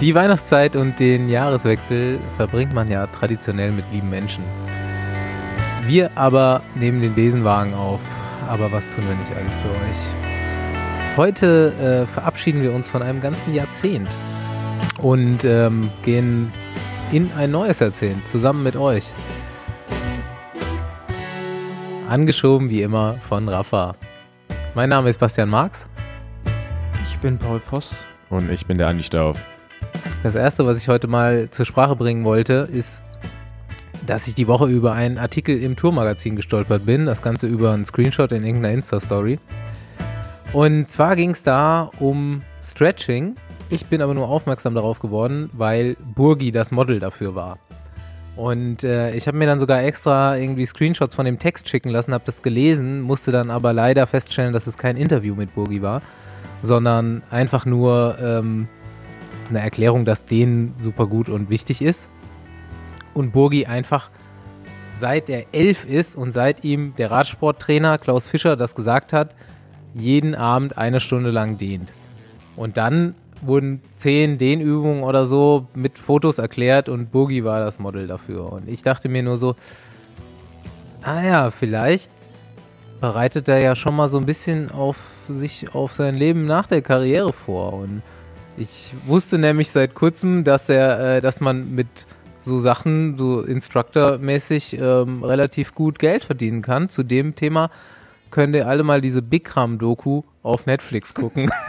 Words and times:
Die 0.00 0.14
Weihnachtszeit 0.14 0.76
und 0.76 1.00
den 1.00 1.28
Jahreswechsel 1.28 2.20
verbringt 2.36 2.72
man 2.72 2.86
ja 2.86 3.08
traditionell 3.08 3.72
mit 3.72 3.84
lieben 3.90 4.08
Menschen. 4.08 4.44
Wir 5.88 6.16
aber 6.16 6.62
nehmen 6.76 7.00
den 7.00 7.16
Besenwagen 7.16 7.74
auf. 7.74 7.98
Aber 8.48 8.70
was 8.70 8.88
tun 8.88 9.02
wir 9.08 9.16
nicht 9.16 9.32
alles 9.34 9.60
für 9.60 9.68
euch? 9.68 11.16
Heute 11.16 11.72
äh, 11.80 12.06
verabschieden 12.06 12.62
wir 12.62 12.72
uns 12.72 12.88
von 12.88 13.02
einem 13.02 13.20
ganzen 13.20 13.52
Jahrzehnt 13.52 14.08
und 15.02 15.44
ähm, 15.44 15.90
gehen 16.04 16.52
in 17.10 17.28
ein 17.36 17.50
neues 17.50 17.80
Jahrzehnt 17.80 18.24
zusammen 18.28 18.62
mit 18.62 18.76
euch. 18.76 19.12
Angeschoben 22.08 22.68
wie 22.68 22.82
immer 22.82 23.14
von 23.28 23.48
Rafa. 23.48 23.96
Mein 24.76 24.90
Name 24.90 25.10
ist 25.10 25.18
Bastian 25.18 25.48
Marx. 25.48 25.88
Ich 27.02 27.18
bin 27.18 27.36
Paul 27.36 27.58
Voss. 27.58 28.06
Und 28.30 28.48
ich 28.52 28.64
bin 28.64 28.78
der 28.78 28.86
Andi 28.86 29.02
Stauf. 29.02 29.38
Das 30.24 30.34
erste, 30.34 30.66
was 30.66 30.78
ich 30.78 30.88
heute 30.88 31.06
mal 31.06 31.48
zur 31.50 31.64
Sprache 31.64 31.94
bringen 31.94 32.24
wollte, 32.24 32.68
ist, 32.72 33.04
dass 34.04 34.26
ich 34.26 34.34
die 34.34 34.48
Woche 34.48 34.66
über 34.66 34.92
einen 34.92 35.16
Artikel 35.16 35.62
im 35.62 35.76
Tourmagazin 35.76 36.34
gestolpert 36.34 36.84
bin. 36.84 37.06
Das 37.06 37.22
Ganze 37.22 37.46
über 37.46 37.72
einen 37.72 37.86
Screenshot 37.86 38.32
in 38.32 38.42
irgendeiner 38.42 38.74
Insta-Story. 38.74 39.38
Und 40.52 40.90
zwar 40.90 41.14
ging 41.14 41.30
es 41.30 41.44
da 41.44 41.90
um 42.00 42.42
Stretching. 42.62 43.36
Ich 43.70 43.86
bin 43.86 44.02
aber 44.02 44.14
nur 44.14 44.28
aufmerksam 44.28 44.74
darauf 44.74 44.98
geworden, 44.98 45.50
weil 45.52 45.96
Burgi 46.14 46.50
das 46.50 46.72
Model 46.72 46.98
dafür 46.98 47.36
war. 47.36 47.58
Und 48.34 48.82
äh, 48.82 49.14
ich 49.14 49.28
habe 49.28 49.36
mir 49.36 49.46
dann 49.46 49.60
sogar 49.60 49.82
extra 49.82 50.36
irgendwie 50.36 50.66
Screenshots 50.66 51.14
von 51.14 51.26
dem 51.26 51.38
Text 51.38 51.68
schicken 51.68 51.90
lassen, 51.90 52.14
habe 52.14 52.24
das 52.24 52.42
gelesen, 52.42 53.02
musste 53.02 53.30
dann 53.30 53.50
aber 53.50 53.72
leider 53.72 54.06
feststellen, 54.06 54.52
dass 54.52 54.66
es 54.66 54.78
kein 54.78 54.96
Interview 54.96 55.34
mit 55.34 55.54
Burgi 55.54 55.82
war, 55.82 56.02
sondern 56.62 57.22
einfach 57.30 57.66
nur 57.66 58.16
ähm, 58.20 58.68
eine 59.50 59.60
Erklärung, 59.60 60.04
dass 60.04 60.24
denen 60.24 60.74
super 60.80 61.06
gut 61.06 61.28
und 61.28 61.50
wichtig 61.50 61.82
ist. 61.82 62.08
Und 63.14 63.32
Burgi 63.32 63.66
einfach 63.66 64.10
seit 64.98 65.30
er 65.30 65.46
elf 65.52 65.84
ist 65.84 66.16
und 66.16 66.32
seit 66.32 66.64
ihm 66.64 66.94
der 66.96 67.10
Radsporttrainer 67.10 67.98
Klaus 67.98 68.26
Fischer 68.26 68.56
das 68.56 68.74
gesagt 68.74 69.12
hat, 69.12 69.34
jeden 69.94 70.34
Abend 70.34 70.76
eine 70.76 71.00
Stunde 71.00 71.30
lang 71.30 71.58
dehnt. 71.58 71.92
Und 72.56 72.76
dann 72.76 73.14
wurden 73.40 73.80
zehn 73.92 74.38
Dehnübungen 74.38 75.02
oder 75.02 75.24
so 75.26 75.66
mit 75.74 75.98
Fotos 75.98 76.38
erklärt 76.38 76.88
und 76.88 77.12
Burgi 77.12 77.44
war 77.44 77.60
das 77.60 77.78
Model 77.78 78.06
dafür. 78.06 78.52
Und 78.52 78.68
ich 78.68 78.82
dachte 78.82 79.08
mir 79.08 79.22
nur 79.22 79.36
so, 79.36 79.54
ah 81.02 81.22
ja, 81.22 81.50
vielleicht 81.50 82.10
bereitet 83.00 83.48
er 83.48 83.60
ja 83.60 83.76
schon 83.76 83.94
mal 83.94 84.08
so 84.08 84.18
ein 84.18 84.26
bisschen 84.26 84.72
auf 84.72 84.96
sich 85.28 85.72
auf 85.74 85.94
sein 85.94 86.16
Leben 86.16 86.46
nach 86.46 86.66
der 86.66 86.82
Karriere 86.82 87.32
vor. 87.32 87.74
Und 87.74 88.02
ich 88.58 88.92
wusste 89.06 89.38
nämlich 89.38 89.70
seit 89.70 89.94
kurzem, 89.94 90.44
dass 90.44 90.68
er, 90.68 91.16
äh, 91.16 91.20
dass 91.20 91.40
man 91.40 91.74
mit 91.74 92.06
so 92.42 92.58
Sachen, 92.58 93.16
so 93.16 93.42
Instructor-mäßig, 93.42 94.78
ähm, 94.80 95.22
relativ 95.22 95.74
gut 95.74 95.98
Geld 95.98 96.24
verdienen 96.24 96.62
kann. 96.62 96.88
Zu 96.88 97.02
dem 97.02 97.34
Thema 97.34 97.70
könnt 98.30 98.54
ihr 98.54 98.66
alle 98.66 98.82
mal 98.82 99.00
diese 99.00 99.22
Bikram-Doku 99.22 100.22
auf 100.42 100.66
Netflix 100.66 101.14
gucken. 101.14 101.50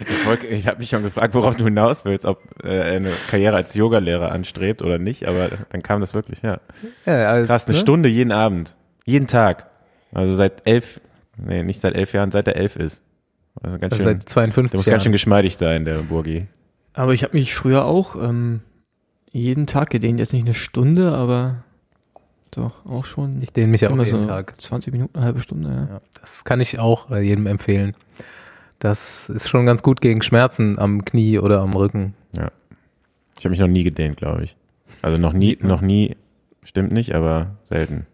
Ich, 0.00 0.50
ich 0.50 0.66
habe 0.66 0.78
mich 0.78 0.88
schon 0.88 1.02
gefragt, 1.02 1.34
worauf 1.34 1.56
du 1.56 1.64
hinaus 1.64 2.04
willst, 2.04 2.24
ob 2.24 2.40
äh, 2.62 2.80
eine 2.80 3.10
Karriere 3.28 3.56
als 3.56 3.74
Yogalehrer 3.74 4.30
anstrebt 4.30 4.82
oder 4.82 4.98
nicht, 4.98 5.26
aber 5.26 5.48
dann 5.70 5.82
kam 5.82 6.00
das 6.00 6.14
wirklich, 6.14 6.42
ja. 6.42 6.60
ja 7.04 7.30
alles, 7.30 7.48
Krass, 7.48 7.66
eine 7.66 7.74
ne? 7.74 7.80
Stunde 7.80 8.08
jeden 8.08 8.32
Abend. 8.32 8.76
Jeden 9.04 9.26
Tag. 9.26 9.68
Also 10.12 10.34
seit 10.34 10.66
elf, 10.66 11.00
nee, 11.36 11.62
nicht 11.62 11.80
seit 11.80 11.94
elf 11.94 12.12
Jahren, 12.12 12.30
seit 12.30 12.46
er 12.46 12.56
elf 12.56 12.76
ist. 12.76 13.02
Also 13.62 13.78
ganz 13.78 13.92
Also 13.92 14.04
schön, 14.04 14.16
seit 14.20 14.28
52 14.28 14.70
der 14.72 14.78
muss 14.78 14.86
Jahren. 14.86 14.94
ganz 14.94 15.02
schön 15.04 15.12
geschmeidig 15.12 15.56
sein, 15.56 15.84
der 15.84 15.96
Burgi. 15.98 16.46
Aber 16.92 17.12
ich 17.14 17.22
habe 17.22 17.36
mich 17.36 17.54
früher 17.54 17.84
auch 17.84 18.16
ähm, 18.16 18.60
jeden 19.32 19.66
Tag 19.66 19.90
gedehnt. 19.90 20.18
Jetzt 20.18 20.32
nicht 20.32 20.44
eine 20.46 20.54
Stunde, 20.54 21.12
aber 21.12 21.64
doch 22.50 22.84
auch 22.84 23.04
schon. 23.04 23.40
ich 23.42 23.52
dehne 23.52 23.68
mich 23.68 23.86
auch 23.86 23.90
immer 23.92 24.04
jeden 24.04 24.22
so 24.22 24.28
Tag. 24.28 24.60
20 24.60 24.92
Minuten, 24.92 25.16
eine 25.16 25.24
halbe 25.26 25.40
Stunde, 25.40 25.68
ja. 25.70 25.94
Ja, 25.94 26.00
das 26.20 26.44
kann 26.44 26.60
ich 26.60 26.78
auch 26.78 27.10
äh, 27.10 27.20
jedem 27.20 27.46
empfehlen. 27.46 27.94
Das 28.80 29.28
ist 29.28 29.48
schon 29.48 29.66
ganz 29.66 29.82
gut 29.82 30.00
gegen 30.00 30.22
Schmerzen 30.22 30.78
am 30.78 31.04
Knie 31.04 31.38
oder 31.38 31.60
am 31.60 31.74
Rücken. 31.74 32.14
Ich 33.38 33.44
habe 33.44 33.50
mich 33.50 33.58
noch 33.60 33.68
nie 33.68 33.84
gedehnt, 33.84 34.16
glaube 34.18 34.42
ich. 34.44 34.56
Also 35.00 35.16
noch 35.16 35.32
nie, 35.32 35.56
noch 35.62 35.80
nie, 35.80 36.14
stimmt 36.62 36.92
nicht, 36.92 37.14
aber 37.14 37.56
selten. 37.64 38.06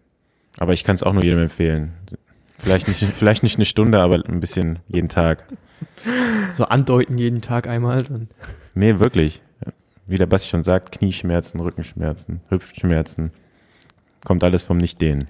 Aber 0.57 0.71
ich 0.73 0.83
kann 0.85 0.95
es 0.95 1.03
auch 1.03 1.11
nur 1.13 1.23
jedem 1.23 1.39
empfehlen. 1.39 1.93
Vielleicht 2.57 2.87
nicht, 2.87 3.03
vielleicht 3.03 3.43
nicht 3.43 3.55
eine 3.55 3.65
Stunde, 3.65 3.99
aber 3.99 4.23
ein 4.25 4.39
bisschen 4.39 4.79
jeden 4.87 5.09
Tag. 5.09 5.43
So 6.57 6.65
andeuten 6.65 7.17
jeden 7.17 7.41
Tag 7.41 7.67
einmal. 7.67 8.03
Dann. 8.03 8.29
Nee, 8.73 8.99
wirklich. 8.99 9.41
Wie 10.07 10.17
der 10.17 10.25
Basti 10.25 10.49
schon 10.49 10.63
sagt, 10.63 10.91
Knieschmerzen, 10.91 11.59
Rückenschmerzen, 11.59 12.41
Hüftschmerzen. 12.49 13.31
Kommt 14.23 14.43
alles 14.43 14.63
vom 14.63 14.77
Nicht-Dehnen. 14.77 15.25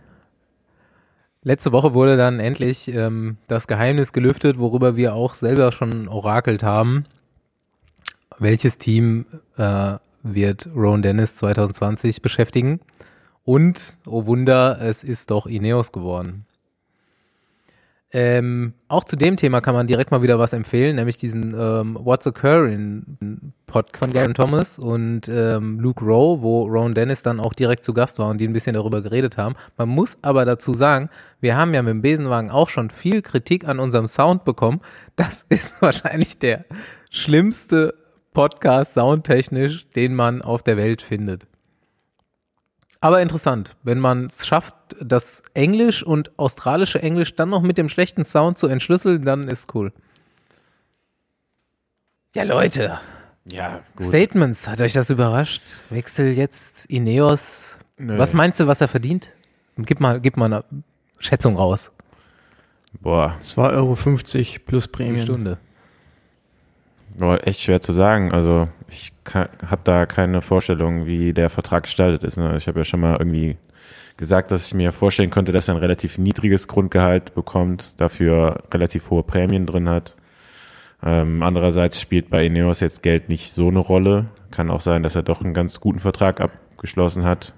Letzte 1.43 1.71
Woche 1.71 1.93
wurde 1.93 2.17
dann 2.17 2.39
endlich 2.39 2.93
ähm, 2.93 3.38
das 3.47 3.67
Geheimnis 3.67 4.13
gelüftet, 4.13 4.59
worüber 4.59 4.95
wir 4.95 5.13
auch 5.13 5.33
selber 5.33 5.71
schon 5.71 6.07
orakelt 6.07 6.63
haben. 6.63 7.05
Welches 8.38 8.77
Team 8.77 9.25
äh, 9.57 9.95
wird 10.23 10.69
Ron 10.75 11.01
Dennis 11.01 11.35
2020 11.38 12.21
beschäftigen? 12.21 12.79
Und, 13.45 13.97
oh 14.05 14.25
Wunder, 14.25 14.81
es 14.81 15.03
ist 15.03 15.31
doch 15.31 15.45
Ineos 15.47 15.91
geworden. 15.91 16.45
Ähm, 18.13 18.73
auch 18.88 19.03
zu 19.03 19.18
dem 19.18 19.35
Thema 19.35 19.59
kann 19.59 19.75
man 19.75 19.85
direkt 19.85 20.12
mal 20.12 20.22
wieder 20.22 20.40
was 20.40 20.53
empfehlen, 20.53 20.95
nämlich 20.95 21.18
diesen 21.18 21.53
ähm, 21.53 21.97
What's 22.00 22.25
Occurring 22.25 23.53
Pod 23.66 23.97
von 23.97 24.13
Garen 24.13 24.34
Thomas 24.34 24.79
und 24.79 25.28
ähm, 25.28 25.81
Luke 25.81 26.06
Rowe, 26.06 26.41
wo 26.41 26.63
Ron 26.63 26.94
Dennis 26.94 27.22
dann 27.22 27.41
auch 27.41 27.53
direkt 27.53 27.84
zu 27.84 27.94
Gast 27.94 28.18
war 28.18 28.29
und 28.29 28.40
die 28.40 28.47
ein 28.47 28.53
bisschen 28.53 28.75
darüber 28.75 29.01
geredet 29.01 29.38
haben. 29.38 29.56
Man 29.75 29.90
muss 29.90 30.18
aber 30.22 30.45
dazu 30.45 30.73
sagen, 30.73 31.09
wir 31.41 31.57
haben 31.57 31.73
ja 31.73 31.81
mit 31.81 31.91
dem 31.91 32.01
Besenwagen 32.01 32.50
auch 32.50 32.69
schon 32.69 32.91
viel 32.91 33.22
Kritik 33.22 33.68
an 33.68 33.79
unserem 33.79 34.07
Sound 34.07 34.45
bekommen. 34.45 34.79
Das 35.18 35.44
ist 35.50 35.81
wahrscheinlich 35.81 36.39
der 36.39 36.63
schlimmste 37.12 37.94
Podcast 38.34 38.94
soundtechnisch, 38.94 39.89
den 39.89 40.16
man 40.16 40.41
auf 40.41 40.63
der 40.63 40.78
Welt 40.78 41.01
findet. 41.01 41.44
Aber 42.99 43.21
interessant, 43.21 43.75
wenn 43.83 43.99
man 43.99 44.25
es 44.25 44.47
schafft, 44.47 44.75
das 44.99 45.43
Englisch 45.53 46.03
und 46.03 46.31
australische 46.39 47.01
Englisch 47.01 47.35
dann 47.35 47.49
noch 47.49 47.61
mit 47.61 47.77
dem 47.77 47.89
schlechten 47.89 48.23
Sound 48.23 48.57
zu 48.57 48.67
entschlüsseln, 48.67 49.23
dann 49.23 49.47
ist 49.47 49.73
cool. 49.75 49.93
Ja, 52.35 52.43
Leute, 52.43 52.99
Ja, 53.45 53.81
gut. 53.95 54.05
Statements, 54.05 54.67
hat 54.67 54.81
euch 54.81 54.93
das 54.93 55.09
überrascht? 55.09 55.61
Wechsel 55.89 56.33
jetzt 56.33 56.85
Ineos. 56.87 57.77
Nö. 57.97 58.17
Was 58.17 58.33
meinst 58.33 58.59
du, 58.59 58.67
was 58.67 58.81
er 58.81 58.87
verdient? 58.87 59.31
Gib 59.77 59.99
mal, 59.99 60.19
gib 60.19 60.37
mal 60.37 60.45
eine 60.45 60.63
Schätzung 61.19 61.55
raus. 61.55 61.91
Boah, 62.99 63.37
2,50 63.41 63.73
Euro 63.73 63.95
plus 64.65 64.83
Die 64.85 64.89
Prämien. 64.89 65.23
Stunde. 65.23 65.57
Boah, 67.17 67.45
echt 67.45 67.61
schwer 67.61 67.81
zu 67.81 67.91
sagen. 67.91 68.31
Also 68.31 68.67
ich 68.89 69.13
habe 69.33 69.81
da 69.83 70.05
keine 70.05 70.41
Vorstellung, 70.41 71.05
wie 71.05 71.33
der 71.33 71.50
Vertrag 71.50 71.83
gestaltet 71.83 72.23
ist. 72.23 72.38
Ne? 72.38 72.55
Ich 72.57 72.67
habe 72.67 72.79
ja 72.79 72.85
schon 72.85 73.00
mal 73.00 73.16
irgendwie 73.19 73.57
gesagt, 74.16 74.51
dass 74.51 74.67
ich 74.67 74.73
mir 74.73 74.91
vorstellen 74.91 75.29
könnte, 75.29 75.51
dass 75.51 75.67
er 75.67 75.75
ein 75.75 75.79
relativ 75.81 76.17
niedriges 76.17 76.67
Grundgehalt 76.67 77.35
bekommt, 77.35 77.94
dafür 77.97 78.63
relativ 78.73 79.09
hohe 79.09 79.23
Prämien 79.23 79.66
drin 79.66 79.89
hat. 79.89 80.16
Ähm, 81.03 81.44
andererseits 81.44 82.01
spielt 82.01 82.29
bei 82.29 82.45
Ineos 82.45 82.79
jetzt 82.79 83.03
Geld 83.03 83.29
nicht 83.29 83.51
so 83.53 83.67
eine 83.67 83.79
Rolle. 83.79 84.25
Kann 84.50 84.72
auch 84.72 84.81
sein, 84.81 85.03
dass 85.03 85.16
er 85.16 85.23
doch 85.23 85.44
einen 85.44 85.53
ganz 85.53 85.79
guten 85.79 86.00
Vertrag 86.00 86.41
abgeschlossen 86.41 87.23
hat. 87.23 87.53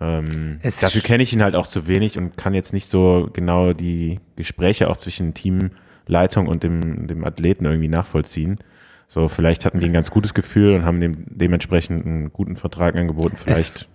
Ähm, 0.00 0.58
dafür 0.62 1.02
kenne 1.02 1.22
ich 1.22 1.32
ihn 1.32 1.42
halt 1.42 1.54
auch 1.54 1.66
zu 1.66 1.86
wenig 1.86 2.18
und 2.18 2.36
kann 2.36 2.54
jetzt 2.54 2.72
nicht 2.72 2.86
so 2.86 3.28
genau 3.32 3.72
die 3.72 4.18
Gespräche 4.34 4.88
auch 4.88 4.96
zwischen 4.96 5.34
Teamleitung 6.10 6.48
und 6.48 6.62
dem, 6.62 7.06
dem 7.06 7.24
Athleten 7.24 7.64
irgendwie 7.64 7.88
nachvollziehen. 7.88 8.58
So, 9.06 9.28
vielleicht 9.28 9.64
hatten 9.64 9.80
die 9.80 9.86
ein 9.86 9.92
ganz 9.92 10.10
gutes 10.10 10.34
Gefühl 10.34 10.74
und 10.74 10.84
haben 10.84 11.00
dem 11.00 11.24
dementsprechend 11.28 12.04
einen 12.04 12.32
guten 12.32 12.56
Vertrag 12.56 12.96
angeboten. 12.96 13.36
Vielleicht 13.36 13.88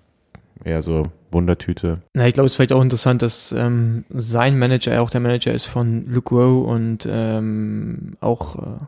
eher 0.64 0.82
so 0.82 1.04
Wundertüte. 1.32 2.02
Na, 2.14 2.28
ich 2.28 2.34
glaube, 2.34 2.46
es 2.46 2.54
ist 2.54 2.56
vielleicht 2.56 2.74
auch 2.74 2.82
interessant, 2.82 3.22
dass 3.22 3.52
ähm, 3.52 4.06
sein 4.10 4.58
Manager 4.58 4.94
ja 4.94 5.02
auch 5.02 5.10
der 5.10 5.22
Manager 5.22 5.54
ist 5.54 5.66
von 5.66 6.06
Luke 6.08 6.34
Rowe 6.34 6.66
und 6.66 7.08
ähm, 7.10 8.18
auch 8.22 8.56
äh, 8.56 8.86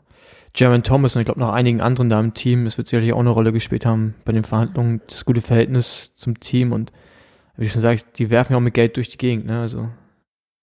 Jeremy 0.56 0.82
Thomas 0.82 1.16
und 1.16 1.22
ich 1.22 1.26
glaube 1.26 1.40
noch 1.40 1.52
einigen 1.52 1.82
anderen 1.82 2.10
da 2.10 2.20
im 2.20 2.34
Team. 2.34 2.66
Das 2.66 2.78
wird 2.78 2.88
sicherlich 2.88 3.14
auch 3.14 3.20
eine 3.20 3.30
Rolle 3.30 3.54
gespielt 3.54 3.86
haben 3.86 4.16
bei 4.26 4.32
den 4.32 4.44
Verhandlungen, 4.44 5.02
das 5.08 5.26
gute 5.26 5.42
Verhältnis 5.42 6.14
zum 6.16 6.40
Team 6.40 6.72
und 6.72 6.92
wie 7.58 7.66
du 7.66 7.70
schon 7.72 7.82
sagst, 7.82 8.08
die 8.20 8.30
werfen 8.30 8.54
ja 8.54 8.58
auch 8.58 8.62
mit 8.62 8.74
Geld 8.74 8.98
durch 8.98 9.10
die 9.10 9.18
Gegend. 9.18 9.48
Ne? 9.48 9.60
Also 9.60 9.90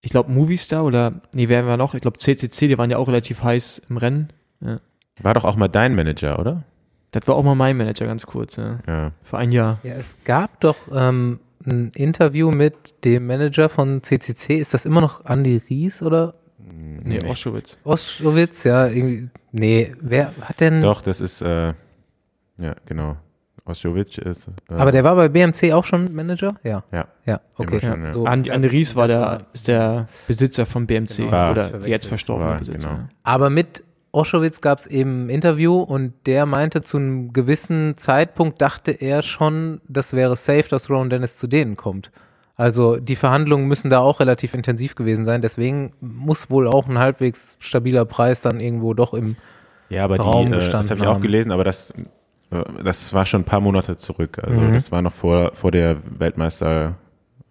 ich 0.05 0.11
glaube 0.11 0.31
Movistar 0.31 0.85
oder 0.85 1.23
nee, 1.33 1.49
wer 1.49 1.67
war 1.67 1.77
noch? 1.77 1.95
Ich 1.95 2.03
glaube 2.03 2.19
CCC, 2.19 2.69
die 2.69 2.79
waren 2.79 2.91
ja 2.91 2.99
auch 2.99 3.09
relativ 3.09 3.43
heiß 3.43 3.83
im 3.89 3.97
Rennen. 3.97 4.29
War 5.21 5.35
doch 5.35 5.45
auch 5.45 5.57
mal 5.57 5.69
dein 5.69 5.95
Manager, 5.95 6.39
oder? 6.39 6.65
Das 7.13 7.27
war 7.27 7.37
auch 7.37 7.45
mal 7.45 7.55
mein 7.55 7.77
Manager 7.77 8.07
ganz 8.07 8.27
kurz, 8.27 8.57
ja. 8.57 8.81
Ja. 8.87 9.13
für 9.23 9.39
ein 9.39 9.53
Jahr. 9.53 9.79
Ja, 9.83 9.95
es 9.95 10.19
gab 10.25 10.61
doch 10.61 10.77
ähm, 10.93 11.41
ein 11.65 11.93
Interview 11.95 12.51
mit 12.51 13.05
dem 13.05 13.27
Manager 13.27 13.69
von 13.69 14.03
CCC. 14.03 14.57
Ist 14.59 14.75
das 14.75 14.85
immer 14.85 15.01
noch 15.01 15.25
Andy 15.25 15.63
Ries 15.71 16.03
oder 16.03 16.35
Nee, 16.59 17.21
Oschowitz. 17.27 17.79
Oschowitz, 17.85 18.65
ja, 18.65 18.87
irgendwie. 18.87 19.29
Nee, 19.53 19.95
wer 20.01 20.33
hat 20.41 20.61
denn. 20.61 20.81
Doch, 20.81 21.03
das 21.03 21.21
ist, 21.21 21.43
äh, 21.43 21.75
ja, 22.59 22.75
genau. 22.87 23.17
Oschowitz 23.67 24.19
ist. 24.19 24.49
Äh, 24.69 24.75
Aber 24.75 24.93
der 24.93 25.05
war 25.05 25.17
bei 25.17 25.29
BMC 25.29 25.73
auch 25.73 25.85
schon 25.85 26.15
Manager? 26.15 26.55
Ja. 26.63 26.85
Ja. 26.93 27.07
Ja, 27.25 27.41
okay. 27.57 27.81
Schon, 27.81 28.05
ja. 28.05 28.13
So, 28.13 28.25
Andi, 28.27 28.51
Andi 28.51 28.69
Ries 28.69 28.95
war 28.95 29.09
der, 29.09 29.47
ist 29.55 29.69
der 29.69 30.07
Besitzer 30.29 30.67
von 30.67 30.87
BMC 30.87 31.17
Genau, 31.17 31.51
oder 31.51 31.87
jetzt 31.87 32.07
verstorbene 32.07 32.51
War, 32.51 32.59
Besitzer. 32.59 32.89
genau. 32.89 33.01
Aber 33.23 33.49
mit 33.49 33.83
Oschowitz 34.13 34.61
gab 34.61 34.79
es 34.79 34.87
eben 34.87 35.27
ein 35.27 35.31
Interview 35.31 35.81
und 35.81 36.13
der 36.27 36.47
meinte, 36.47 36.83
zu 36.83 36.99
einem 36.99 37.33
gewissen 37.33 37.97
Zeitpunkt 37.97 38.61
dachte 38.61 38.93
er 38.93 39.23
schon, 39.23 39.81
das 39.89 40.13
wäre 40.13 40.37
safe, 40.37 40.69
dass 40.69 40.89
Rowan 40.91 41.11
Dennis 41.11 41.37
zu 41.37 41.47
denen 41.47 41.77
kommt. 41.77 42.11
Also 42.57 42.97
die 42.97 43.17
Verhandlungen 43.17 43.67
müssen 43.67 43.91
da 43.91 43.99
auch 43.99 44.21
relativ 44.21 44.55
intensiv 44.55 44.95
gewesen 44.95 45.25
sein. 45.25 45.41
Deswegen 45.43 45.93
muss 46.01 46.51
wohl 46.51 46.69
auch 46.69 46.87
ein 46.87 46.99
halbwegs 46.99 47.57
stabiler 47.59 48.05
Preis 48.05 48.43
dann 48.43 48.61
irgendwo 48.61 48.95
doch 48.95 49.13
im 49.15 49.35
Ja, 49.89 50.05
aber 50.05 50.19
Raum 50.19 50.53
die, 50.53 50.59
äh, 50.59 50.71
das 50.71 50.91
habe 50.91 51.01
ich 51.01 51.07
auch 51.09 51.21
gelesen, 51.21 51.51
aber 51.51 51.65
das, 51.65 51.93
das 52.83 53.13
war 53.15 53.27
schon 53.27 53.43
ein 53.43 53.45
paar 53.45 53.61
Monate 53.61 53.97
zurück. 53.97 54.39
Also 54.43 54.61
Mhm. 54.61 54.75
das 54.75 54.93
war 54.93 55.03
noch 55.03 55.13
vor, 55.13 55.53
vor 55.55 55.71
der 55.71 55.97
Weltmeister, 56.19 56.97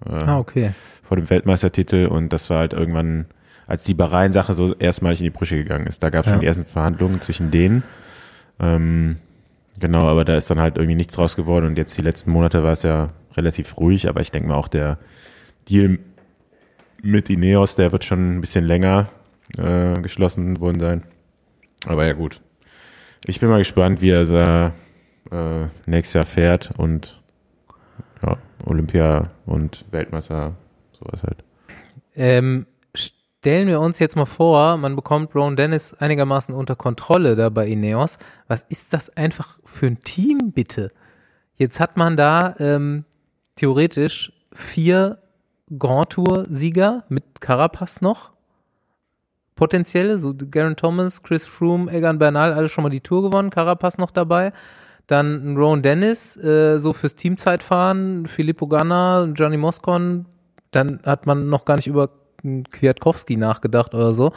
äh, 0.06 0.10
Ah, 0.14 0.40
okay. 0.40 0.72
vor 1.04 1.18
dem 1.18 1.30
Weltmeistertitel 1.30 2.08
und 2.08 2.32
das 2.34 2.50
war 2.50 2.60
halt 2.60 2.74
irgendwann, 2.74 3.26
als 3.68 3.84
die 3.84 3.94
Bahrain-Sache 3.94 4.54
so 4.54 4.74
erstmalig 4.76 5.20
in 5.20 5.26
die 5.26 5.30
Brüche 5.30 5.56
gegangen 5.58 5.88
ist. 5.88 6.04
Da 6.04 6.10
gab 6.10 6.22
es 6.26 6.28
Ja. 6.28 6.34
schon 6.34 6.42
die 6.42 6.48
ersten 6.48 6.66
Verhandlungen 6.66 7.22
zwischen 7.22 7.52
denen. 7.52 7.84
Ähm, 8.60 9.18
genau, 9.80 10.08
aber 10.08 10.26
da 10.26 10.38
ist 10.38 10.50
dann 10.50 10.60
halt 10.60 10.78
irgendwie 10.78 10.96
nichts 10.96 11.18
raus 11.18 11.36
geworden 11.36 11.66
und 11.66 11.78
jetzt 11.78 11.98
die 11.98 12.02
letzten 12.04 12.32
Monate 12.32 12.64
war 12.64 12.72
es 12.74 12.84
ja 12.84 13.10
relativ 13.36 13.78
ruhig, 13.78 14.08
aber 14.08 14.22
ich 14.22 14.32
denke 14.32 14.48
mal 14.48 14.56
auch 14.56 14.68
der 14.68 14.98
Deal 15.70 15.98
mit 17.02 17.30
Ineos, 17.30 17.76
der 17.76 17.92
wird 17.92 18.06
schon 18.06 18.38
ein 18.38 18.42
bisschen 18.42 18.66
länger 18.66 19.08
äh, 19.58 19.94
geschlossen 20.02 20.60
worden 20.60 20.80
sein. 20.80 21.04
Aber 21.86 22.06
ja 22.06 22.14
gut. 22.14 22.40
Ich 23.26 23.40
bin 23.40 23.50
mal 23.50 23.58
gespannt, 23.60 24.02
wie 24.02 24.10
er 24.10 24.26
da 24.26 24.74
äh, 25.32 25.68
nächstes 25.86 26.14
Jahr 26.14 26.26
fährt 26.26 26.72
und 26.78 27.22
ja, 28.22 28.38
Olympia 28.66 29.32
und 29.46 29.86
Weltmeister, 29.92 30.54
sowas 30.98 31.24
halt. 31.24 31.44
Ähm, 32.16 32.66
stellen 32.94 33.68
wir 33.68 33.80
uns 33.82 34.00
jetzt 34.00 34.16
mal 34.16 34.26
vor, 34.26 34.78
man 34.78 34.96
bekommt 34.96 35.36
Rowan 35.36 35.56
Dennis 35.56 35.94
einigermaßen 35.94 36.54
unter 36.54 36.76
Kontrolle 36.76 37.36
da 37.36 37.50
bei 37.50 37.68
Ineos. 37.68 38.18
Was 38.48 38.66
ist 38.70 38.94
das 38.94 39.10
einfach 39.18 39.60
für 39.66 39.88
ein 39.88 40.00
Team, 40.00 40.52
bitte? 40.54 40.92
Jetzt 41.56 41.80
hat 41.80 41.98
man 41.98 42.18
da 42.18 42.56
ähm, 42.60 43.06
theoretisch 43.56 44.32
vier 44.54 45.20
Grand 45.78 46.12
Tour-Sieger 46.12 47.04
mit 47.10 47.42
Carapaz 47.42 48.02
noch. 48.02 48.32
Potenzielle, 49.56 50.20
so 50.20 50.34
Garen 50.36 50.76
Thomas, 50.76 51.22
Chris 51.22 51.46
Froome, 51.46 51.92
Egan 51.92 52.18
Bernal, 52.18 52.54
alle 52.54 52.70
schon 52.70 52.84
mal 52.84 52.90
die 52.90 53.02
Tour 53.02 53.22
gewonnen, 53.24 53.50
Carapaz 53.50 53.98
noch 53.98 54.12
dabei. 54.12 54.52
Dann 55.08 55.58
Rowan 55.58 55.82
Dennis, 55.82 56.38
äh, 56.38 56.80
so 56.80 56.94
fürs 56.94 57.16
Teamzeitfahren, 57.16 58.26
Filippo 58.26 58.68
Ganna, 58.68 59.26
Johnny 59.36 59.58
Moscon, 59.58 60.26
dann 60.72 61.00
hat 61.04 61.26
man 61.26 61.50
noch 61.50 61.66
gar 61.66 61.76
nicht 61.76 61.88
über 61.88 62.10
Kwiatkowski 62.72 63.38
nachgedacht 63.38 63.94
oder 63.94 64.14
so. 64.14 64.34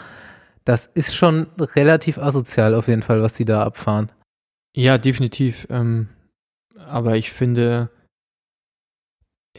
Das 0.64 0.86
ist 0.94 1.14
schon 1.14 1.46
relativ 1.58 2.18
asozial 2.18 2.74
auf 2.74 2.88
jeden 2.88 3.02
Fall, 3.02 3.22
was 3.22 3.34
die 3.34 3.44
da 3.44 3.62
abfahren. 3.62 4.10
Ja, 4.74 4.98
definitiv. 4.98 5.66
Ähm, 5.70 6.08
aber 6.76 7.16
ich 7.16 7.32
finde, 7.32 7.88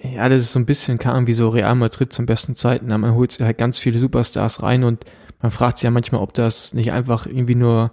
ja, 0.03 0.29
das 0.29 0.43
ist 0.43 0.53
so 0.53 0.59
ein 0.59 0.65
bisschen 0.65 0.99
kam 0.99 1.27
wie 1.27 1.33
so 1.33 1.49
Real 1.49 1.75
Madrid 1.75 2.13
zum 2.13 2.25
besten 2.25 2.55
Zeiten. 2.55 2.87
Man 2.87 3.15
holt 3.15 3.39
halt 3.39 3.57
ganz 3.57 3.79
viele 3.79 3.99
Superstars 3.99 4.61
rein 4.61 4.83
und 4.83 5.05
man 5.41 5.51
fragt 5.51 5.77
sich 5.77 5.83
ja 5.83 5.91
manchmal, 5.91 6.21
ob 6.21 6.33
das 6.33 6.73
nicht 6.73 6.91
einfach 6.91 7.25
irgendwie 7.25 7.55
nur 7.55 7.91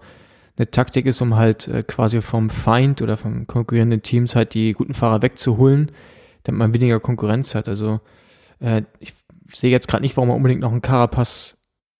eine 0.57 0.71
Taktik 0.71 1.07
ist, 1.07 1.21
um 1.21 1.35
halt 1.35 1.69
äh, 1.69 1.83
quasi 1.83 2.21
vom 2.23 2.51
Feind 2.51 3.03
oder 3.03 3.17
vom 3.17 3.47
konkurrierenden 3.47 4.03
Teams 4.03 4.37
halt 4.37 4.55
die 4.55 4.73
guten 4.73 4.95
Fahrer 4.95 5.23
wegzuholen, 5.23 5.91
damit 6.45 6.59
man 6.59 6.75
weniger 6.75 7.01
Konkurrenz 7.01 7.55
hat. 7.55 7.69
Also 7.69 8.01
äh, 8.61 8.83
ich 9.01 9.15
sehe 9.53 9.71
jetzt 9.71 9.89
gerade 9.89 10.03
nicht, 10.03 10.17
warum 10.17 10.29
man 10.29 10.37
unbedingt 10.37 10.61
noch 10.61 10.73
einen 10.73 10.83
Carapaz 10.83 11.57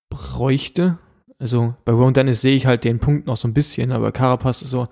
bräuchte. 0.09 0.97
Also 1.37 1.75
bei 1.83 1.91
Ron 1.91 2.13
Dennis 2.13 2.41
sehe 2.41 2.55
ich 2.55 2.65
halt 2.65 2.85
den 2.85 2.99
Punkt 2.99 3.27
noch 3.27 3.37
so 3.37 3.47
ein 3.47 3.53
bisschen, 3.53 3.91
aber 3.91 4.11
Carapaz 4.11 4.61
ist 4.61 4.69
so, 4.69 4.87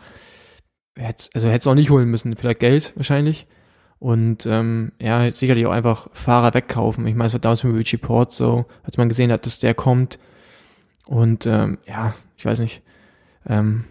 hätte, 0.95 1.30
also 1.33 1.48
hätte 1.48 1.57
es 1.57 1.68
auch 1.68 1.75
nicht 1.75 1.89
holen 1.89 2.10
müssen, 2.10 2.36
vielleicht 2.36 2.60
Geld 2.60 2.94
wahrscheinlich. 2.95 3.48
Und 4.00 4.45
ähm, 4.45 4.92
ja, 5.00 5.31
sicherlich 5.31 5.65
auch 5.65 5.71
einfach 5.71 6.10
Fahrer 6.12 6.54
wegkaufen. 6.54 7.07
Ich 7.07 7.15
meine, 7.15 7.27
es 7.27 7.33
war 7.33 7.39
damals 7.39 7.63
mit 7.63 7.75
Richie 7.75 7.95
Port 7.95 8.33
so, 8.33 8.65
als 8.83 8.98
man 8.98 9.07
gesehen 9.07 9.31
hat, 9.31 9.45
dass 9.45 9.60
der 9.60 9.74
kommt. 9.74 10.19
Und 11.06 11.45
ähm, 11.45 11.77
ja, 11.88 12.13
ich 12.36 12.45
weiß 12.45 12.60
nicht, 12.60 12.81
ähm, 13.47 13.85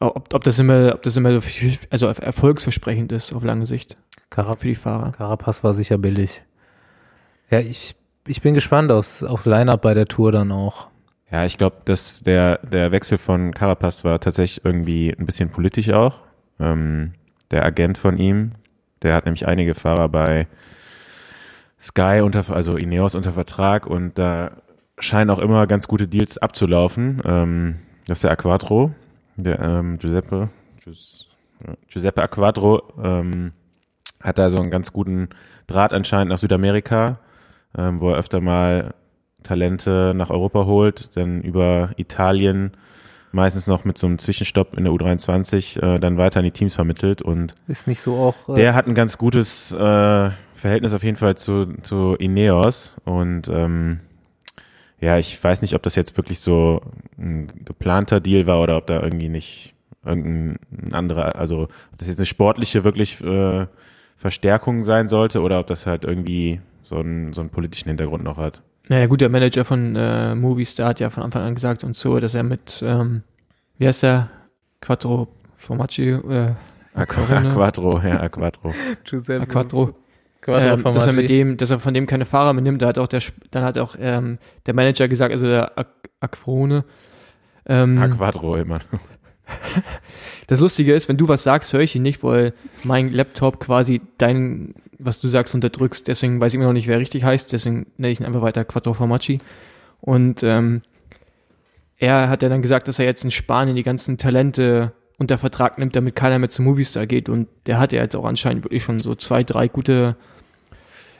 ob, 0.00 0.34
ob 0.34 0.44
das 0.44 0.58
immer, 0.58 0.94
ob 0.94 1.02
das 1.02 1.16
immer 1.16 1.32
so 1.32 1.40
viel, 1.40 1.78
also 1.90 2.06
erfolgsversprechend 2.06 3.12
ist 3.12 3.32
auf 3.32 3.42
lange 3.42 3.66
Sicht 3.66 3.96
Carap 4.30 4.60
für 4.60 4.68
die 4.68 4.74
Fahrer. 4.74 5.12
Carapaz 5.12 5.64
war 5.64 5.72
sicher 5.72 5.98
billig. 5.98 6.42
Ja, 7.50 7.60
ich, 7.60 7.94
ich 8.26 8.42
bin 8.42 8.54
gespannt 8.54 8.90
aufs, 8.90 9.22
aufs 9.22 9.46
Line-Up 9.46 9.82
bei 9.82 9.94
der 9.94 10.06
Tour 10.06 10.32
dann 10.32 10.52
auch. 10.52 10.88
Ja, 11.30 11.44
ich 11.44 11.58
glaube, 11.58 11.76
dass 11.84 12.22
der, 12.22 12.58
der 12.58 12.92
Wechsel 12.92 13.18
von 13.18 13.52
Carapaz 13.52 14.04
war 14.04 14.20
tatsächlich 14.20 14.64
irgendwie 14.64 15.14
ein 15.16 15.26
bisschen 15.26 15.50
politisch 15.50 15.90
auch. 15.90 16.20
Ähm, 16.60 17.14
der 17.50 17.64
Agent 17.64 17.98
von 17.98 18.18
ihm, 18.18 18.52
der 19.02 19.14
hat 19.14 19.24
nämlich 19.24 19.46
einige 19.46 19.74
Fahrer 19.74 20.08
bei 20.08 20.46
Sky 21.80 22.20
unter, 22.22 22.44
also 22.54 22.76
Ineos 22.76 23.14
unter 23.14 23.32
Vertrag 23.32 23.86
und 23.86 24.18
da 24.18 24.50
scheinen 24.98 25.30
auch 25.30 25.38
immer 25.38 25.66
ganz 25.66 25.88
gute 25.88 26.08
Deals 26.08 26.38
abzulaufen. 26.38 27.22
Ähm, 27.24 27.76
das 28.06 28.18
ist 28.18 28.24
der 28.24 28.32
Aquadro, 28.32 28.92
der 29.36 29.60
ähm, 29.60 29.98
Giuseppe, 29.98 30.48
Giuseppe 31.88 32.22
Aquadro 32.22 32.82
ähm, 33.02 33.52
hat 34.20 34.38
da 34.38 34.48
so 34.50 34.58
einen 34.58 34.70
ganz 34.70 34.92
guten 34.92 35.28
Draht 35.66 35.92
anscheinend 35.92 36.30
nach 36.30 36.38
Südamerika, 36.38 37.18
ähm, 37.76 38.00
wo 38.00 38.10
er 38.10 38.18
öfter 38.18 38.40
mal 38.40 38.94
Talente 39.42 40.12
nach 40.14 40.30
Europa 40.30 40.64
holt, 40.64 41.16
dann 41.16 41.42
über 41.42 41.90
Italien 41.96 42.72
meistens 43.32 43.66
noch 43.66 43.84
mit 43.84 43.98
so 43.98 44.06
einem 44.06 44.18
Zwischenstopp 44.18 44.76
in 44.76 44.84
der 44.84 44.92
U23 44.92 45.82
äh, 45.82 45.98
dann 45.98 46.16
weiter 46.16 46.38
an 46.40 46.44
die 46.44 46.50
Teams 46.50 46.74
vermittelt 46.74 47.22
und 47.22 47.54
Ist 47.68 47.86
nicht 47.86 48.00
so 48.00 48.16
auch. 48.16 48.48
Äh, 48.50 48.54
der 48.54 48.74
hat 48.74 48.86
ein 48.86 48.94
ganz 48.94 49.18
gutes 49.18 49.72
äh, 49.72 50.30
Verhältnis 50.54 50.92
auf 50.92 51.04
jeden 51.04 51.16
Fall 51.16 51.36
zu, 51.36 51.74
zu 51.82 52.14
Ineos 52.18 52.94
und 53.04 53.48
ähm, 53.48 54.00
ja, 55.00 55.18
ich 55.18 55.42
weiß 55.42 55.62
nicht, 55.62 55.74
ob 55.74 55.82
das 55.82 55.94
jetzt 55.96 56.16
wirklich 56.16 56.40
so 56.40 56.80
ein 57.18 57.48
geplanter 57.64 58.20
Deal 58.20 58.46
war 58.46 58.62
oder 58.62 58.76
ob 58.76 58.86
da 58.86 59.02
irgendwie 59.02 59.28
nicht 59.28 59.74
irgendein 60.04 60.58
anderer, 60.92 61.36
also 61.36 61.64
ob 61.64 61.98
das 61.98 62.08
jetzt 62.08 62.18
eine 62.18 62.26
sportliche 62.26 62.84
wirklich 62.84 63.20
äh, 63.22 63.66
Verstärkung 64.16 64.84
sein 64.84 65.08
sollte 65.08 65.42
oder 65.42 65.60
ob 65.60 65.66
das 65.66 65.86
halt 65.86 66.04
irgendwie 66.04 66.60
so 66.82 66.96
einen, 66.96 67.32
so 67.32 67.40
einen 67.40 67.50
politischen 67.50 67.88
Hintergrund 67.88 68.24
noch 68.24 68.38
hat. 68.38 68.62
Naja, 68.88 69.06
gut, 69.06 69.20
der 69.20 69.28
Manager 69.28 69.64
von 69.64 69.96
äh, 69.96 70.34
Movistar 70.34 70.90
hat 70.90 71.00
ja 71.00 71.10
von 71.10 71.24
Anfang 71.24 71.42
an 71.42 71.54
gesagt 71.54 71.82
und 71.82 71.96
so, 71.96 72.18
dass 72.20 72.34
er 72.34 72.44
mit, 72.44 72.82
ähm, 72.86 73.22
wie 73.78 73.88
heißt 73.88 74.04
der? 74.04 74.30
Quattro 74.80 75.28
Formaggi, 75.56 76.10
äh, 76.10 76.54
Aquarone? 76.94 77.50
Aquadro, 77.50 78.00
ja, 78.00 78.20
Aquadro. 78.20 78.72
Giuseppe 79.04 79.46
Quattro. 79.46 79.94
Ähm, 80.48 80.82
dass 80.82 81.06
er 81.06 81.12
mit 81.12 81.28
dem, 81.28 81.56
dass 81.56 81.70
er 81.70 81.78
von 81.78 81.94
dem 81.94 82.06
keine 82.06 82.24
Fahrer 82.24 82.52
mehr 82.52 82.62
nimmt, 82.62 82.82
da 82.82 82.88
hat 82.88 82.98
auch 82.98 83.08
der, 83.08 83.22
dann 83.50 83.64
hat 83.64 83.78
auch 83.78 83.96
ähm, 83.98 84.38
der 84.66 84.74
Manager 84.74 85.08
gesagt, 85.08 85.32
also 85.32 85.46
der 85.46 85.76
Ak 85.78 85.88
Aquarone, 86.20 86.84
ähm, 87.66 87.98
Aquadro 87.98 88.56
immer. 88.56 88.80
Das 90.46 90.60
Lustige 90.60 90.94
ist, 90.94 91.08
wenn 91.08 91.16
du 91.16 91.28
was 91.28 91.42
sagst, 91.42 91.72
höre 91.72 91.80
ich 91.80 91.94
ihn 91.96 92.02
nicht, 92.02 92.22
weil 92.22 92.52
mein 92.84 93.12
Laptop 93.12 93.60
quasi 93.60 94.00
dein, 94.18 94.74
was 94.98 95.20
du 95.20 95.28
sagst, 95.28 95.54
unterdrückst. 95.54 96.06
Deswegen 96.06 96.40
weiß 96.40 96.52
ich 96.52 96.56
immer 96.56 96.66
noch 96.66 96.72
nicht, 96.72 96.88
wer 96.88 96.98
richtig 96.98 97.24
heißt. 97.24 97.52
Deswegen 97.52 97.86
nenne 97.96 98.12
ich 98.12 98.20
ihn 98.20 98.26
einfach 98.26 98.42
weiter 98.42 98.64
Quattro 98.64 98.94
Formaggi. 98.94 99.38
Und 100.00 100.42
ähm, 100.42 100.82
er 101.98 102.28
hat 102.28 102.42
ja 102.42 102.48
dann 102.48 102.62
gesagt, 102.62 102.88
dass 102.88 102.98
er 102.98 103.06
jetzt 103.06 103.24
in 103.24 103.30
Spanien 103.30 103.76
die 103.76 103.82
ganzen 103.82 104.18
Talente 104.18 104.92
unter 105.18 105.38
Vertrag 105.38 105.78
nimmt, 105.78 105.96
damit 105.96 106.14
keiner 106.14 106.38
mehr 106.38 106.48
zu 106.48 106.62
Movistar 106.62 107.06
geht. 107.06 107.28
Und 107.28 107.48
der 107.66 107.78
hat 107.78 107.92
ja 107.92 108.02
jetzt 108.02 108.14
auch 108.14 108.24
anscheinend 108.24 108.64
wirklich 108.64 108.84
schon 108.84 109.00
so 109.00 109.14
zwei, 109.14 109.42
drei 109.42 109.66
gute 109.66 110.16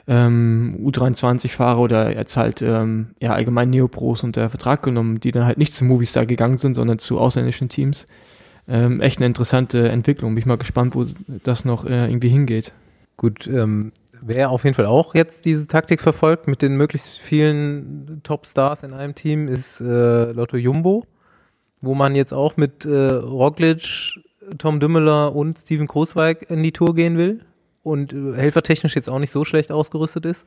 ähm, 0.08 0.78
U23-Fahrer 0.82 1.80
oder 1.80 2.14
jetzt 2.14 2.36
halt 2.36 2.62
ähm, 2.62 3.08
ja 3.20 3.32
allgemein 3.32 3.70
Neopros 3.70 4.22
unter 4.22 4.48
Vertrag 4.50 4.82
genommen, 4.82 5.20
die 5.20 5.32
dann 5.32 5.44
halt 5.44 5.58
nicht 5.58 5.74
zu 5.74 5.84
Movistar 5.84 6.26
gegangen 6.26 6.58
sind, 6.58 6.74
sondern 6.74 6.98
zu 6.98 7.18
ausländischen 7.18 7.68
Teams. 7.68 8.06
Ähm, 8.68 9.00
echt 9.00 9.18
eine 9.18 9.26
interessante 9.26 9.88
Entwicklung. 9.88 10.34
Bin 10.34 10.38
ich 10.38 10.46
mal 10.46 10.58
gespannt, 10.58 10.94
wo 10.94 11.04
das 11.44 11.64
noch 11.64 11.84
äh, 11.84 12.08
irgendwie 12.08 12.28
hingeht. 12.28 12.72
Gut, 13.16 13.46
ähm, 13.46 13.92
wer 14.20 14.50
auf 14.50 14.64
jeden 14.64 14.74
Fall 14.74 14.86
auch 14.86 15.14
jetzt 15.14 15.44
diese 15.44 15.66
Taktik 15.66 16.00
verfolgt 16.00 16.46
mit 16.46 16.62
den 16.62 16.76
möglichst 16.76 17.18
vielen 17.18 18.20
Top-Stars 18.22 18.82
in 18.82 18.92
einem 18.92 19.14
Team 19.14 19.48
ist 19.48 19.80
äh, 19.80 20.32
Lotto 20.32 20.56
Jumbo, 20.56 21.04
wo 21.80 21.94
man 21.94 22.14
jetzt 22.14 22.32
auch 22.32 22.56
mit 22.56 22.84
äh, 22.84 22.90
Roglic, 22.90 24.20
Tom 24.58 24.78
Dümmeler 24.78 25.34
und 25.34 25.58
Steven 25.58 25.86
Großweig 25.86 26.50
in 26.50 26.62
die 26.62 26.72
Tour 26.72 26.94
gehen 26.94 27.18
will 27.18 27.40
und 27.86 28.12
äh, 28.12 28.34
helfertechnisch 28.34 28.96
jetzt 28.96 29.08
auch 29.08 29.18
nicht 29.18 29.30
so 29.30 29.44
schlecht 29.44 29.70
ausgerüstet 29.72 30.26
ist. 30.26 30.46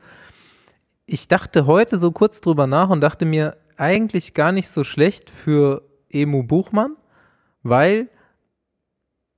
Ich 1.06 1.26
dachte 1.26 1.66
heute 1.66 1.98
so 1.98 2.12
kurz 2.12 2.40
drüber 2.40 2.66
nach 2.66 2.90
und 2.90 3.00
dachte 3.00 3.24
mir, 3.24 3.56
eigentlich 3.76 4.34
gar 4.34 4.52
nicht 4.52 4.68
so 4.68 4.84
schlecht 4.84 5.30
für 5.30 5.82
Emu 6.10 6.42
Buchmann, 6.42 6.96
weil 7.62 8.08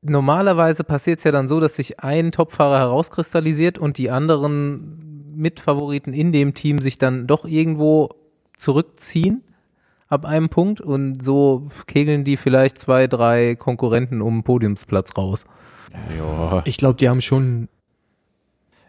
normalerweise 0.03 0.83
passiert 0.83 1.19
es 1.19 1.25
ja 1.25 1.31
dann 1.31 1.47
so, 1.47 1.61
dass 1.61 1.77
sich 1.77 2.01
ein 2.01 2.33
Topfahrer 2.33 2.81
herauskristallisiert 2.81 3.79
und 3.79 3.99
die 3.99 4.11
anderen 4.11 5.35
Mitfavoriten 5.37 6.13
in 6.13 6.33
dem 6.33 6.55
Team 6.55 6.81
sich 6.81 6.99
dann 6.99 7.27
doch 7.29 7.45
irgendwo 7.45 8.11
zurückziehen 8.57 9.43
ab 10.09 10.27
einem 10.27 10.51
Punkt 10.51 10.81
und 10.81 11.25
so 11.25 11.69
kegeln 11.87 12.25
die 12.25 12.37
vielleicht 12.37 12.79
zwei, 12.79 13.07
drei 13.07 13.55
Konkurrenten 13.55 14.21
um 14.21 14.43
Podiumsplatz 14.43 15.17
raus. 15.17 15.47
Ja. 16.19 16.63
Ich 16.67 16.77
glaube, 16.77 16.97
die 16.97 17.09
haben 17.09 17.23
schon 17.23 17.69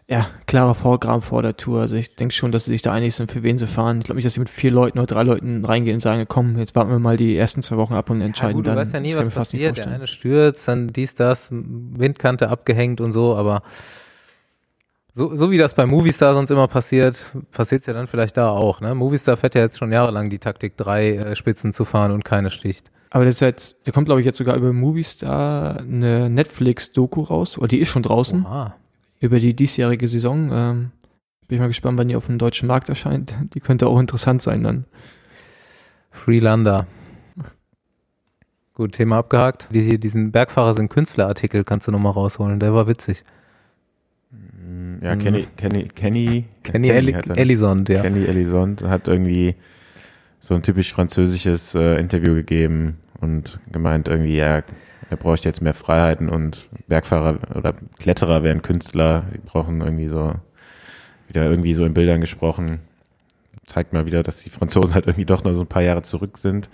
ja, 0.06 0.26
klarer 0.46 0.74
Vorgaben 0.74 1.22
vor 1.22 1.40
der 1.40 1.56
Tour. 1.56 1.80
Also 1.80 1.96
ich 1.96 2.14
denke 2.14 2.34
schon, 2.34 2.52
dass 2.52 2.66
sie 2.66 2.72
sich 2.72 2.82
da 2.82 2.92
einig 2.92 3.14
sind, 3.14 3.32
für 3.32 3.42
wen 3.42 3.56
sie 3.56 3.66
fahren. 3.66 4.00
Ich 4.00 4.04
glaube 4.04 4.16
nicht, 4.16 4.26
dass 4.26 4.34
sie 4.34 4.40
mit 4.40 4.50
vier 4.50 4.70
Leuten 4.70 4.98
oder 4.98 5.06
drei 5.06 5.22
Leuten 5.22 5.64
reingehen 5.64 5.96
und 5.96 6.00
sagen, 6.00 6.26
komm, 6.28 6.58
jetzt 6.58 6.74
warten 6.74 6.90
wir 6.90 6.98
mal 6.98 7.16
die 7.16 7.36
ersten 7.36 7.62
zwei 7.62 7.78
Wochen 7.78 7.94
ab 7.94 8.10
und 8.10 8.20
entscheiden 8.20 8.50
ja, 8.50 8.56
gut, 8.56 8.66
dann. 8.66 8.74
Du 8.74 8.80
weißt 8.82 8.92
ja 8.92 9.00
nie, 9.00 9.14
was 9.14 9.30
passiert. 9.30 9.78
Der 9.78 9.88
eine 9.88 10.06
stürzt, 10.06 10.68
dann 10.68 10.88
dies, 10.88 11.14
das, 11.14 11.48
Windkante 11.50 12.50
abgehängt 12.50 13.00
und 13.00 13.12
so, 13.12 13.34
aber 13.34 13.62
so, 15.14 15.34
so 15.34 15.50
wie 15.50 15.58
das 15.58 15.74
bei 15.74 15.86
Movistar 15.86 16.34
sonst 16.34 16.50
immer 16.50 16.68
passiert, 16.68 17.32
passiert 17.50 17.82
es 17.82 17.86
ja 17.86 17.94
dann 17.94 18.06
vielleicht 18.06 18.36
da 18.36 18.50
auch. 18.50 18.82
Ne? 18.82 18.94
Movistar 18.94 19.38
fährt 19.38 19.54
ja 19.54 19.62
jetzt 19.62 19.78
schon 19.78 19.90
jahrelang 19.90 20.28
die 20.28 20.38
Taktik, 20.38 20.76
drei 20.76 21.12
äh, 21.12 21.36
Spitzen 21.36 21.72
zu 21.72 21.86
fahren 21.86 22.12
und 22.12 22.24
keine 22.24 22.50
sticht. 22.50 22.90
Aber 23.08 23.24
das 23.24 23.36
ist 23.36 23.40
jetzt, 23.40 23.86
da 23.86 23.92
kommt 23.92 24.06
glaube 24.06 24.20
ich 24.20 24.26
jetzt 24.26 24.38
sogar 24.38 24.56
über 24.56 24.72
Movistar 24.72 25.78
eine 25.78 26.28
Netflix-Doku 26.28 27.22
raus, 27.22 27.56
oder 27.56 27.68
die 27.68 27.78
ist 27.78 27.88
schon 27.88 28.02
draußen. 28.02 28.44
Oha 28.44 28.74
über 29.24 29.40
die 29.40 29.54
diesjährige 29.54 30.06
Saison. 30.06 30.50
Ähm, 30.52 30.90
bin 31.48 31.56
ich 31.56 31.60
mal 31.60 31.68
gespannt, 31.68 31.98
wann 31.98 32.08
die 32.08 32.16
auf 32.16 32.26
dem 32.26 32.38
deutschen 32.38 32.66
Markt 32.66 32.88
erscheint. 32.88 33.34
Die 33.54 33.60
könnte 33.60 33.86
auch 33.86 33.98
interessant 33.98 34.42
sein 34.42 34.62
dann. 34.62 34.84
Freelander. 36.10 36.86
Gut, 38.74 38.92
Thema 38.92 39.18
abgehakt. 39.18 39.68
Die, 39.70 39.98
diesen 39.98 40.32
Bergfahrer 40.32 40.74
sind 40.74 40.88
Künstlerartikel 40.88 41.64
kannst 41.64 41.86
du 41.86 41.92
nochmal 41.92 42.12
rausholen. 42.12 42.60
Der 42.60 42.74
war 42.74 42.88
witzig. 42.88 43.24
Ja, 45.00 45.16
Kenny, 45.16 45.42
mhm. 45.42 45.56
Kenny, 45.56 45.88
Kenny, 45.88 45.88
Kenny, 45.94 46.44
Kenny 46.62 46.88
Elisond, 46.88 47.88
ja. 47.88 48.02
Kenny 48.02 48.24
Elisond 48.24 48.82
hat 48.82 49.06
irgendwie 49.06 49.54
so 50.38 50.54
ein 50.54 50.62
typisch 50.62 50.92
französisches 50.92 51.74
äh, 51.74 52.00
Interview 52.00 52.34
gegeben 52.34 52.98
und 53.20 53.60
gemeint 53.70 54.08
irgendwie, 54.08 54.36
ja, 54.36 54.62
er 55.10 55.16
bräuchte 55.16 55.48
jetzt 55.48 55.60
mehr 55.60 55.74
Freiheiten 55.74 56.28
und 56.28 56.68
Bergfahrer 56.86 57.38
oder 57.54 57.74
Kletterer 57.98 58.42
wären 58.42 58.62
Künstler, 58.62 59.24
die 59.34 59.38
brauchen 59.38 59.80
irgendwie 59.80 60.08
so, 60.08 60.34
wieder 61.28 61.44
irgendwie 61.44 61.74
so 61.74 61.84
in 61.84 61.94
Bildern 61.94 62.20
gesprochen. 62.20 62.80
Zeigt 63.66 63.92
mal 63.92 64.06
wieder, 64.06 64.22
dass 64.22 64.42
die 64.42 64.50
Franzosen 64.50 64.94
halt 64.94 65.06
irgendwie 65.06 65.24
doch 65.24 65.44
nur 65.44 65.54
so 65.54 65.62
ein 65.62 65.68
paar 65.68 65.82
Jahre 65.82 66.02
zurück 66.02 66.38
sind. 66.38 66.68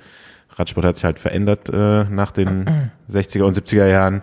Radsport 0.51 0.85
hat 0.85 0.97
sich 0.97 1.05
halt 1.05 1.19
verändert 1.19 1.69
äh, 1.73 2.05
nach 2.05 2.33
den 2.33 2.91
60er 3.09 3.43
und 3.43 3.57
70er 3.57 3.87
Jahren. 3.87 4.23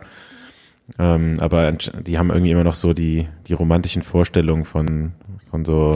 Ähm, 0.99 1.37
aber 1.39 1.71
die 1.71 2.17
haben 2.17 2.29
irgendwie 2.29 2.51
immer 2.51 2.63
noch 2.63 2.75
so 2.75 2.93
die, 2.93 3.27
die 3.47 3.53
romantischen 3.53 4.03
Vorstellungen 4.03 4.65
von, 4.65 5.13
von 5.49 5.65
so 5.65 5.93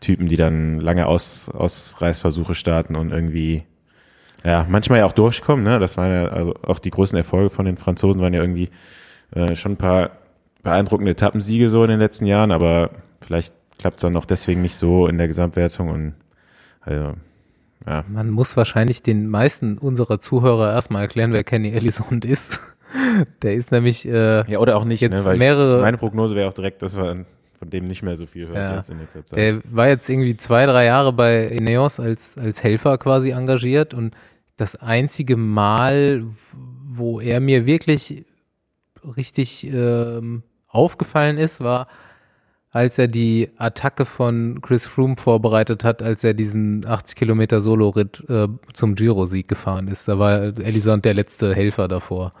Typen, 0.00 0.28
die 0.28 0.36
dann 0.36 0.80
lange 0.80 1.06
Aus, 1.06 1.48
Ausreißversuche 1.48 2.54
starten 2.54 2.96
und 2.96 3.12
irgendwie 3.12 3.64
ja, 4.44 4.66
manchmal 4.68 5.00
ja 5.00 5.06
auch 5.06 5.12
durchkommen, 5.12 5.64
ne? 5.64 5.78
Das 5.78 5.96
waren 5.96 6.12
ja 6.12 6.28
also 6.28 6.54
auch 6.62 6.78
die 6.78 6.90
großen 6.90 7.16
Erfolge 7.16 7.50
von 7.50 7.66
den 7.66 7.76
Franzosen 7.76 8.20
waren 8.20 8.34
ja 8.34 8.40
irgendwie 8.40 8.70
äh, 9.32 9.56
schon 9.56 9.72
ein 9.72 9.76
paar 9.76 10.10
beeindruckende 10.62 11.12
Etappensiege 11.12 11.70
so 11.70 11.82
in 11.84 11.90
den 11.90 11.98
letzten 11.98 12.26
Jahren, 12.26 12.52
aber 12.52 12.90
vielleicht 13.20 13.52
klappt 13.78 13.98
es 13.98 14.02
dann 14.02 14.12
noch 14.12 14.24
deswegen 14.24 14.62
nicht 14.62 14.76
so 14.76 15.06
in 15.06 15.18
der 15.18 15.28
Gesamtwertung 15.28 15.90
und 15.90 16.14
also, 16.80 17.14
ja. 17.86 18.04
Man 18.08 18.30
muss 18.30 18.56
wahrscheinlich 18.56 19.02
den 19.02 19.28
meisten 19.28 19.78
unserer 19.78 20.20
Zuhörer 20.20 20.72
erstmal 20.72 21.02
erklären, 21.02 21.32
wer 21.32 21.44
Kenny 21.44 21.72
Ellisond 21.72 22.24
ist. 22.24 22.76
Der 23.42 23.54
ist 23.54 23.72
nämlich 23.72 24.06
äh, 24.06 24.48
ja 24.50 24.58
oder 24.58 24.76
auch 24.76 24.84
nicht, 24.84 25.00
jetzt 25.00 25.26
ne, 25.26 25.36
mehrere. 25.36 25.78
Ich, 25.78 25.82
meine 25.82 25.98
Prognose 25.98 26.36
wäre 26.36 26.48
auch 26.48 26.54
direkt, 26.54 26.82
dass 26.82 26.96
wir 26.96 27.26
von 27.58 27.70
dem 27.70 27.86
nicht 27.86 28.02
mehr 28.02 28.16
so 28.16 28.26
viel 28.26 28.48
hören 28.48 28.56
ja. 28.56 28.76
jetzt 28.76 28.90
in 28.90 28.98
letzter 28.98 29.24
Zeit. 29.24 29.38
Der 29.38 29.60
war 29.70 29.88
jetzt 29.88 30.08
irgendwie 30.08 30.36
zwei, 30.36 30.66
drei 30.66 30.84
Jahre 30.84 31.12
bei 31.12 31.46
Ineos 31.46 32.00
als 32.00 32.36
als 32.38 32.62
Helfer 32.62 32.98
quasi 32.98 33.30
engagiert 33.30 33.94
und 33.94 34.14
das 34.56 34.76
einzige 34.76 35.36
Mal, 35.36 36.24
wo 36.88 37.20
er 37.20 37.40
mir 37.40 37.66
wirklich 37.66 38.24
richtig 39.16 39.66
ähm, 39.70 40.42
aufgefallen 40.68 41.38
ist, 41.38 41.60
war, 41.60 41.88
als 42.70 42.98
er 42.98 43.08
die 43.08 43.50
Attacke 43.56 44.04
von 44.04 44.60
Chris 44.60 44.86
Froome 44.86 45.16
vorbereitet 45.16 45.84
hat, 45.84 46.02
als 46.02 46.24
er 46.24 46.34
diesen 46.34 46.84
80 46.86 47.16
Kilometer 47.16 47.60
Solo-Ritt 47.60 48.24
äh, 48.28 48.48
zum 48.72 48.94
Giro-Sieg 48.94 49.48
gefahren 49.48 49.88
ist. 49.88 50.08
Da 50.08 50.18
war 50.18 50.40
Elisond 50.42 51.04
der 51.04 51.14
letzte 51.14 51.54
Helfer 51.54 51.88
davor. 51.88 52.32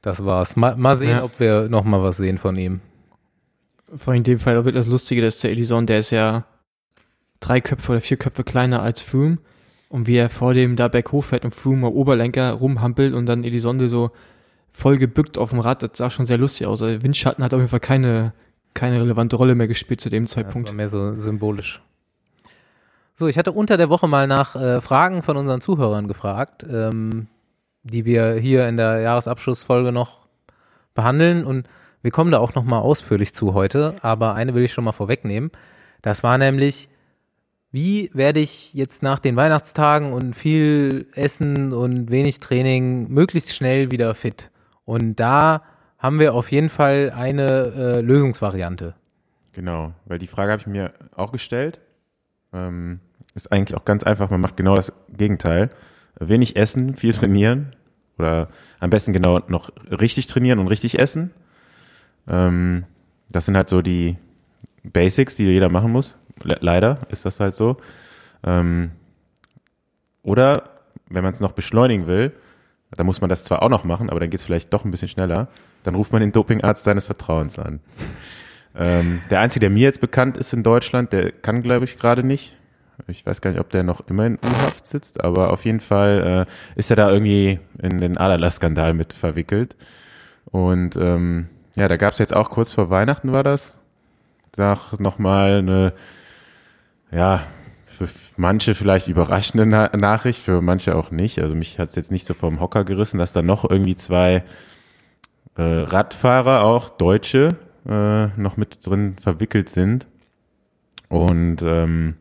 Das 0.00 0.24
war's. 0.24 0.56
Mal, 0.56 0.76
mal 0.76 0.96
sehen, 0.96 1.10
ja. 1.10 1.24
ob 1.24 1.38
wir 1.38 1.68
noch 1.68 1.84
mal 1.84 2.02
was 2.02 2.16
sehen 2.16 2.38
von 2.38 2.56
ihm. 2.56 2.80
Vor 3.94 4.12
allem 4.12 4.18
in 4.18 4.24
dem 4.24 4.38
Fall 4.38 4.64
wird 4.64 4.76
das 4.76 4.86
Lustige, 4.86 5.22
dass 5.22 5.40
der 5.40 5.50
Elisond, 5.50 5.88
der 5.88 5.98
ist 5.98 6.10
ja 6.10 6.44
drei 7.40 7.60
Köpfe 7.60 7.92
oder 7.92 8.00
vier 8.00 8.16
Köpfe 8.16 8.44
kleiner 8.44 8.82
als 8.82 9.00
Froome 9.00 9.38
und 9.88 10.06
wie 10.06 10.16
er 10.16 10.30
vor 10.30 10.54
dem 10.54 10.76
da 10.76 10.88
berghoch 10.88 11.24
fährt 11.24 11.44
und 11.44 11.54
Froome 11.54 11.90
Oberlenker 11.90 12.52
rumhampelt 12.52 13.12
und 13.12 13.26
dann 13.26 13.44
Elisonde 13.44 13.88
so 13.88 14.10
voll 14.72 14.96
gebückt 14.96 15.36
auf 15.36 15.50
dem 15.50 15.60
Rad, 15.60 15.82
das 15.82 15.90
sah 15.94 16.08
schon 16.08 16.24
sehr 16.24 16.38
lustig 16.38 16.66
aus. 16.66 16.80
Also 16.80 17.02
Windschatten 17.02 17.44
hat 17.44 17.52
auf 17.52 17.60
jeden 17.60 17.70
Fall 17.70 17.80
keine, 17.80 18.32
keine 18.72 19.00
relevante 19.02 19.36
Rolle 19.36 19.54
mehr 19.54 19.68
gespielt 19.68 20.00
zu 20.00 20.08
dem 20.08 20.26
Zeitpunkt. 20.26 20.68
Das 20.68 20.72
war 20.72 20.76
mehr 20.76 20.88
so 20.88 21.14
symbolisch. 21.16 21.82
So, 23.14 23.28
ich 23.28 23.36
hatte 23.36 23.52
unter 23.52 23.76
der 23.76 23.90
Woche 23.90 24.08
mal 24.08 24.26
nach 24.26 24.56
äh, 24.56 24.80
Fragen 24.80 25.22
von 25.22 25.36
unseren 25.36 25.60
Zuhörern 25.60 26.08
gefragt, 26.08 26.64
ähm, 26.68 27.26
die 27.82 28.06
wir 28.06 28.32
hier 28.34 28.66
in 28.68 28.78
der 28.78 29.00
Jahresabschlussfolge 29.00 29.92
noch 29.92 30.26
behandeln 30.94 31.44
und 31.44 31.68
wir 32.02 32.10
kommen 32.10 32.32
da 32.32 32.38
auch 32.38 32.54
noch 32.54 32.64
mal 32.64 32.80
ausführlich 32.80 33.34
zu 33.34 33.54
heute, 33.54 33.96
aber 34.02 34.34
eine 34.34 34.54
will 34.54 34.64
ich 34.64 34.72
schon 34.72 34.84
mal 34.84 34.92
vorwegnehmen. 34.92 35.50
Das 36.02 36.22
war 36.22 36.36
nämlich, 36.36 36.88
wie 37.70 38.10
werde 38.12 38.40
ich 38.40 38.74
jetzt 38.74 39.02
nach 39.02 39.18
den 39.18 39.36
Weihnachtstagen 39.36 40.12
und 40.12 40.34
viel 40.34 41.06
Essen 41.14 41.72
und 41.72 42.10
wenig 42.10 42.40
Training 42.40 43.08
möglichst 43.08 43.54
schnell 43.54 43.90
wieder 43.90 44.14
fit? 44.14 44.50
Und 44.84 45.20
da 45.20 45.62
haben 45.98 46.18
wir 46.18 46.34
auf 46.34 46.50
jeden 46.50 46.68
Fall 46.68 47.12
eine 47.14 47.72
äh, 47.76 48.00
Lösungsvariante. 48.00 48.94
Genau, 49.52 49.92
weil 50.06 50.18
die 50.18 50.26
Frage 50.26 50.52
habe 50.52 50.60
ich 50.60 50.66
mir 50.66 50.92
auch 51.14 51.30
gestellt. 51.30 51.80
Ähm, 52.52 53.00
ist 53.34 53.52
eigentlich 53.52 53.78
auch 53.78 53.84
ganz 53.84 54.02
einfach, 54.02 54.28
man 54.28 54.40
macht 54.40 54.56
genau 54.56 54.74
das 54.74 54.92
Gegenteil. 55.08 55.70
Wenig 56.18 56.56
essen, 56.56 56.96
viel 56.96 57.14
trainieren 57.14 57.74
oder 58.18 58.48
am 58.80 58.90
besten 58.90 59.12
genau 59.12 59.40
noch 59.48 59.70
richtig 59.90 60.26
trainieren 60.26 60.58
und 60.58 60.68
richtig 60.68 60.98
essen. 60.98 61.30
Ähm, 62.28 62.84
das 63.30 63.46
sind 63.46 63.56
halt 63.56 63.68
so 63.68 63.82
die 63.82 64.16
Basics, 64.84 65.36
die 65.36 65.44
jeder 65.44 65.68
machen 65.68 65.92
muss. 65.92 66.16
Le 66.42 66.58
leider 66.60 66.98
ist 67.08 67.24
das 67.24 67.40
halt 67.40 67.54
so. 67.54 67.76
Ähm, 68.44 68.92
oder 70.22 70.70
wenn 71.08 71.24
man 71.24 71.32
es 71.32 71.40
noch 71.40 71.52
beschleunigen 71.52 72.06
will, 72.06 72.32
dann 72.90 73.06
muss 73.06 73.20
man 73.20 73.30
das 73.30 73.44
zwar 73.44 73.62
auch 73.62 73.68
noch 73.68 73.84
machen, 73.84 74.10
aber 74.10 74.20
dann 74.20 74.30
geht 74.30 74.40
es 74.40 74.46
vielleicht 74.46 74.72
doch 74.72 74.84
ein 74.84 74.90
bisschen 74.90 75.08
schneller. 75.08 75.48
Dann 75.82 75.94
ruft 75.94 76.12
man 76.12 76.20
den 76.20 76.32
Dopingarzt 76.32 76.84
seines 76.84 77.06
Vertrauens 77.06 77.58
an. 77.58 77.80
Ähm, 78.74 79.20
der 79.30 79.40
einzige, 79.40 79.60
der 79.60 79.70
mir 79.70 79.82
jetzt 79.82 80.00
bekannt 80.00 80.36
ist 80.36 80.52
in 80.52 80.62
Deutschland, 80.62 81.12
der 81.12 81.32
kann, 81.32 81.62
glaube 81.62 81.84
ich, 81.84 81.98
gerade 81.98 82.22
nicht. 82.22 82.56
Ich 83.08 83.26
weiß 83.26 83.40
gar 83.40 83.50
nicht, 83.50 83.60
ob 83.60 83.70
der 83.70 83.82
noch 83.82 84.06
immer 84.08 84.26
in 84.26 84.34
U-Haft 84.34 84.86
sitzt, 84.86 85.22
aber 85.22 85.50
auf 85.50 85.64
jeden 85.64 85.80
Fall 85.80 86.46
äh, 86.46 86.78
ist 86.78 86.90
er 86.90 86.96
da 86.96 87.10
irgendwie 87.10 87.58
in 87.82 87.98
den 87.98 88.16
Adala-Skandal 88.16 88.94
mit 88.94 89.12
verwickelt. 89.12 89.76
Und 90.44 90.96
ähm, 90.96 91.48
ja, 91.76 91.88
da 91.88 91.96
gab 91.96 92.12
es 92.12 92.18
jetzt 92.18 92.34
auch 92.34 92.50
kurz 92.50 92.72
vor 92.72 92.90
Weihnachten 92.90 93.32
war 93.32 93.42
das, 93.42 93.74
da 94.52 94.78
nochmal 94.98 95.58
eine 95.58 95.92
ja, 97.12 97.42
für 97.86 98.08
manche 98.36 98.74
vielleicht 98.74 99.08
überraschende 99.08 99.66
Na 99.66 99.94
Nachricht, 99.96 100.40
für 100.40 100.62
manche 100.62 100.96
auch 100.96 101.10
nicht. 101.10 101.38
Also 101.38 101.54
mich 101.54 101.78
hat 101.78 101.90
es 101.90 101.94
jetzt 101.94 102.10
nicht 102.10 102.26
so 102.26 102.34
vom 102.34 102.60
Hocker 102.60 102.84
gerissen, 102.84 103.18
dass 103.18 103.32
da 103.32 103.42
noch 103.42 103.68
irgendwie 103.68 103.96
zwei 103.96 104.44
äh, 105.56 105.62
Radfahrer, 105.62 106.62
auch 106.62 106.88
Deutsche, 106.88 107.56
äh, 107.86 108.26
noch 108.40 108.56
mit 108.56 108.84
drin 108.86 109.16
verwickelt 109.20 109.68
sind. 109.68 110.06
Und 111.08 111.62
ähm, 111.62 112.16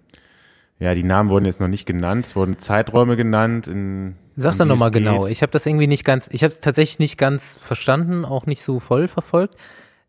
ja, 0.79 0.93
die 0.93 1.03
Namen 1.03 1.29
wurden 1.29 1.45
jetzt 1.45 1.61
noch 1.61 1.69
nicht 1.69 1.85
genannt, 1.85 2.25
es 2.25 2.35
wurden 2.35 2.59
Zeiträume 2.59 3.15
genannt. 3.15 3.67
In, 3.67 4.15
Sag 4.35 4.57
doch 4.57 4.65
nochmal 4.65 4.91
genau. 4.91 5.27
Ich 5.27 5.41
habe 5.41 5.51
das 5.51 5.65
irgendwie 5.65 5.87
nicht 5.87 6.05
ganz, 6.05 6.29
ich 6.31 6.43
habe 6.43 6.51
es 6.53 6.61
tatsächlich 6.61 6.99
nicht 6.99 7.17
ganz 7.17 7.57
verstanden, 7.57 8.25
auch 8.25 8.45
nicht 8.45 8.63
so 8.63 8.79
voll 8.79 9.07
verfolgt. 9.07 9.55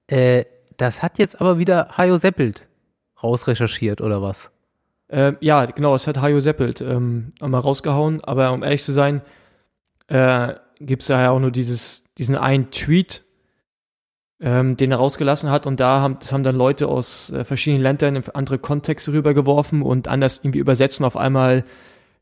Äh, 0.06 0.44
das 0.76 1.02
hat 1.02 1.18
jetzt 1.18 1.40
aber 1.40 1.58
wieder 1.58 1.96
Hajo 1.96 2.16
Seppelt 2.16 2.66
rausrecherchiert 3.22 4.00
oder 4.00 4.22
was? 4.22 4.50
Äh, 5.08 5.34
ja, 5.40 5.66
genau, 5.66 5.94
es 5.94 6.06
hat 6.06 6.20
Hajo 6.20 6.40
Seppelt 6.40 6.80
ähm, 6.80 7.32
mal 7.40 7.58
rausgehauen, 7.58 8.22
aber 8.24 8.52
um 8.52 8.62
ehrlich 8.62 8.82
zu 8.82 8.92
sein, 8.92 9.22
äh, 10.08 10.54
gibt 10.80 11.02
es 11.02 11.08
ja 11.08 11.30
auch 11.30 11.38
nur 11.38 11.50
dieses, 11.50 12.04
diesen 12.18 12.36
einen 12.36 12.70
Tweet, 12.70 13.22
ähm, 14.40 14.76
den 14.76 14.90
er 14.90 14.98
rausgelassen 14.98 15.50
hat 15.50 15.66
und 15.66 15.80
da 15.80 16.00
haben, 16.00 16.18
das 16.18 16.32
haben 16.32 16.42
dann 16.42 16.56
Leute 16.56 16.88
aus 16.88 17.30
äh, 17.30 17.44
verschiedenen 17.44 17.82
Ländern 17.82 18.16
in 18.16 18.24
andere 18.34 18.58
Kontexte 18.58 19.12
rübergeworfen 19.12 19.82
und 19.82 20.08
anders 20.08 20.40
irgendwie 20.42 20.58
übersetzen 20.58 21.04
auf 21.04 21.16
einmal 21.16 21.64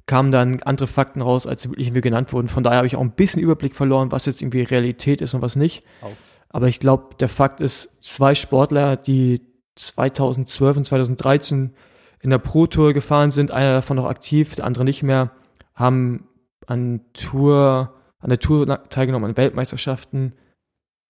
kamen 0.06 0.32
dann 0.32 0.62
andere 0.62 0.88
Fakten 0.88 1.22
raus, 1.22 1.46
als 1.46 1.62
sie 1.62 1.70
wirklich 1.70 1.88
irgendwie 1.88 2.00
genannt 2.00 2.32
wurden. 2.32 2.48
Von 2.48 2.62
daher 2.62 2.78
habe 2.78 2.86
ich 2.86 2.96
auch 2.96 3.00
ein 3.00 3.12
bisschen 3.12 3.42
Überblick 3.42 3.74
verloren, 3.74 4.12
was 4.12 4.26
jetzt 4.26 4.42
irgendwie 4.42 4.62
Realität 4.62 5.20
ist 5.20 5.34
und 5.34 5.42
was 5.42 5.56
nicht. 5.56 5.84
Auf. 6.00 6.16
Aber 6.48 6.66
ich 6.66 6.80
glaube, 6.80 7.14
der 7.20 7.28
Fakt 7.28 7.60
ist, 7.60 8.02
zwei 8.02 8.34
Sportler, 8.34 8.96
die 8.96 9.40
2012 9.76 10.76
und 10.76 10.84
2013 10.84 11.74
in 12.22 12.30
der 12.30 12.38
Pro 12.38 12.66
Tour 12.66 12.92
gefahren 12.92 13.30
sind, 13.30 13.50
einer 13.50 13.72
davon 13.72 13.96
noch 13.96 14.06
aktiv, 14.06 14.56
der 14.56 14.66
andere 14.66 14.84
nicht 14.84 15.02
mehr, 15.02 15.30
haben 15.74 16.28
an 16.66 17.00
Tour, 17.14 17.94
an 18.18 18.28
der 18.28 18.38
Tour 18.38 18.66
teilgenommen, 18.90 19.30
an 19.30 19.36
Weltmeisterschaften. 19.36 20.34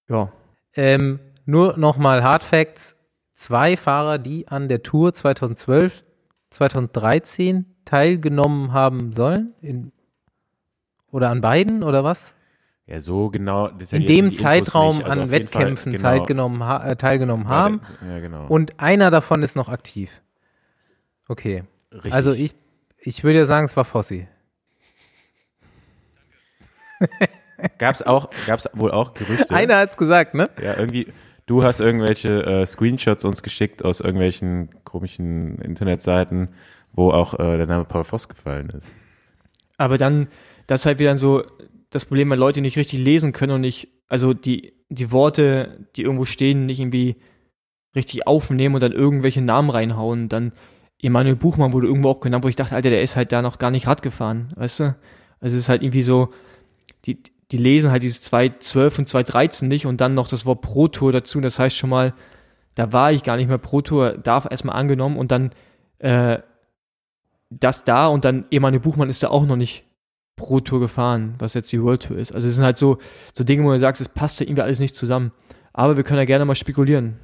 Ja. 0.09 0.33
Ähm, 0.75 1.19
nur 1.47 1.77
nochmal 1.77 2.23
Hard 2.23 2.45
Facts. 2.45 2.97
Zwei 3.33 3.77
Fahrer, 3.77 4.19
die 4.19 4.49
an 4.49 4.69
der 4.69 4.83
Tour 4.83 5.15
2012, 5.15 6.03
2013 6.51 7.65
teilgenommen 7.85 8.73
haben 8.73 9.13
sollen, 9.13 9.55
in, 9.61 9.93
oder 11.11 11.31
an 11.31 11.41
beiden, 11.41 11.83
oder 11.83 12.05
was? 12.05 12.35
Ja, 12.87 13.01
so 13.01 13.31
genau. 13.31 13.69
In 13.93 14.05
dem 14.05 14.35
Zeitraum. 14.35 14.97
Also 15.05 15.05
an 15.05 15.19
jeden 15.19 15.29
Fall, 15.29 15.63
Wettkämpfen 15.63 15.93
genau, 15.93 16.03
teilgenommen, 16.03 16.65
ha 16.65 16.85
äh, 16.85 16.97
teilgenommen 16.97 17.49
haben. 17.49 17.81
Ja, 18.07 18.19
genau. 18.19 18.47
Und 18.49 18.81
einer 18.81 19.13
davon 19.13 19.45
ist 19.45 19.55
noch 19.55 19.69
aktiv. 19.69 20.23
Okay. 21.29 21.63
Richtig. 21.93 22.13
Also 22.13 22.33
ich, 22.33 22.55
ich 22.99 23.23
würde 23.23 23.39
ja 23.39 23.47
sagen, 23.47 23.65
es 23.65 23.77
war 23.77 23.85
Fossi. 23.85 24.27
Gab's 27.79 28.03
auch, 28.03 28.31
gab's 28.47 28.69
wohl 28.73 28.91
auch 28.91 29.15
Gerüchte. 29.15 29.55
Einer 29.55 29.79
hat's 29.79 29.97
gesagt, 29.97 30.35
ne? 30.35 30.51
Ja, 30.63 30.77
irgendwie, 30.77 31.13
du 31.51 31.65
hast 31.65 31.81
irgendwelche 31.81 32.45
äh, 32.47 32.65
Screenshots 32.65 33.25
uns 33.25 33.43
geschickt 33.43 33.85
aus 33.85 33.99
irgendwelchen 33.99 34.69
komischen 34.85 35.59
Internetseiten, 35.59 36.51
wo 36.93 37.11
auch 37.11 37.35
äh, 37.35 37.57
der 37.57 37.67
Name 37.67 37.85
Paul 37.85 38.05
Voss 38.05 38.29
gefallen 38.29 38.71
ist. 38.71 38.87
Aber 39.77 39.99
dann, 39.99 40.29
das 40.69 40.83
ist 40.83 40.87
halt 40.87 41.01
wieder 41.01 41.17
so 41.19 41.43
das 41.91 42.05
Problem, 42.05 42.31
wenn 42.31 42.39
Leute 42.39 42.61
nicht 42.61 42.79
richtig 42.79 43.01
lesen 43.01 43.33
können 43.33 43.55
und 43.55 43.63
nicht, 43.63 43.89
also 44.07 44.33
die, 44.33 44.75
die 44.91 45.11
Worte, 45.11 45.89
die 45.97 46.03
irgendwo 46.03 46.25
stehen, 46.25 46.67
nicht 46.67 46.79
irgendwie 46.79 47.17
richtig 47.97 48.29
aufnehmen 48.29 48.77
und 48.77 48.81
dann 48.81 48.93
irgendwelche 48.93 49.43
Namen 49.43 49.71
reinhauen. 49.71 50.29
Dann 50.29 50.53
Emanuel 51.03 51.35
Buchmann 51.35 51.73
wurde 51.73 51.89
irgendwo 51.89 52.11
auch 52.11 52.21
genannt, 52.21 52.45
wo 52.45 52.49
ich 52.49 52.55
dachte, 52.55 52.77
Alter, 52.77 52.91
der 52.91 53.03
ist 53.03 53.17
halt 53.17 53.33
da 53.33 53.43
noch 53.43 53.59
gar 53.59 53.73
nicht 53.73 53.89
Rad 53.89 54.03
gefahren, 54.03 54.53
weißt 54.55 54.81
du? 54.81 54.85
Also 55.41 55.57
es 55.57 55.63
ist 55.63 55.69
halt 55.69 55.83
irgendwie 55.83 56.05
so, 56.05 56.33
die, 57.07 57.21
die 57.51 57.57
lesen 57.57 57.91
halt 57.91 58.03
dieses 58.03 58.31
2.12 58.33 58.99
und 59.01 59.09
2.13 59.09 59.67
nicht 59.67 59.87
und 59.87 60.01
dann 60.01 60.15
noch 60.15 60.29
das 60.29 60.47
Wort 60.47 60.61
Pro 60.63 60.89
Tour 60.89 61.13
dazu. 61.13 61.41
Das 61.41 61.59
heißt 61.59 61.77
schon 61.77 61.91
mal, 61.91 62.15
da 62.75 62.93
war 62.93 63.13
ich 63.13 63.25
gar 63.25 63.37
nicht 63.37 63.49
mehr 63.49 63.59
Pro 63.59 63.81
Tour, 63.81 64.19
darf 64.19 64.47
erstmal 64.51 64.77
angenommen 64.77 65.17
und 65.17 65.33
dann 65.33 65.51
äh, 65.99 66.39
das 67.51 67.85
da 67.85 68.07
und 68.07 68.25
dann 68.25 68.45
Emanuel 68.51 68.81
Buchmann 68.81 69.11
ist 69.11 69.23
da 69.23 69.29
auch 69.29 69.45
noch 69.45 69.57
nicht 69.57 69.85
Pro 70.37 70.61
Tour 70.61 70.81
gefahren, 70.81 71.35
was 71.39 71.55
jetzt 71.55 71.71
die 71.73 71.83
World 71.83 72.05
Tour 72.05 72.17
ist. 72.17 72.33
Also 72.33 72.49
es 72.49 72.55
sind 72.55 72.65
halt 72.65 72.77
so, 72.77 72.99
so 73.35 73.45
Dinge, 73.45 73.65
wo 73.65 73.73
du 73.73 73.79
sagst, 73.79 74.01
es 74.01 74.09
passt 74.09 74.41
ja 74.41 74.47
irgendwie 74.47 74.63
alles 74.63 74.79
nicht 74.79 74.95
zusammen. 74.95 75.33
Aber 75.73 75.97
wir 75.97 76.05
können 76.05 76.19
ja 76.19 76.25
gerne 76.25 76.45
mal 76.45 76.55
spekulieren. 76.55 77.19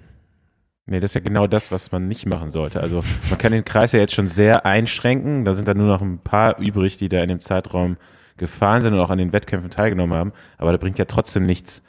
Nee, 0.87 1.01
das 1.01 1.13
ist 1.13 1.15
ja 1.15 1.21
genau 1.21 1.47
das, 1.47 1.73
was 1.73 1.91
man 1.91 2.07
nicht 2.07 2.27
machen 2.27 2.51
sollte. 2.51 2.81
Also 2.81 3.03
man 3.31 3.39
kann 3.39 3.53
den 3.53 3.65
Kreis 3.65 3.93
ja 3.93 4.01
jetzt 4.01 4.15
schon 4.15 4.29
sehr 4.29 4.67
einschränken. 4.67 5.45
Da 5.45 5.55
sind 5.55 5.67
dann 5.67 5.79
nur 5.79 5.89
noch 5.89 6.03
ein 6.03 6.19
paar 6.19 6.59
übrig, 6.59 6.97
die 6.97 7.09
da 7.09 7.21
in 7.21 7.29
dem 7.29 7.41
Zeitraum 7.41 7.97
gefahren 8.37 8.83
sind 8.83 8.95
und 8.95 9.01
auch 9.01 9.11
an 9.11 9.19
den 9.19 9.33
Wettkämpfen 9.33 9.71
teilgenommen 9.71 10.17
haben. 10.17 10.33
Aber 10.59 10.73
da 10.73 10.79
bringt 10.79 10.99
ja 10.99 11.05
trotzdem 11.07 11.47
nichts, 11.47 11.83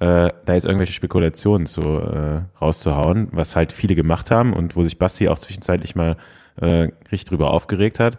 äh, 0.00 0.28
da 0.44 0.54
jetzt 0.54 0.64
irgendwelche 0.64 0.92
Spekulationen 0.92 1.66
zu, 1.66 1.80
äh, 1.82 2.40
rauszuhauen, 2.60 3.28
was 3.32 3.56
halt 3.56 3.72
viele 3.72 3.94
gemacht 3.94 4.30
haben 4.30 4.52
und 4.52 4.76
wo 4.76 4.82
sich 4.82 4.98
Basti 4.98 5.28
auch 5.28 5.38
zwischenzeitlich 5.38 5.94
mal 5.96 6.16
äh, 6.60 6.88
richtig 7.10 7.24
drüber 7.26 7.50
aufgeregt 7.50 7.98
hat. 8.00 8.18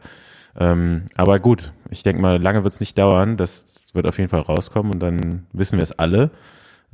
Ähm, 0.59 1.03
aber 1.15 1.39
gut, 1.39 1.71
ich 1.89 2.03
denke 2.03 2.21
mal, 2.21 2.41
lange 2.41 2.63
wird 2.63 2.73
es 2.73 2.79
nicht 2.79 2.97
dauern. 2.97 3.37
Das 3.37 3.65
wird 3.93 4.07
auf 4.07 4.17
jeden 4.17 4.29
Fall 4.29 4.41
rauskommen 4.41 4.93
und 4.93 4.99
dann 4.99 5.45
wissen 5.53 5.77
wir 5.77 5.83
es 5.83 5.97
alle. 5.97 6.31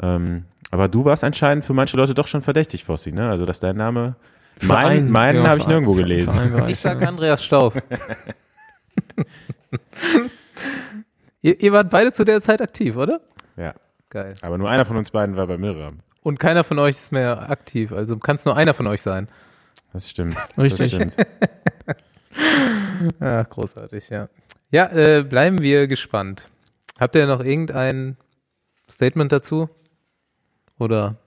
Ähm, 0.02 0.46
aber 0.72 0.88
du 0.88 1.06
warst 1.06 1.24
anscheinend 1.24 1.66
für 1.66 1.74
manche 1.74 1.98
Leute 1.98 2.14
doch 2.14 2.28
schon 2.28 2.42
verdächtig, 2.42 2.84
Fossi, 2.84 3.12
ne? 3.12 3.30
Also, 3.30 3.46
dass 3.46 3.60
dein 3.60 3.78
Name. 3.78 4.16
Mein, 4.62 5.10
meinen 5.10 5.44
ja, 5.44 5.50
habe 5.50 5.58
ich 5.58 5.64
Verein- 5.64 5.70
nirgendwo 5.84 5.94
gelesen. 5.94 6.34
Verein 6.34 6.70
Ich 6.70 6.80
sag. 6.80 7.02
Andreas 7.02 7.44
Stauf. 7.44 7.74
ihr, 11.42 11.62
ihr 11.62 11.72
wart 11.72 11.90
beide 11.90 12.12
zu 12.12 12.26
der 12.26 12.42
Zeit 12.42 12.62
aktiv, 12.62 12.96
oder? 12.96 13.22
Ja. 13.58 13.74
Geil. 14.10 14.36
Aber 14.42 14.58
nur 14.58 14.70
einer 14.70 14.86
von 14.86 14.98
uns 14.98 15.12
beiden 15.12 15.36
war 15.36 15.48
bei 15.48 15.58
Miriam. 15.58 16.00
Und 16.22 16.40
keiner 16.40 16.64
von 16.64 16.80
euch 16.80 16.96
ist 16.96 17.12
mehr 17.12 17.50
aktiv, 17.50 17.92
also 17.92 18.18
kann 18.18 18.38
es 18.38 18.46
nur 18.46 18.56
einer 18.56 18.74
von 18.74 18.88
euch 18.88 19.02
sein. 19.02 19.28
Das 19.94 20.10
stimmt. 20.10 20.36
Richtig. 20.58 20.92
Das 20.92 21.00
stimmt. 21.12 21.16
Ach, 23.20 23.50
großartig, 23.50 24.10
ja. 24.10 24.30
Ja, 24.72 24.92
äh, 24.92 25.24
bleiben 25.24 25.60
wir 25.60 25.88
gespannt. 25.88 26.48
Habt 27.00 27.16
ihr 27.16 27.28
noch 27.28 27.44
irgendein 27.44 28.18
Statement 28.90 29.32
dazu? 29.32 29.68
Oder 30.80 31.18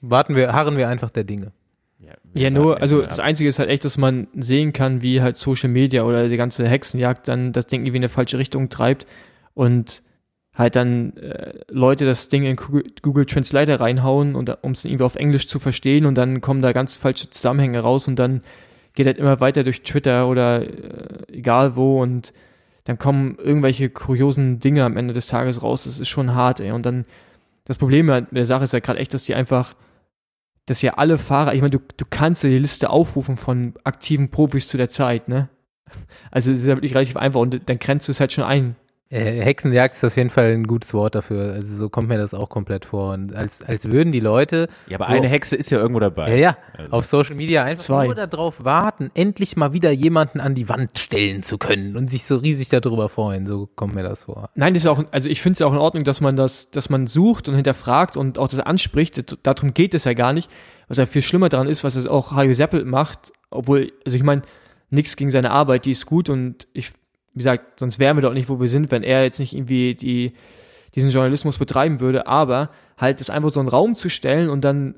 warten 0.00 0.34
wir, 0.34 0.52
harren 0.52 0.76
wir 0.76 0.88
einfach 0.88 1.10
der 1.10 1.24
Dinge? 1.24 1.52
Ja, 2.32 2.50
nur, 2.50 2.80
also 2.80 3.02
das 3.02 3.20
Einzige 3.20 3.48
ist 3.48 3.58
halt 3.58 3.68
echt, 3.68 3.84
dass 3.84 3.98
man 3.98 4.28
sehen 4.34 4.72
kann, 4.72 5.02
wie 5.02 5.20
halt 5.20 5.36
Social 5.36 5.68
Media 5.68 6.04
oder 6.04 6.28
die 6.28 6.36
ganze 6.36 6.66
Hexenjagd 6.66 7.28
dann 7.28 7.52
das 7.52 7.66
Ding 7.66 7.82
irgendwie 7.82 7.98
in 7.98 8.04
eine 8.04 8.08
falsche 8.08 8.38
Richtung 8.38 8.68
treibt 8.68 9.06
und 9.54 10.02
halt 10.54 10.76
dann 10.76 11.16
äh, 11.16 11.52
Leute 11.68 12.06
das 12.06 12.28
Ding 12.28 12.44
in 12.44 12.56
Google, 12.56 13.26
Translator 13.26 13.80
reinhauen, 13.80 14.34
um 14.34 14.72
es 14.72 14.84
irgendwie 14.84 15.04
auf 15.04 15.16
Englisch 15.16 15.48
zu 15.48 15.58
verstehen 15.58 16.06
und 16.06 16.16
dann 16.16 16.40
kommen 16.40 16.62
da 16.62 16.72
ganz 16.72 16.96
falsche 16.96 17.30
Zusammenhänge 17.30 17.80
raus 17.80 18.08
und 18.08 18.16
dann 18.16 18.42
geht 18.94 19.06
halt 19.06 19.18
immer 19.18 19.40
weiter 19.40 19.64
durch 19.64 19.82
Twitter 19.82 20.28
oder 20.28 20.62
äh, 20.62 21.32
egal 21.32 21.76
wo 21.76 22.00
und 22.02 22.32
dann 22.84 22.98
kommen 22.98 23.36
irgendwelche 23.38 23.90
kuriosen 23.90 24.58
Dinge 24.58 24.84
am 24.84 24.96
Ende 24.96 25.14
des 25.14 25.26
Tages 25.26 25.62
raus. 25.62 25.84
Das 25.84 26.00
ist 26.00 26.08
schon 26.08 26.34
hart, 26.34 26.60
ey. 26.60 26.72
Und 26.72 26.86
dann 26.86 27.04
das 27.64 27.76
Problem 27.76 28.06
mit 28.06 28.26
der 28.32 28.46
Sache 28.46 28.64
ist 28.64 28.72
ja 28.72 28.80
gerade 28.80 28.98
echt, 28.98 29.14
dass 29.14 29.24
die 29.24 29.34
einfach 29.34 29.74
dass 30.70 30.82
ja 30.82 30.94
alle 30.94 31.18
Fahrer, 31.18 31.52
ich 31.52 31.62
meine, 31.62 31.72
du, 31.72 31.80
du 31.96 32.04
kannst 32.08 32.44
ja 32.44 32.48
die 32.48 32.58
Liste 32.58 32.90
aufrufen 32.90 33.36
von 33.36 33.74
aktiven 33.82 34.30
Profis 34.30 34.68
zu 34.68 34.76
der 34.76 34.88
Zeit, 34.88 35.28
ne? 35.28 35.48
Also 36.30 36.52
es 36.52 36.60
ist 36.60 36.66
ja 36.68 36.76
wirklich 36.76 36.94
relativ 36.94 37.16
einfach 37.16 37.40
und 37.40 37.68
dann 37.68 37.78
grenzt 37.80 38.06
du 38.06 38.12
es 38.12 38.20
halt 38.20 38.32
schon 38.32 38.44
ein. 38.44 38.76
Äh, 39.12 39.40
Hexenjagd 39.42 39.92
ist 39.92 40.04
auf 40.04 40.16
jeden 40.16 40.30
Fall 40.30 40.52
ein 40.52 40.68
gutes 40.68 40.94
Wort 40.94 41.16
dafür. 41.16 41.54
Also 41.54 41.76
so 41.76 41.88
kommt 41.88 42.08
mir 42.08 42.16
das 42.16 42.32
auch 42.32 42.48
komplett 42.48 42.84
vor. 42.84 43.12
Und 43.12 43.34
als, 43.34 43.60
als 43.62 43.90
würden 43.90 44.12
die 44.12 44.20
Leute 44.20 44.68
Ja, 44.86 44.98
aber 44.98 45.08
So. 45.08 45.14
eine 45.14 45.26
Hexe 45.26 45.56
ist 45.56 45.68
ja 45.70 45.78
irgendwo 45.78 45.98
dabei. 45.98 46.30
Ja, 46.30 46.36
ja. 46.36 46.56
Also. 46.78 46.92
Auf 46.92 47.04
Social 47.06 47.34
Media 47.34 47.64
einfach 47.64 47.84
Zwei. 47.84 48.06
nur 48.06 48.14
darauf 48.14 48.62
warten, 48.64 49.10
endlich 49.14 49.56
mal 49.56 49.72
wieder 49.72 49.90
jemanden 49.90 50.38
an 50.38 50.54
die 50.54 50.68
Wand 50.68 50.96
stellen 50.96 51.42
zu 51.42 51.58
können 51.58 51.96
und 51.96 52.08
sich 52.08 52.22
so 52.22 52.36
riesig 52.36 52.68
darüber 52.68 53.08
freuen. 53.08 53.46
So 53.46 53.68
kommt 53.74 53.96
mir 53.96 54.04
das 54.04 54.22
vor. 54.24 54.48
Nein, 54.54 54.74
das 54.74 54.84
ist 54.84 54.88
auch, 54.88 55.02
also 55.10 55.28
ich 55.28 55.42
finde 55.42 55.54
es 55.54 55.58
ja 55.58 55.66
auch 55.66 55.72
in 55.72 55.78
Ordnung, 55.78 56.04
dass 56.04 56.20
man 56.20 56.36
das, 56.36 56.70
dass 56.70 56.88
man 56.88 57.08
sucht 57.08 57.48
und 57.48 57.56
hinterfragt 57.56 58.16
und 58.16 58.38
auch 58.38 58.46
das 58.46 58.60
anspricht. 58.60 59.36
Darum 59.42 59.74
geht 59.74 59.94
es 59.96 60.04
ja 60.04 60.12
gar 60.14 60.32
nicht. 60.32 60.48
Was 60.86 60.98
ja 60.98 61.06
viel 61.06 61.22
schlimmer 61.22 61.48
daran 61.48 61.66
ist, 61.66 61.82
was 61.82 61.96
es 61.96 62.06
auch 62.06 62.30
Hajo 62.30 62.54
Seppelt 62.54 62.86
macht, 62.86 63.32
obwohl, 63.50 63.92
also 64.04 64.16
ich 64.16 64.22
meine, 64.22 64.42
nichts 64.90 65.16
gegen 65.16 65.30
seine 65.32 65.50
Arbeit, 65.50 65.84
die 65.84 65.90
ist 65.92 66.06
gut 66.06 66.28
und 66.28 66.68
ich, 66.72 66.92
wie 67.32 67.38
gesagt, 67.38 67.78
sonst 67.78 67.98
wären 67.98 68.16
wir 68.16 68.22
doch 68.22 68.34
nicht, 68.34 68.48
wo 68.48 68.60
wir 68.60 68.68
sind, 68.68 68.90
wenn 68.90 69.02
er 69.02 69.22
jetzt 69.22 69.38
nicht 69.38 69.54
irgendwie 69.54 69.94
die, 69.94 70.32
diesen 70.94 71.10
Journalismus 71.10 71.58
betreiben 71.58 72.00
würde, 72.00 72.26
aber 72.26 72.70
halt 72.98 73.20
das 73.20 73.30
einfach 73.30 73.50
so 73.50 73.60
einen 73.60 73.68
Raum 73.68 73.94
zu 73.94 74.08
stellen 74.08 74.50
und 74.50 74.62
dann 74.62 74.96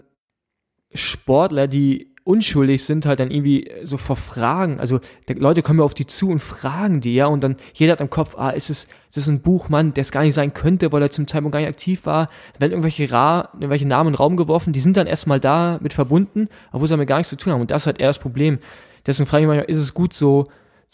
Sportler, 0.95 1.68
die 1.68 2.12
unschuldig 2.25 2.85
sind, 2.85 3.05
halt 3.05 3.18
dann 3.18 3.31
irgendwie 3.31 3.71
so 3.83 3.97
verfragen. 3.97 4.79
Also 4.79 5.01
Leute 5.29 5.62
kommen 5.62 5.81
ja 5.81 5.85
auf 5.85 5.95
die 5.95 6.07
zu 6.07 6.31
und 6.31 6.38
fragen 6.38 7.01
die, 7.01 7.14
ja, 7.14 7.27
und 7.27 7.42
dann 7.42 7.57
jeder 7.75 7.92
hat 7.92 8.01
im 8.01 8.11
Kopf, 8.11 8.37
ah, 8.37 8.51
ist 8.51 8.71
es, 8.71 8.85
ist 9.11 9.16
es 9.16 9.27
ein 9.27 9.42
Buchmann, 9.42 9.92
der 9.95 10.03
es 10.03 10.12
gar 10.12 10.23
nicht 10.23 10.35
sein 10.35 10.55
könnte, 10.55 10.92
weil 10.92 11.03
er 11.03 11.11
zum 11.11 11.27
Zeitpunkt 11.27 11.53
gar 11.53 11.61
nicht 11.61 11.68
aktiv 11.68 12.07
war. 12.07 12.29
Werden 12.59 12.73
irgendwelche, 12.73 13.11
Ra 13.11 13.49
irgendwelche 13.55 13.88
Namen 13.88 14.09
in 14.09 14.12
den 14.12 14.18
Raum 14.18 14.37
geworfen, 14.37 14.73
die 14.73 14.81
sind 14.81 14.97
dann 14.97 15.09
erstmal 15.09 15.40
da 15.40 15.79
mit 15.83 15.95
verbunden, 15.95 16.49
obwohl 16.71 16.87
sie 16.87 16.92
damit 16.92 17.09
gar 17.09 17.18
nichts 17.18 17.31
zu 17.31 17.37
tun 17.37 17.53
haben. 17.53 17.61
Und 17.61 17.73
das 17.73 17.87
halt 17.87 17.99
eher 17.99 18.09
das 18.09 18.21
Problem. 18.21 18.59
Deswegen 19.05 19.29
frage 19.29 19.42
ich 19.42 19.49
mich 19.49 19.57
manchmal, 19.57 19.71
ist 19.71 19.83
es 19.83 19.95
gut, 19.95 20.14
so, 20.14 20.45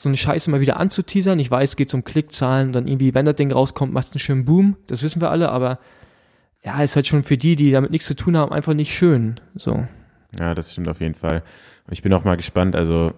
so 0.00 0.08
eine 0.08 0.16
Scheiße 0.16 0.48
mal 0.48 0.60
wieder 0.60 0.76
anzuteasern? 0.76 1.40
Ich 1.40 1.50
weiß, 1.50 1.70
es 1.70 1.76
geht 1.76 1.92
um 1.92 2.04
Klickzahlen 2.04 2.72
dann 2.72 2.86
irgendwie, 2.86 3.14
wenn 3.14 3.26
das 3.26 3.34
Ding 3.34 3.50
rauskommt, 3.50 3.92
macht 3.92 4.06
es 4.06 4.12
einen 4.12 4.20
schönen 4.20 4.44
Boom. 4.44 4.76
Das 4.86 5.02
wissen 5.02 5.20
wir 5.20 5.28
alle, 5.28 5.48
aber 5.48 5.80
ja, 6.62 6.80
ist 6.84 6.94
halt 6.94 7.08
schon 7.08 7.24
für 7.24 7.36
die, 7.36 7.56
die 7.56 7.72
damit 7.72 7.90
nichts 7.90 8.06
zu 8.06 8.14
tun 8.14 8.36
haben, 8.36 8.52
einfach 8.52 8.74
nicht 8.74 8.96
schön. 8.96 9.40
So. 9.56 9.88
Ja, 10.38 10.54
das 10.54 10.70
stimmt 10.70 10.86
auf 10.86 11.00
jeden 11.00 11.16
Fall. 11.16 11.42
Ich 11.90 12.02
bin 12.02 12.12
auch 12.12 12.22
mal 12.22 12.36
gespannt, 12.36 12.76
also 12.76 13.10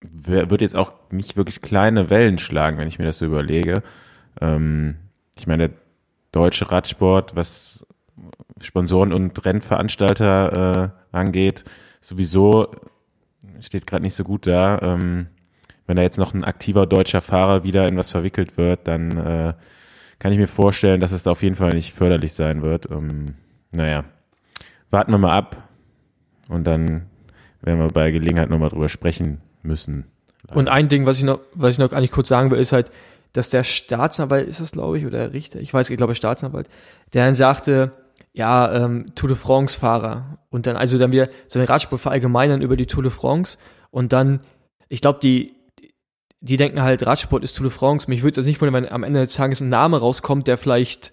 wird 0.00 0.60
jetzt 0.60 0.76
auch 0.76 0.92
nicht 1.10 1.36
wirklich 1.36 1.60
kleine 1.60 2.08
Wellen 2.08 2.38
schlagen, 2.38 2.78
wenn 2.78 2.86
ich 2.86 3.00
mir 3.00 3.04
das 3.06 3.18
so 3.18 3.26
überlege. 3.26 3.82
Ähm, 4.40 4.94
ich 5.36 5.48
meine, 5.48 5.70
der 5.70 5.78
deutsche 6.30 6.70
Radsport, 6.70 7.34
was 7.34 7.84
Sponsoren 8.60 9.12
und 9.12 9.44
Rennveranstalter 9.44 10.92
äh, 11.12 11.16
angeht, 11.16 11.64
sowieso 12.00 12.76
steht 13.58 13.88
gerade 13.88 14.04
nicht 14.04 14.14
so 14.14 14.22
gut 14.22 14.46
da. 14.46 14.78
Ähm, 14.82 15.26
wenn 15.90 15.96
da 15.96 16.02
jetzt 16.02 16.18
noch 16.18 16.34
ein 16.34 16.44
aktiver 16.44 16.86
deutscher 16.86 17.20
Fahrer 17.20 17.64
wieder 17.64 17.88
in 17.88 17.96
was 17.96 18.12
verwickelt 18.12 18.56
wird, 18.56 18.86
dann 18.86 19.16
äh, 19.16 19.54
kann 20.20 20.30
ich 20.30 20.38
mir 20.38 20.46
vorstellen, 20.46 21.00
dass 21.00 21.10
es 21.10 21.24
da 21.24 21.32
auf 21.32 21.42
jeden 21.42 21.56
Fall 21.56 21.70
nicht 21.70 21.92
förderlich 21.92 22.32
sein 22.32 22.62
wird. 22.62 22.88
Ähm, 22.92 23.34
naja, 23.72 24.04
warten 24.92 25.10
wir 25.10 25.18
mal 25.18 25.36
ab 25.36 25.68
und 26.48 26.62
dann 26.62 27.06
werden 27.60 27.80
wir 27.80 27.88
bei 27.88 28.12
Gelegenheit 28.12 28.50
nochmal 28.50 28.68
drüber 28.68 28.88
sprechen 28.88 29.40
müssen. 29.64 30.06
Und 30.54 30.68
ein 30.68 30.88
Ding, 30.88 31.06
was 31.06 31.18
ich 31.18 31.24
noch, 31.24 31.40
was 31.54 31.72
ich 31.72 31.78
noch 31.78 31.90
eigentlich 31.90 32.12
kurz 32.12 32.28
sagen 32.28 32.52
will, 32.52 32.60
ist 32.60 32.70
halt, 32.70 32.92
dass 33.32 33.50
der 33.50 33.64
Staatsanwalt, 33.64 34.46
ist 34.46 34.60
das 34.60 34.70
glaube 34.70 34.96
ich, 34.96 35.04
oder 35.06 35.18
der 35.18 35.32
Richter, 35.32 35.58
ich 35.58 35.74
weiß, 35.74 35.90
ich 35.90 35.96
glaube 35.96 36.14
Staatsanwalt, 36.14 36.68
der 37.14 37.24
dann 37.24 37.34
sagte, 37.34 37.90
ja, 38.32 38.72
ähm, 38.72 39.06
Tour 39.16 39.30
de 39.30 39.36
France-Fahrer. 39.36 40.38
Und 40.50 40.68
dann, 40.68 40.76
also 40.76 40.98
dann 40.98 41.10
wir 41.10 41.30
so 41.48 41.58
den 41.58 41.66
Radsport 41.66 42.00
verallgemeinern 42.00 42.62
über 42.62 42.76
die 42.76 42.86
Tour 42.86 43.02
de 43.02 43.10
France 43.10 43.58
und 43.90 44.12
dann, 44.12 44.38
ich 44.88 45.00
glaube, 45.00 45.18
die, 45.20 45.56
die 46.40 46.56
denken 46.56 46.82
halt, 46.82 47.06
Radsport 47.06 47.44
ist 47.44 47.56
Tour 47.56 47.64
de 47.64 47.72
France. 47.72 48.08
Mich 48.08 48.22
würde 48.22 48.32
es 48.32 48.36
jetzt 48.38 48.46
nicht 48.46 48.60
wundern, 48.60 48.84
wenn 48.84 48.92
am 48.92 49.02
Ende 49.02 49.20
des 49.20 49.34
Tages 49.34 49.60
ein 49.60 49.68
Name 49.68 49.98
rauskommt, 49.98 50.46
der 50.46 50.56
vielleicht 50.56 51.12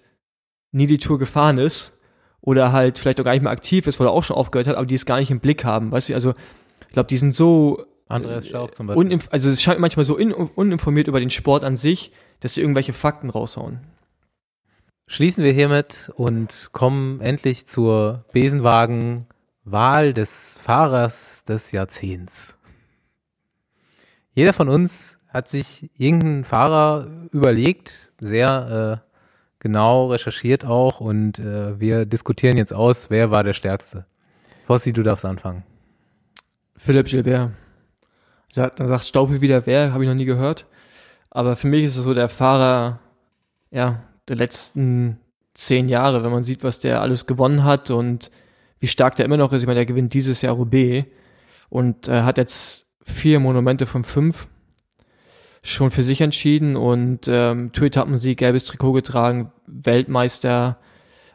nie 0.72 0.86
die 0.86 0.98
Tour 0.98 1.18
gefahren 1.18 1.58
ist 1.58 1.98
oder 2.40 2.72
halt 2.72 2.98
vielleicht 2.98 3.20
auch 3.20 3.24
gar 3.24 3.32
nicht 3.32 3.42
mehr 3.42 3.52
aktiv 3.52 3.86
ist, 3.86 4.00
weil 4.00 4.06
er 4.06 4.12
auch 4.12 4.24
schon 4.24 4.36
aufgehört 4.36 4.66
hat, 4.66 4.76
aber 4.76 4.86
die 4.86 4.94
es 4.94 5.06
gar 5.06 5.18
nicht 5.18 5.30
im 5.30 5.40
Blick 5.40 5.64
haben. 5.64 5.90
Weißt 5.90 6.08
du, 6.08 6.14
also 6.14 6.32
ich 6.86 6.92
glaube, 6.92 7.08
die 7.08 7.18
sind 7.18 7.34
so 7.34 7.84
Andreas 8.08 8.48
Schauf 8.48 8.72
zum 8.72 8.86
Beispiel. 8.86 9.20
Also 9.30 9.50
es 9.50 9.60
scheint 9.60 9.80
manchmal 9.80 10.06
so 10.06 10.16
in 10.16 10.32
uninformiert 10.32 11.08
über 11.08 11.20
den 11.20 11.30
Sport 11.30 11.62
an 11.64 11.76
sich, 11.76 12.12
dass 12.40 12.54
sie 12.54 12.62
irgendwelche 12.62 12.94
Fakten 12.94 13.28
raushauen. 13.28 13.80
Schließen 15.06 15.44
wir 15.44 15.52
hiermit 15.52 16.10
und 16.16 16.68
kommen 16.72 17.20
endlich 17.20 17.66
zur 17.66 18.24
Besenwagen-Wahl 18.32 20.14
des 20.14 20.58
Fahrers 20.62 21.44
des 21.44 21.72
Jahrzehnts. 21.72 22.58
Jeder 24.34 24.52
von 24.52 24.68
uns 24.68 25.17
hat 25.28 25.48
sich 25.48 25.90
irgendeinen 25.96 26.44
Fahrer 26.44 27.06
überlegt, 27.32 28.10
sehr 28.20 29.02
äh, 29.02 29.08
genau 29.60 30.10
recherchiert 30.10 30.64
auch 30.64 31.00
und 31.00 31.38
äh, 31.38 31.78
wir 31.78 32.06
diskutieren 32.06 32.56
jetzt 32.56 32.72
aus, 32.72 33.10
wer 33.10 33.30
war 33.30 33.44
der 33.44 33.52
Stärkste. 33.52 34.06
Fossi, 34.66 34.92
du 34.92 35.02
darfst 35.02 35.24
anfangen. 35.24 35.64
Philipp 36.76 37.06
Gilbert. 37.06 37.50
Dann 38.54 38.86
sagt 38.86 39.04
Staufe 39.04 39.40
wieder 39.40 39.66
wer, 39.66 39.92
habe 39.92 40.04
ich 40.04 40.08
noch 40.08 40.16
nie 40.16 40.24
gehört. 40.24 40.66
Aber 41.30 41.56
für 41.56 41.66
mich 41.66 41.84
ist 41.84 41.96
es 41.96 42.04
so 42.04 42.14
der 42.14 42.28
Fahrer, 42.28 43.00
ja, 43.70 44.02
der 44.28 44.36
letzten 44.36 45.20
zehn 45.54 45.88
Jahre, 45.88 46.24
wenn 46.24 46.30
man 46.30 46.44
sieht, 46.44 46.62
was 46.62 46.80
der 46.80 47.02
alles 47.02 47.26
gewonnen 47.26 47.64
hat 47.64 47.90
und 47.90 48.30
wie 48.78 48.86
stark 48.86 49.16
der 49.16 49.26
immer 49.26 49.36
noch 49.36 49.52
ist. 49.52 49.62
Ich 49.62 49.66
meine, 49.66 49.80
der 49.80 49.86
gewinnt 49.86 50.14
dieses 50.14 50.40
Jahr 50.40 50.54
Roubaix 50.54 51.06
und 51.68 52.08
äh, 52.08 52.22
hat 52.22 52.38
jetzt 52.38 52.86
vier 53.02 53.40
Monumente 53.40 53.84
von 53.84 54.04
fünf 54.04 54.46
schon 55.68 55.90
für 55.90 56.02
sich 56.02 56.20
entschieden 56.20 56.76
und 56.76 57.28
ähm, 57.28 57.72
Tour-Etappensieg, 57.72 58.38
gelbes 58.38 58.64
Trikot 58.64 58.92
getragen, 58.92 59.52
Weltmeister. 59.66 60.78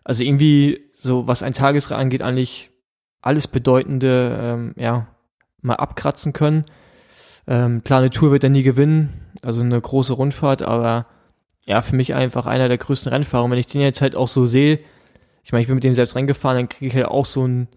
Also 0.03 0.23
irgendwie 0.23 0.81
so, 0.95 1.27
was 1.27 1.43
ein 1.43 1.53
Tagesrennen 1.53 2.01
angeht, 2.01 2.21
eigentlich 2.21 2.71
alles 3.21 3.47
Bedeutende, 3.47 4.37
ähm, 4.41 4.73
ja, 4.75 5.07
mal 5.61 5.75
abkratzen 5.75 6.33
können. 6.33 6.65
Ähm, 7.47 7.83
klar, 7.83 7.99
eine 7.99 8.09
Tour 8.09 8.31
wird 8.31 8.43
er 8.43 8.49
nie 8.49 8.63
gewinnen, 8.63 9.31
also 9.41 9.61
eine 9.61 9.79
große 9.79 10.13
Rundfahrt, 10.13 10.61
aber 10.61 11.05
ja, 11.65 11.81
für 11.81 11.95
mich 11.95 12.13
einfach 12.13 12.45
einer 12.45 12.67
der 12.67 12.77
größten 12.77 13.11
Rennfahrer. 13.11 13.45
Und 13.45 13.51
wenn 13.51 13.59
ich 13.59 13.67
den 13.67 13.81
jetzt 13.81 14.01
halt 14.01 14.15
auch 14.15 14.27
so 14.27 14.45
sehe, 14.45 14.79
ich 15.43 15.51
meine, 15.51 15.61
ich 15.61 15.67
bin 15.67 15.75
mit 15.75 15.83
dem 15.83 15.93
selbst 15.93 16.15
reingefahren, 16.15 16.57
dann 16.57 16.69
kriege 16.69 16.87
ich 16.87 16.95
halt 16.95 17.05
auch 17.05 17.25
so 17.25 17.45
ein, 17.45 17.67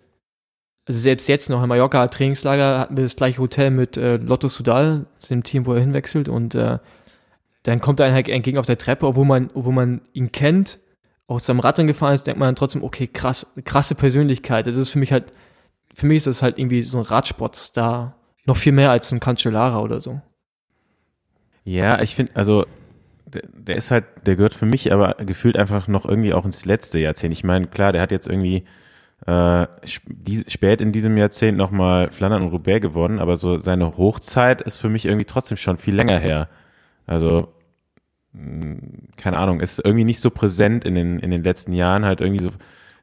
also 0.87 1.01
selbst 1.01 1.29
jetzt 1.29 1.51
noch 1.51 1.62
in 1.62 1.68
Mallorca 1.68 2.07
Trainingslager 2.07 2.79
hatten 2.79 2.96
wir 2.96 3.05
das 3.05 3.16
gleiche 3.16 3.38
Hotel 3.38 3.70
mit 3.70 3.96
äh, 3.96 4.16
Lotto 4.16 4.49
Sudal, 4.49 5.07
dem 5.29 5.42
Team, 5.42 5.66
wo 5.66 5.75
er 5.75 5.81
hinwechselt 5.81 6.29
und 6.29 6.55
äh, 6.55 6.79
dann 7.64 7.81
kommt 7.81 7.99
er 7.99 8.12
halt 8.12 8.29
entgegen 8.29 8.59
auf 8.59 8.66
der 8.66 8.79
Treppe, 8.79 9.07
obwohl 9.07 9.25
man, 9.25 9.51
obwohl 9.53 9.72
man 9.72 10.01
ihn 10.12 10.31
kennt, 10.31 10.79
aus 11.27 11.46
seinem 11.46 11.59
Radrennen 11.61 11.88
gefahren 11.88 12.14
ist, 12.14 12.27
denkt 12.27 12.38
man 12.38 12.46
dann 12.46 12.57
trotzdem, 12.57 12.85
okay, 12.85 13.09
krass, 13.09 13.53
krasse 13.64 13.96
Persönlichkeit. 13.96 14.68
Das 14.68 14.77
ist 14.77 14.90
für 14.90 15.01
mich 15.01 15.11
halt, 15.11 15.33
für 15.92 16.07
mich 16.07 16.18
ist 16.18 16.29
das 16.29 16.42
halt 16.42 16.59
irgendwie 16.59 16.83
so 16.83 16.99
ein 16.99 17.05
Radsportstar. 17.05 18.14
Noch 18.44 18.57
viel 18.57 18.70
mehr 18.70 18.92
als 18.92 19.11
ein 19.11 19.18
Cancellara 19.18 19.81
oder 19.81 20.01
so. 20.01 20.20
Ja, 21.64 22.01
ich 22.01 22.14
finde, 22.14 22.31
also 22.37 22.64
der, 23.27 23.42
der, 23.53 23.75
ist 23.75 23.90
halt, 23.90 24.05
der 24.25 24.37
gehört 24.37 24.55
für 24.55 24.66
mich 24.66 24.92
aber 24.92 25.14
gefühlt 25.25 25.57
einfach 25.57 25.88
noch 25.88 26.05
irgendwie 26.05 26.33
auch 26.33 26.44
ins 26.44 26.64
letzte 26.64 27.01
Jahrzehnt. 27.01 27.33
Ich 27.33 27.42
meine, 27.42 27.66
klar, 27.66 27.92
der 27.92 28.03
hat 28.03 28.12
jetzt 28.12 28.29
irgendwie 28.29 28.64
äh, 29.25 29.67
spät 29.87 30.81
in 30.81 30.93
diesem 30.93 31.17
Jahrzehnt 31.17 31.57
nochmal 31.57 32.11
Flandern 32.11 32.43
und 32.43 32.51
Roubaix 32.51 32.83
gewonnen, 32.83 33.19
aber 33.19 33.37
so 33.37 33.59
seine 33.59 33.97
Hochzeit 33.97 34.61
ist 34.61 34.79
für 34.79 34.89
mich 34.89 35.07
irgendwie 35.07 35.25
trotzdem 35.25 35.57
schon 35.57 35.79
viel 35.79 35.95
länger 35.95 36.19
her. 36.19 36.49
Also, 37.07 37.49
mh, 38.33 38.77
keine 39.17 39.39
Ahnung, 39.39 39.61
ist 39.61 39.81
irgendwie 39.85 40.05
nicht 40.05 40.21
so 40.21 40.31
präsent 40.31 40.85
in 40.85 40.95
den, 40.95 41.19
in 41.19 41.31
den 41.31 41.43
letzten 41.43 41.73
Jahren, 41.73 42.05
halt 42.05 42.21
irgendwie 42.21 42.43
so, 42.43 42.51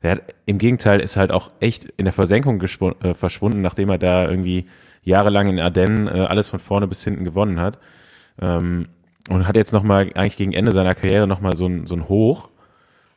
hat, 0.03 0.21
im 0.45 0.57
Gegenteil, 0.57 0.99
ist 0.99 1.17
halt 1.17 1.31
auch 1.31 1.51
echt 1.59 1.85
in 1.97 2.05
der 2.05 2.13
Versenkung 2.13 2.61
äh, 2.61 3.13
verschwunden, 3.13 3.61
nachdem 3.61 3.89
er 3.89 3.97
da 3.97 4.29
irgendwie 4.29 4.67
jahrelang 5.03 5.47
in 5.47 5.59
Ardennen 5.59 6.07
äh, 6.07 6.11
alles 6.11 6.47
von 6.47 6.59
vorne 6.59 6.87
bis 6.87 7.03
hinten 7.03 7.25
gewonnen 7.25 7.59
hat. 7.59 7.79
Ähm, 8.41 8.87
und 9.29 9.47
hat 9.47 9.55
jetzt 9.55 9.71
nochmal 9.71 10.11
eigentlich 10.15 10.37
gegen 10.37 10.53
Ende 10.53 10.73
seiner 10.73 10.95
Karriere 10.95 11.27
nochmal 11.27 11.55
so 11.55 11.65
ein, 11.65 11.85
so 11.85 11.95
ein 11.95 12.09
Hoch. 12.09 12.49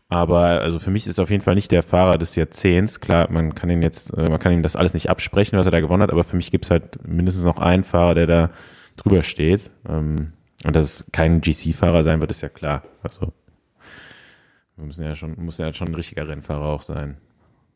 Aber 0.09 0.61
also 0.61 0.79
für 0.79 0.91
mich 0.91 1.07
ist 1.07 1.19
auf 1.19 1.31
jeden 1.31 1.43
Fall 1.43 1.57
nicht 1.57 1.73
der 1.73 1.83
Fahrer 1.83 2.17
des 2.17 2.37
Jahrzehnts. 2.37 3.01
Klar, 3.01 3.31
man 3.31 3.55
kann 3.55 3.71
ihn 3.71 3.83
jetzt, 3.83 4.17
äh, 4.17 4.31
man 4.31 4.39
kann 4.39 4.53
ihm 4.53 4.63
das 4.63 4.77
alles 4.77 4.95
nicht 4.95 5.11
absprechen, 5.11 5.59
was 5.59 5.67
er 5.67 5.73
da 5.73 5.81
gewonnen 5.81 6.03
hat, 6.03 6.13
aber 6.13 6.23
für 6.23 6.37
mich 6.37 6.51
gibt's 6.51 6.71
halt 6.71 7.07
mindestens 7.07 7.45
noch 7.45 7.59
einen 7.59 7.83
Fahrer, 7.83 8.15
der 8.15 8.27
da 8.27 8.51
drüber 8.97 9.23
steht. 9.23 9.71
Ähm, 9.89 10.33
und 10.65 10.77
dass 10.77 10.85
es 10.85 11.07
kein 11.13 11.41
GC-Fahrer 11.41 12.05
sein 12.05 12.21
wird, 12.21 12.31
ist 12.31 12.41
ja 12.41 12.49
klar. 12.49 12.83
Also 13.03 13.33
wir 14.77 14.85
müssen 14.85 15.05
ja 15.05 15.17
schon, 15.17 15.35
muss 15.43 15.59
ja 15.59 15.73
schon 15.73 15.89
ein 15.89 15.95
richtiger 15.95 16.29
Rennfahrer 16.29 16.67
auch 16.67 16.83
sein. 16.83 17.17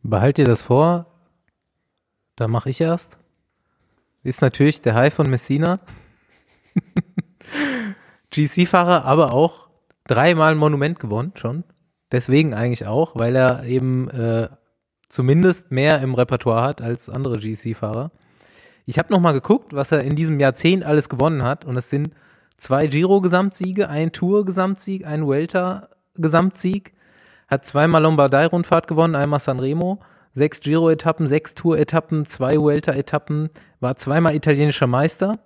Behalt 0.03 0.37
dir 0.37 0.45
das 0.45 0.63
vor, 0.63 1.07
da 2.37 2.47
mache 2.47 2.71
ich 2.71 2.81
erst. 2.81 3.19
Ist 4.23 4.41
natürlich 4.43 4.83
der 4.83 4.95
High 4.95 5.13
von 5.13 5.29
Messina. 5.29 5.81
GC-Fahrer, 8.31 9.05
aber 9.05 9.33
auch 9.33 9.69
dreimal 10.05 10.53
ein 10.53 10.59
Monument 10.59 11.01
gewonnen 11.01 11.33
schon. 11.35 11.65
Deswegen 12.13 12.55
eigentlich 12.55 12.87
auch, 12.87 13.15
weil 13.15 13.37
er 13.37 13.65
eben 13.65 14.11
äh, 14.11 14.49
zumindest 15.09 15.71
mehr 15.71 16.01
im 16.01 16.15
Repertoire 16.15 16.63
hat 16.63 16.83
als 16.83 17.09
andere 17.09 17.39
GC-Fahrer. 17.39 18.11
Ich 18.87 18.99
habe 18.99 19.13
noch 19.13 19.21
mal 19.21 19.33
geguckt, 19.33 19.75
was 19.75 19.93
er 19.93 20.01
in 20.01 20.17
diesem 20.17 20.41
Jahrzehnt 20.41 20.85
alles 20.85 21.09
gewonnen 21.09 21.43
hat. 21.43 21.65
Und 21.65 21.77
es 21.77 21.91
sind 21.91 22.11
zwei 22.57 22.87
Giro-Gesamtsiege, 22.87 23.89
ein 23.89 24.13
Tour-Gesamtsieg, 24.13 25.07
ein 25.07 25.29
Welter-Gesamtsieg, 25.29 26.95
hat 27.49 27.67
zweimal 27.67 28.03
Lombardei-Rundfahrt 28.03 28.87
gewonnen, 28.87 29.15
einmal 29.15 29.41
Sanremo, 29.41 30.01
sechs 30.35 30.61
Giro-Etappen, 30.61 31.27
sechs 31.27 31.55
Tour-Etappen, 31.55 32.27
zwei 32.27 32.55
Welter-Etappen, 32.57 33.51
war 33.81 33.97
zweimal 33.97 34.35
italienischer 34.35 34.87
Meister, 34.87 35.39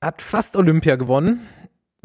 hat 0.00 0.22
fast 0.22 0.56
Olympia 0.56 0.96
gewonnen, 0.96 1.40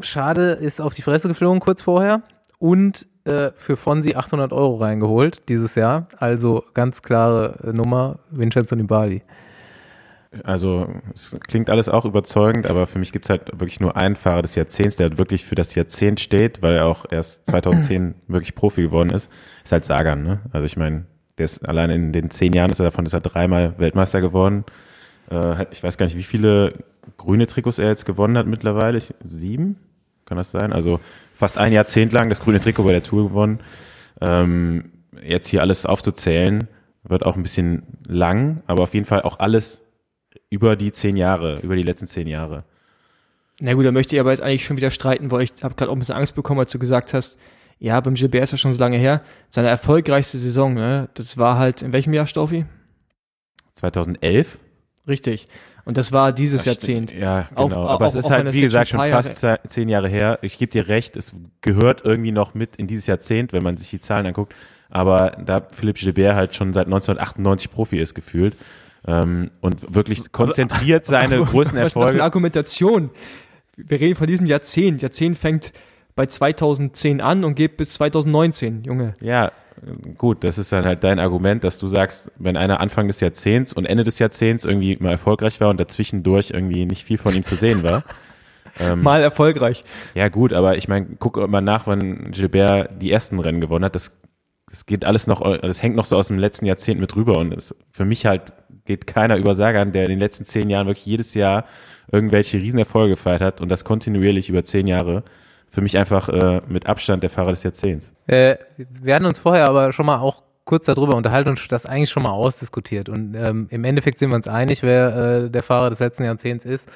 Schade 0.00 0.50
ist 0.52 0.80
auf 0.80 0.94
die 0.94 1.02
Fresse 1.02 1.28
geflogen 1.28 1.60
kurz 1.60 1.82
vorher. 1.82 2.22
Und 2.58 3.06
äh, 3.26 3.50
für 3.56 3.76
Fonsi 3.76 4.14
800 4.14 4.52
Euro 4.52 4.76
reingeholt 4.76 5.48
dieses 5.48 5.74
Jahr. 5.74 6.08
Also 6.18 6.64
ganz 6.74 7.02
klare 7.02 7.58
äh, 7.64 7.72
Nummer, 7.72 8.18
Vincenzo 8.30 8.76
Nibali. 8.76 9.22
Also 10.44 10.88
es 11.14 11.36
klingt 11.48 11.70
alles 11.70 11.88
auch 11.88 12.04
überzeugend, 12.04 12.68
aber 12.68 12.86
für 12.86 12.98
mich 12.98 13.12
gibt 13.12 13.26
es 13.26 13.30
halt 13.30 13.52
wirklich 13.52 13.80
nur 13.80 13.96
einen 13.96 14.16
Fahrer 14.16 14.42
des 14.42 14.54
Jahrzehnts, 14.54 14.96
der 14.96 15.08
halt 15.08 15.18
wirklich 15.18 15.44
für 15.44 15.54
das 15.54 15.74
Jahrzehnt 15.74 16.20
steht, 16.20 16.62
weil 16.62 16.74
er 16.74 16.86
auch 16.86 17.06
erst 17.10 17.46
2010 17.50 18.14
wirklich 18.28 18.54
Profi 18.54 18.82
geworden 18.82 19.10
ist. 19.10 19.30
Ist 19.64 19.72
halt 19.72 19.84
Sagan, 19.84 20.22
ne? 20.22 20.40
Also 20.52 20.66
ich 20.66 20.76
meine, 20.76 21.06
der 21.38 21.46
ist 21.46 21.68
allein 21.68 21.90
in 21.90 22.12
den 22.12 22.30
zehn 22.30 22.52
Jahren 22.52 22.70
ist 22.70 22.80
er 22.80 22.84
davon 22.84 23.06
ist 23.06 23.12
er 23.12 23.20
dreimal 23.20 23.78
Weltmeister 23.78 24.20
geworden. 24.20 24.64
Äh, 25.30 25.66
ich 25.70 25.82
weiß 25.82 25.98
gar 25.98 26.06
nicht, 26.06 26.16
wie 26.16 26.22
viele 26.22 26.84
grüne 27.16 27.46
Trikots 27.46 27.78
er 27.78 27.88
jetzt 27.88 28.06
gewonnen 28.06 28.36
hat 28.38 28.46
mittlerweile. 28.46 28.98
Ich, 28.98 29.14
sieben? 29.22 29.76
kann 30.26 30.36
das 30.36 30.50
sein? 30.50 30.72
Also 30.72 31.00
fast 31.36 31.58
ein 31.58 31.72
Jahrzehnt 31.72 32.12
lang 32.12 32.28
das 32.30 32.40
grüne 32.40 32.60
Trikot 32.60 32.82
bei 32.82 32.92
der 32.92 33.04
Tour 33.04 33.28
gewonnen. 33.28 33.60
Ähm, 34.20 34.92
jetzt 35.22 35.48
hier 35.48 35.60
alles 35.60 35.84
aufzuzählen, 35.86 36.68
wird 37.04 37.24
auch 37.24 37.36
ein 37.36 37.42
bisschen 37.42 37.82
lang, 38.06 38.62
aber 38.66 38.82
auf 38.82 38.94
jeden 38.94 39.06
Fall 39.06 39.22
auch 39.22 39.38
alles 39.38 39.82
über 40.48 40.76
die 40.76 40.92
zehn 40.92 41.16
Jahre, 41.16 41.60
über 41.60 41.76
die 41.76 41.82
letzten 41.82 42.06
zehn 42.06 42.26
Jahre. 42.26 42.64
Na 43.60 43.74
gut, 43.74 43.84
da 43.84 43.92
möchte 43.92 44.16
ich 44.16 44.20
aber 44.20 44.30
jetzt 44.30 44.42
eigentlich 44.42 44.64
schon 44.64 44.76
wieder 44.76 44.90
streiten, 44.90 45.30
weil 45.30 45.42
ich 45.42 45.52
habe 45.62 45.74
gerade 45.74 45.90
auch 45.90 45.96
ein 45.96 45.98
bisschen 45.98 46.16
Angst 46.16 46.34
bekommen, 46.34 46.60
als 46.60 46.72
du 46.72 46.78
gesagt 46.78 47.14
hast, 47.14 47.38
ja, 47.78 48.00
beim 48.00 48.14
Gilbert 48.14 48.42
ist 48.42 48.52
ja 48.52 48.58
schon 48.58 48.72
so 48.72 48.80
lange 48.80 48.96
her. 48.96 49.22
Seine 49.50 49.68
erfolgreichste 49.68 50.38
Saison, 50.38 50.74
ne, 50.74 51.10
das 51.14 51.36
war 51.36 51.58
halt 51.58 51.82
in 51.82 51.92
welchem 51.92 52.14
Jahr, 52.14 52.26
Staufi? 52.26 52.64
2011. 53.74 54.58
Richtig. 55.06 55.48
Und 55.86 55.96
das 55.96 56.10
war 56.10 56.32
dieses 56.32 56.64
das 56.64 56.66
Jahrzehnt. 56.66 57.12
Ja, 57.12 57.46
genau. 57.54 57.62
Auch, 57.62 57.90
Aber 57.90 58.06
auch, 58.06 58.08
es 58.08 58.16
ist 58.16 58.28
halt, 58.28 58.52
wie 58.52 58.60
gesagt, 58.60 58.88
schon 58.88 58.98
fast 58.98 59.44
Jahre. 59.44 59.60
zehn 59.68 59.88
Jahre 59.88 60.08
her. 60.08 60.40
Ich 60.42 60.58
gebe 60.58 60.70
dir 60.72 60.88
recht, 60.88 61.16
es 61.16 61.32
gehört 61.60 62.04
irgendwie 62.04 62.32
noch 62.32 62.54
mit 62.54 62.74
in 62.74 62.88
dieses 62.88 63.06
Jahrzehnt, 63.06 63.52
wenn 63.52 63.62
man 63.62 63.76
sich 63.76 63.90
die 63.90 64.00
Zahlen 64.00 64.26
anguckt. 64.26 64.52
Aber 64.90 65.36
da 65.44 65.62
Philippe 65.72 66.00
Gilbert 66.00 66.34
halt 66.34 66.56
schon 66.56 66.72
seit 66.72 66.86
1998 66.86 67.70
Profi 67.70 67.98
ist, 67.98 68.14
gefühlt, 68.14 68.56
ähm, 69.06 69.52
und 69.60 69.94
wirklich 69.94 70.32
konzentriert 70.32 71.06
seine 71.06 71.38
großen 71.44 71.78
Erfolge. 71.78 71.84
Was 71.84 71.84
ist 71.84 71.94
das 71.94 72.02
für 72.02 72.14
eine 72.14 72.22
Argumentation? 72.24 73.10
Wir 73.76 74.00
reden 74.00 74.16
von 74.16 74.26
diesem 74.26 74.46
Jahrzehnt. 74.46 75.02
Jahrzehnt 75.02 75.36
fängt 75.36 75.72
bei 76.16 76.26
2010 76.26 77.20
an 77.20 77.44
und 77.44 77.54
geht 77.54 77.76
bis 77.76 77.94
2019, 77.94 78.82
Junge. 78.82 79.14
Ja, 79.20 79.52
gut, 80.16 80.44
das 80.44 80.58
ist 80.58 80.72
dann 80.72 80.84
halt 80.84 81.04
dein 81.04 81.18
Argument, 81.18 81.62
dass 81.64 81.78
du 81.78 81.88
sagst, 81.88 82.30
wenn 82.38 82.56
einer 82.56 82.80
Anfang 82.80 83.06
des 83.06 83.20
Jahrzehnts 83.20 83.72
und 83.72 83.86
Ende 83.86 84.04
des 84.04 84.18
Jahrzehnts 84.18 84.64
irgendwie 84.64 84.96
mal 85.00 85.10
erfolgreich 85.10 85.60
war 85.60 85.70
und 85.70 85.78
dazwischendurch 85.78 86.50
irgendwie 86.50 86.86
nicht 86.86 87.04
viel 87.04 87.18
von 87.18 87.34
ihm 87.34 87.44
zu 87.44 87.54
sehen 87.54 87.82
war. 87.82 88.04
ähm, 88.80 89.02
mal 89.02 89.22
erfolgreich. 89.22 89.82
Ja 90.14 90.28
gut, 90.28 90.52
aber 90.52 90.76
ich 90.76 90.88
meine, 90.88 91.06
guck 91.18 91.48
mal 91.48 91.60
nach, 91.60 91.86
wann 91.86 92.30
Gilbert 92.32 93.02
die 93.02 93.10
ersten 93.10 93.38
Rennen 93.38 93.60
gewonnen 93.60 93.84
hat. 93.84 93.94
Das, 93.94 94.12
das 94.70 94.86
geht 94.86 95.04
alles 95.04 95.26
noch, 95.26 95.42
das 95.58 95.82
hängt 95.82 95.96
noch 95.96 96.06
so 96.06 96.16
aus 96.16 96.28
dem 96.28 96.38
letzten 96.38 96.66
Jahrzehnt 96.66 97.00
mit 97.00 97.14
rüber 97.14 97.38
und 97.38 97.52
es, 97.52 97.74
für 97.90 98.04
mich 98.04 98.26
halt 98.26 98.52
geht 98.84 99.06
keiner 99.06 99.36
Übersagern, 99.36 99.92
der 99.92 100.04
in 100.04 100.10
den 100.10 100.20
letzten 100.20 100.44
zehn 100.44 100.70
Jahren 100.70 100.86
wirklich 100.86 101.06
jedes 101.06 101.34
Jahr 101.34 101.64
irgendwelche 102.10 102.58
Riesenerfolge 102.58 103.10
gefeiert 103.10 103.42
hat 103.42 103.60
und 103.60 103.68
das 103.68 103.84
kontinuierlich 103.84 104.48
über 104.48 104.64
zehn 104.64 104.86
Jahre 104.86 105.24
für 105.76 105.82
mich 105.82 105.98
einfach 105.98 106.30
äh, 106.30 106.62
mit 106.68 106.86
Abstand 106.86 107.22
der 107.22 107.28
Fahrer 107.28 107.50
des 107.50 107.62
Jahrzehnts. 107.62 108.14
Äh, 108.28 108.56
wir 108.78 109.14
hatten 109.14 109.26
uns 109.26 109.38
vorher 109.38 109.68
aber 109.68 109.92
schon 109.92 110.06
mal 110.06 110.20
auch 110.20 110.42
kurz 110.64 110.86
darüber 110.86 111.16
unterhalten 111.16 111.50
und 111.50 111.70
das 111.70 111.84
eigentlich 111.84 112.08
schon 112.08 112.22
mal 112.22 112.30
ausdiskutiert. 112.30 113.10
Und 113.10 113.34
ähm, 113.34 113.66
im 113.68 113.84
Endeffekt 113.84 114.18
sind 114.18 114.30
wir 114.30 114.36
uns 114.36 114.48
einig, 114.48 114.82
wer 114.82 115.44
äh, 115.44 115.50
der 115.50 115.62
Fahrer 115.62 115.90
des 115.90 115.98
letzten 115.98 116.24
Jahrzehnts 116.24 116.64
ist. 116.64 116.90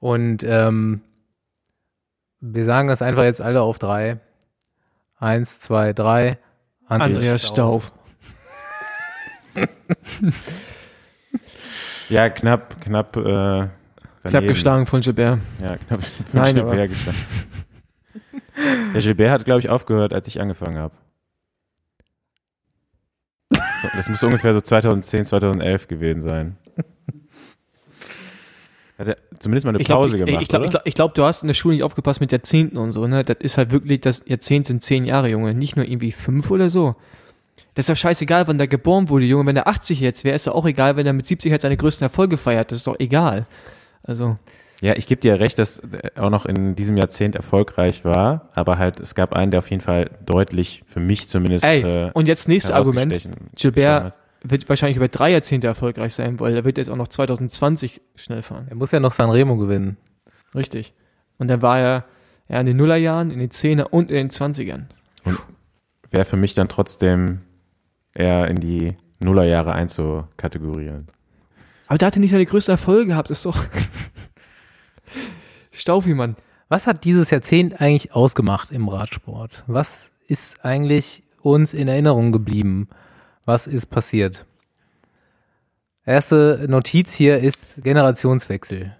Und 0.00 0.42
ähm, 0.42 1.02
wir 2.40 2.64
sagen 2.64 2.88
das 2.88 3.00
einfach 3.00 3.22
jetzt 3.22 3.40
alle 3.40 3.62
auf 3.62 3.78
drei. 3.78 4.18
Eins, 5.16 5.60
zwei, 5.60 5.92
drei. 5.92 6.36
Andreas, 6.88 7.46
Stauf. 7.46 7.92
ja, 12.08 12.28
knapp, 12.28 12.80
knapp. 12.80 13.16
Äh, 13.16 13.68
knapp 14.24 14.44
geschlagen 14.48 14.86
von 14.86 15.00
Gilbert. 15.00 15.38
Ja, 15.62 15.76
knapp 15.76 16.02
von 16.02 16.40
Nein, 16.40 16.56
Gilbert 16.56 16.90
geschlagen. 16.90 17.18
Der 18.94 19.00
Gilbert 19.00 19.30
hat, 19.30 19.44
glaube 19.44 19.60
ich, 19.60 19.68
aufgehört, 19.68 20.12
als 20.12 20.26
ich 20.28 20.40
angefangen 20.40 20.78
habe. 20.78 20.94
Das 23.96 24.08
muss 24.08 24.22
ungefähr 24.22 24.52
so 24.52 24.60
2010, 24.60 25.24
2011 25.24 25.88
gewesen 25.88 26.22
sein. 26.22 26.56
Hat 28.98 29.08
er 29.08 29.16
zumindest 29.38 29.64
mal 29.64 29.74
eine 29.74 29.82
Pause 29.82 30.18
ich, 30.18 30.24
gemacht. 30.24 30.42
Ich 30.42 30.48
glaube, 30.48 30.68
glaub, 30.68 30.84
glaub, 30.84 31.14
du 31.14 31.24
hast 31.24 31.42
in 31.42 31.46
der 31.46 31.54
Schule 31.54 31.76
nicht 31.76 31.84
aufgepasst 31.84 32.20
mit 32.20 32.32
Jahrzehnten 32.32 32.76
und 32.76 32.92
so, 32.92 33.06
ne? 33.06 33.24
Das 33.24 33.38
ist 33.40 33.56
halt 33.56 33.70
wirklich, 33.70 34.02
das 34.02 34.24
Jahrzehnt 34.26 34.66
sind 34.66 34.82
zehn 34.82 35.06
Jahre, 35.06 35.28
Junge. 35.30 35.54
Nicht 35.54 35.76
nur 35.76 35.86
irgendwie 35.86 36.12
fünf 36.12 36.50
oder 36.50 36.68
so. 36.68 36.94
Das 37.74 37.88
ist 37.88 37.88
doch 37.88 37.96
scheißegal, 37.96 38.46
wann 38.46 38.58
der 38.58 38.68
geboren 38.68 39.08
wurde, 39.08 39.24
Junge. 39.24 39.46
Wenn 39.46 39.56
er 39.56 39.68
80 39.68 40.00
jetzt 40.00 40.24
wäre, 40.24 40.36
ist 40.36 40.46
doch 40.46 40.54
auch 40.54 40.66
egal, 40.66 40.96
wenn 40.96 41.06
er 41.06 41.14
mit 41.14 41.24
70 41.24 41.50
halt 41.50 41.62
seine 41.62 41.78
größten 41.78 42.04
Erfolge 42.04 42.36
feiert. 42.36 42.70
Das 42.70 42.78
ist 42.78 42.86
doch 42.86 42.98
egal. 42.98 43.46
Also. 44.02 44.36
Ja, 44.80 44.96
ich 44.96 45.06
gebe 45.06 45.20
dir 45.20 45.38
recht, 45.38 45.58
dass 45.58 45.78
er 45.78 46.24
auch 46.24 46.30
noch 46.30 46.46
in 46.46 46.74
diesem 46.74 46.96
Jahrzehnt 46.96 47.36
erfolgreich 47.36 48.04
war, 48.04 48.48
aber 48.54 48.78
halt 48.78 48.98
es 48.98 49.14
gab 49.14 49.34
einen, 49.34 49.50
der 49.50 49.58
auf 49.58 49.70
jeden 49.70 49.82
Fall 49.82 50.10
deutlich, 50.24 50.82
für 50.86 51.00
mich 51.00 51.28
zumindest. 51.28 51.64
Ey, 51.64 51.82
äh, 51.82 52.10
und 52.14 52.26
jetzt 52.26 52.48
nächstes 52.48 52.72
Argument. 52.72 53.28
Gilbert 53.54 54.14
wird 54.42 54.68
wahrscheinlich 54.68 54.96
über 54.96 55.08
drei 55.08 55.32
Jahrzehnte 55.32 55.66
erfolgreich 55.66 56.14
sein, 56.14 56.40
weil 56.40 56.54
er 56.54 56.64
wird 56.64 56.78
jetzt 56.78 56.88
auch 56.88 56.96
noch 56.96 57.08
2020 57.08 58.00
schnell 58.14 58.42
fahren. 58.42 58.66
Er 58.70 58.76
muss 58.76 58.90
ja 58.90 59.00
noch 59.00 59.12
Sanremo 59.12 59.56
gewinnen. 59.56 59.98
Richtig. 60.54 60.94
Und 61.38 61.48
dann 61.48 61.62
war 61.62 61.78
er 61.78 62.04
ja, 62.48 62.60
in 62.60 62.66
den 62.66 62.76
Nullerjahren, 62.76 63.30
in 63.30 63.38
den 63.38 63.50
Zehner 63.50 63.92
und 63.92 64.10
in 64.10 64.16
den 64.16 64.30
Zwanzigern. 64.30 64.88
Und 65.24 65.38
wäre 66.10 66.24
für 66.24 66.36
mich 66.36 66.54
dann 66.54 66.68
trotzdem 66.68 67.42
eher 68.14 68.48
in 68.48 68.56
die 68.56 68.96
Nullerjahre 69.20 69.72
einzukategorieren. 69.72 71.08
Aber 71.86 71.98
da 71.98 72.06
hat 72.06 72.16
er 72.16 72.20
nicht 72.20 72.30
seine 72.30 72.46
größten 72.46 72.72
Erfolge 72.72 73.08
gehabt, 73.08 73.30
ist 73.30 73.44
doch. 73.44 73.64
Staufi, 75.72 76.14
Mann. 76.14 76.36
Was 76.68 76.86
hat 76.86 77.04
dieses 77.04 77.30
Jahrzehnt 77.30 77.80
eigentlich 77.80 78.12
ausgemacht 78.14 78.70
im 78.70 78.88
Radsport? 78.88 79.64
Was 79.66 80.10
ist 80.28 80.64
eigentlich 80.64 81.22
uns 81.42 81.74
in 81.74 81.88
Erinnerung 81.88 82.32
geblieben? 82.32 82.88
Was 83.44 83.66
ist 83.66 83.86
passiert? 83.86 84.46
Erste 86.06 86.66
Notiz 86.68 87.12
hier 87.12 87.38
ist 87.38 87.74
Generationswechsel. 87.82 88.96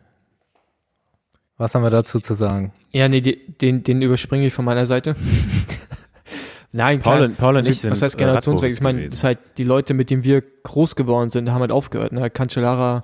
Was 1.56 1.74
haben 1.74 1.82
wir 1.82 1.90
dazu 1.90 2.20
zu 2.20 2.34
sagen? 2.34 2.72
Ja, 2.90 3.08
nee, 3.08 3.20
den, 3.20 3.82
den 3.84 4.02
überspringe 4.02 4.46
ich 4.46 4.52
von 4.52 4.64
meiner 4.64 4.86
Seite. 4.86 5.14
Nein, 6.72 7.00
Paul, 7.00 7.18
klar. 7.18 7.30
Paul 7.36 7.56
und 7.56 7.66
ich 7.66 7.80
sind 7.80 7.90
Was 7.90 8.02
heißt 8.02 8.16
Generationswechsel? 8.16 8.78
Ich 8.78 8.82
meine, 8.82 9.04
das 9.04 9.14
ist 9.14 9.24
halt 9.24 9.38
die 9.58 9.64
Leute, 9.64 9.92
mit 9.92 10.10
denen 10.10 10.24
wir 10.24 10.40
groß 10.40 10.96
geworden 10.96 11.30
sind, 11.30 11.50
haben 11.50 11.60
halt 11.60 11.72
aufgehört. 11.72 12.12
Ne? 12.12 12.30
Cancellara, 12.30 13.02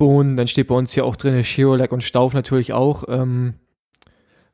Bohnen, 0.00 0.38
dann 0.38 0.48
steht 0.48 0.68
bei 0.68 0.74
uns 0.74 0.92
hier 0.92 1.04
auch 1.04 1.14
drin 1.14 1.44
Schirolek 1.44 1.92
und 1.92 2.02
Stauf 2.02 2.32
natürlich 2.32 2.72
auch. 2.72 3.04
Ähm, 3.06 3.54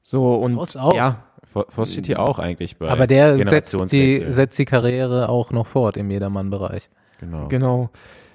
so 0.03 0.35
und 0.35 0.57
Voss 0.57 0.77
auch. 0.77 0.93
ja. 0.93 1.23
Voss 1.45 1.93
steht 1.93 2.07
hier 2.07 2.19
auch 2.21 2.39
eigentlich 2.41 2.77
bei 2.77 2.89
Aber 2.89 3.07
der 3.07 3.49
setzt 3.49 3.75
die, 3.93 4.25
setzt 4.29 4.59
die 4.59 4.65
Karriere 4.67 5.29
auch 5.29 5.53
noch 5.53 5.69
fort 5.69 5.97
im 5.97 6.11
Jedermann-Bereich. 6.11 6.91
Genau. 7.21 7.49
Genau. 7.49 7.91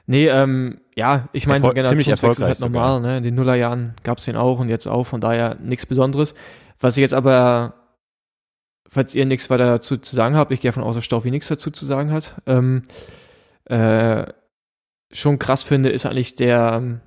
Nee, 0.07 0.27
ähm, 0.27 0.79
ja, 0.95 1.27
ich 1.33 1.45
meine, 1.45 1.63
so 1.63 1.71
Generationswechsel 1.71 2.29
ist 2.29 2.41
halt 2.41 2.59
normal, 2.61 2.95
sogar. 2.95 2.99
ne? 3.01 3.17
In 3.17 3.23
den 3.23 3.35
Nullerjahren 3.35 3.93
gab 4.03 4.17
es 4.17 4.25
den 4.25 4.37
auch 4.37 4.59
und 4.59 4.69
jetzt 4.69 4.87
auch, 4.87 5.03
von 5.03 5.21
daher 5.21 5.55
nichts 5.55 5.85
Besonderes. 5.85 6.33
Was 6.79 6.97
ich 6.97 7.01
jetzt 7.01 7.13
aber, 7.13 7.73
falls 8.87 9.13
ihr 9.13 9.25
nichts 9.25 9.49
weiter 9.49 9.65
dazu 9.65 9.97
zu 9.97 10.15
sagen 10.15 10.35
habt, 10.35 10.51
ich 10.51 10.61
gehe 10.61 10.71
davon 10.71 10.83
aus, 10.83 10.95
dass 10.95 11.03
Staufi 11.05 11.29
nichts 11.29 11.49
dazu 11.49 11.69
zu 11.69 11.85
sagen 11.85 12.11
hat, 12.11 12.35
ähm, 12.47 12.83
äh, 13.65 14.25
schon 15.11 15.39
krass 15.39 15.63
finde, 15.63 15.89
ist 15.89 16.05
eigentlich 16.05 16.35
der, 16.35 16.73
ähm, 16.75 17.01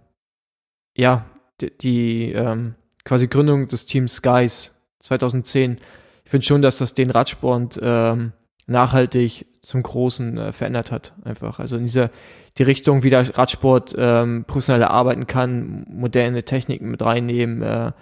ja, 0.96 1.26
die, 1.60 1.76
die 1.76 2.32
ähm, 2.32 2.74
quasi 3.04 3.28
Gründung 3.28 3.68
des 3.68 3.86
Teams 3.86 4.16
Skies 4.16 4.74
2010. 5.00 5.78
Ich 6.24 6.30
finde 6.30 6.46
schon, 6.46 6.62
dass 6.62 6.78
das 6.78 6.94
den 6.94 7.10
Radsport 7.10 7.78
ähm, 7.82 8.32
nachhaltig 8.66 9.46
zum 9.60 9.82
Großen 9.82 10.38
äh, 10.38 10.52
verändert 10.52 10.90
hat, 10.90 11.12
einfach. 11.24 11.58
Also 11.58 11.76
in 11.76 11.84
dieser, 11.84 12.10
die 12.58 12.62
Richtung, 12.62 13.02
wie 13.02 13.10
der 13.10 13.36
Radsport 13.36 13.94
ähm, 13.98 14.44
professioneller 14.46 14.90
arbeiten 14.90 15.26
kann, 15.26 15.86
moderne 15.88 16.44
Techniken 16.44 16.90
mit 16.90 17.02
reinnehmen, 17.02 17.62
äh, 17.62 17.92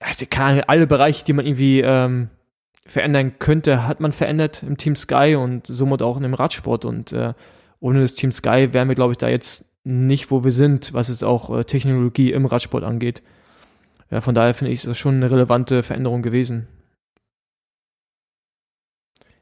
also 0.00 0.26
kann, 0.28 0.60
alle 0.66 0.86
Bereiche, 0.86 1.24
die 1.24 1.32
man 1.32 1.46
irgendwie 1.46 1.80
ähm, 1.80 2.28
verändern 2.86 3.38
könnte, 3.38 3.86
hat 3.86 4.00
man 4.00 4.12
verändert 4.12 4.62
im 4.62 4.76
Team 4.76 4.96
Sky 4.96 5.36
und 5.36 5.66
somit 5.66 6.02
auch 6.02 6.16
in 6.16 6.22
dem 6.22 6.34
Radsport 6.34 6.84
und 6.84 7.12
äh, 7.12 7.32
ohne 7.84 8.00
das 8.00 8.14
Team 8.14 8.32
Sky 8.32 8.72
wären 8.72 8.88
wir, 8.88 8.94
glaube 8.94 9.12
ich, 9.12 9.18
da 9.18 9.28
jetzt 9.28 9.66
nicht, 9.84 10.30
wo 10.30 10.42
wir 10.42 10.52
sind, 10.52 10.94
was 10.94 11.10
es 11.10 11.22
auch 11.22 11.54
äh, 11.54 11.64
Technologie 11.64 12.32
im 12.32 12.46
Radsport 12.46 12.82
angeht. 12.82 13.22
Ja, 14.10 14.22
von 14.22 14.34
daher 14.34 14.54
finde 14.54 14.72
ich 14.72 14.82
es 14.82 14.96
schon 14.96 15.16
eine 15.16 15.30
relevante 15.30 15.82
Veränderung 15.82 16.22
gewesen. 16.22 16.66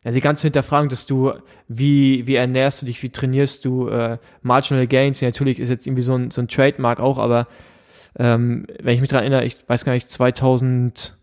Ja, 0.03 0.11
die 0.11 0.21
ganze 0.21 0.43
Hinterfragung, 0.49 0.89
dass 0.89 1.07
du, 1.07 1.33
wie, 1.69 2.27
wie 2.27 2.35
ernährst 2.35 2.83
du 2.83 2.87
dich, 2.87 3.01
wie 3.05 3.11
trainierst 3.11 3.65
du, 3.65 3.87
äh, 3.87 4.19
Marginal 4.43 4.89
Gains, 4.89 5.23
natürlich 5.23 5.61
ist 5.61 5.69
jetzt 5.69 5.87
irgendwie 5.87 6.03
so 6.03 6.17
ein, 6.17 6.33
so 6.33 6.41
ein 6.41 6.49
Trademark 6.49 6.99
auch, 6.99 7.19
aber 7.19 7.47
ähm, 8.19 8.67
wenn 8.81 8.97
ich 8.97 9.01
mich 9.01 9.11
daran 9.11 9.23
erinnere, 9.23 9.45
ich 9.45 9.57
weiß 9.69 9.85
gar 9.85 9.93
nicht, 9.93 10.11
2010, 10.11 11.15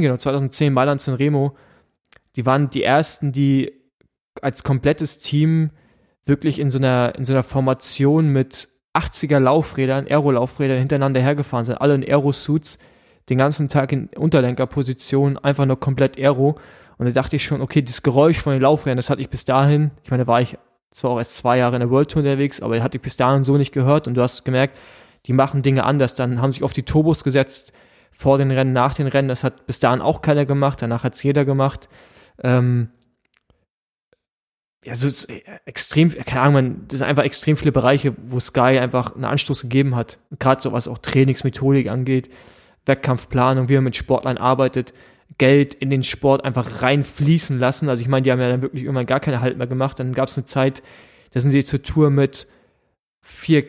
genau, 0.00 0.16
2010 0.16 0.72
Mailand 0.72 1.02
San 1.02 1.16
Remo, 1.16 1.54
die 2.34 2.46
waren 2.46 2.70
die 2.70 2.82
ersten, 2.82 3.30
die 3.30 3.74
als 4.40 4.62
komplettes 4.62 5.18
Team 5.18 5.68
wirklich 6.28 6.58
in 6.58 6.70
so 6.70 6.78
einer, 6.78 7.14
in 7.16 7.24
so 7.24 7.32
einer 7.32 7.42
Formation 7.42 8.28
mit 8.28 8.68
80er 8.94 9.38
Laufrädern, 9.38 10.06
Aero-Laufrädern 10.08 10.78
hintereinander 10.78 11.20
hergefahren 11.20 11.64
sind, 11.64 11.80
alle 11.80 11.94
in 11.94 12.04
Aero-Suits, 12.04 12.78
den 13.28 13.38
ganzen 13.38 13.68
Tag 13.68 13.92
in 13.92 14.08
Unterlenkerposition, 14.16 15.38
einfach 15.38 15.66
nur 15.66 15.78
komplett 15.78 16.18
Aero. 16.18 16.58
Und 16.96 17.06
da 17.06 17.12
dachte 17.12 17.36
ich 17.36 17.44
schon, 17.44 17.60
okay, 17.60 17.82
das 17.82 18.02
Geräusch 18.02 18.40
von 18.40 18.52
den 18.52 18.62
Laufrädern, 18.62 18.96
das 18.96 19.10
hatte 19.10 19.22
ich 19.22 19.30
bis 19.30 19.44
dahin, 19.44 19.90
ich 20.02 20.10
meine, 20.10 20.24
da 20.24 20.26
war 20.26 20.40
ich 20.40 20.58
zwar 20.90 21.12
auch 21.12 21.18
erst 21.18 21.36
zwei 21.36 21.58
Jahre 21.58 21.76
in 21.76 21.80
der 21.80 21.90
World 21.90 22.10
Tour 22.10 22.22
unterwegs, 22.22 22.60
aber 22.62 22.82
hatte 22.82 22.96
ich 22.96 23.02
bis 23.02 23.16
dahin 23.16 23.44
so 23.44 23.56
nicht 23.56 23.72
gehört. 23.72 24.08
Und 24.08 24.14
du 24.14 24.22
hast 24.22 24.44
gemerkt, 24.44 24.76
die 25.26 25.32
machen 25.32 25.62
Dinge 25.62 25.84
anders, 25.84 26.14
dann 26.14 26.40
haben 26.40 26.52
sich 26.52 26.62
auf 26.62 26.72
die 26.72 26.84
Turbos 26.84 27.24
gesetzt, 27.24 27.72
vor 28.10 28.38
den 28.38 28.50
Rennen, 28.50 28.72
nach 28.72 28.94
den 28.94 29.06
Rennen, 29.06 29.28
das 29.28 29.44
hat 29.44 29.66
bis 29.66 29.78
dahin 29.78 30.00
auch 30.00 30.22
keiner 30.22 30.44
gemacht, 30.44 30.82
danach 30.82 31.04
hat 31.04 31.14
es 31.14 31.22
jeder 31.22 31.44
gemacht. 31.44 31.88
Ähm, 32.42 32.88
ja, 34.84 34.94
so 34.94 35.08
äh, 35.32 35.42
extrem, 35.64 36.10
keine 36.10 36.40
Ahnung, 36.40 36.54
man, 36.54 36.84
das 36.88 36.98
sind 36.98 37.08
einfach 37.08 37.24
extrem 37.24 37.56
viele 37.56 37.72
Bereiche, 37.72 38.14
wo 38.28 38.40
Sky 38.40 38.78
einfach 38.78 39.14
einen 39.14 39.24
Anstoß 39.24 39.62
gegeben 39.62 39.96
hat. 39.96 40.18
Gerade 40.38 40.62
so 40.62 40.72
was 40.72 40.88
auch 40.88 40.98
Trainingsmethodik 40.98 41.88
angeht, 41.88 42.30
Wettkampfplanung, 42.86 43.68
wie 43.68 43.74
man 43.74 43.84
mit 43.84 43.96
Sportlern 43.96 44.38
arbeitet, 44.38 44.94
Geld 45.36 45.74
in 45.74 45.90
den 45.90 46.02
Sport 46.02 46.44
einfach 46.44 46.82
reinfließen 46.82 47.58
lassen. 47.58 47.88
Also 47.88 48.02
ich 48.02 48.08
meine, 48.08 48.22
die 48.22 48.32
haben 48.32 48.40
ja 48.40 48.48
dann 48.48 48.62
wirklich 48.62 48.84
irgendwann 48.84 49.06
gar 49.06 49.20
keine 49.20 49.40
Halt 49.40 49.58
mehr 49.58 49.66
gemacht. 49.66 49.98
Dann 49.98 50.14
gab 50.14 50.28
es 50.28 50.38
eine 50.38 50.46
Zeit, 50.46 50.82
da 51.32 51.40
sind 51.40 51.52
die 51.52 51.64
zur 51.64 51.82
Tour 51.82 52.10
mit 52.10 52.48
vier, 53.20 53.64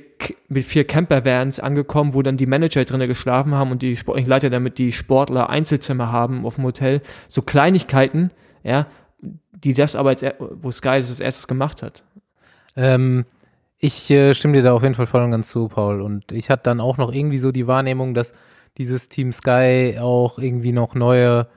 mit 0.48 0.64
vier 0.64 0.86
Campervans 0.86 1.60
angekommen, 1.60 2.14
wo 2.14 2.22
dann 2.22 2.38
die 2.38 2.46
Manager 2.46 2.86
drinnen 2.86 3.08
geschlafen 3.08 3.54
haben 3.54 3.72
und 3.72 3.82
die 3.82 3.98
sportlichen 3.98 4.30
Leiter 4.30 4.50
damit 4.50 4.78
die 4.78 4.94
Sportler 4.94 5.50
Einzelzimmer 5.50 6.12
haben 6.12 6.46
auf 6.46 6.56
dem 6.56 6.64
Hotel. 6.64 7.02
So 7.28 7.42
Kleinigkeiten, 7.42 8.32
ja, 8.64 8.88
die 9.64 9.74
das 9.74 9.96
aber 9.96 10.10
als, 10.10 10.24
wo 10.40 10.72
Sky 10.72 10.98
das 10.98 11.10
als 11.10 11.20
erstes 11.20 11.48
gemacht 11.48 11.84
hat. 11.84 12.04
Ähm, 12.76 13.26
ich 13.78 14.10
äh, 14.12 14.34
stimme 14.34 14.54
dir 14.54 14.64
da 14.64 14.74
auf 14.74 14.84
jeden 14.84 14.96
Fall 14.96 15.08
voll 15.08 15.24
und 15.24 15.32
ganz 15.32 15.50
zu, 15.50 15.68
Paul. 15.68 16.02
Und 16.02 16.32
ich 16.32 16.50
hatte 16.50 16.64
dann 16.64 16.82
auch 16.82 16.98
noch 16.98 17.14
irgendwie 17.14 17.40
so 17.40 17.52
die 17.52 17.68
Wahrnehmung, 17.68 18.14
dass 18.14 18.34
dieses 18.78 19.10
Team 19.10 19.32
Sky 19.32 19.98
auch 20.00 20.38
irgendwie 20.40 20.72
noch 20.72 20.96
neue 20.96 21.48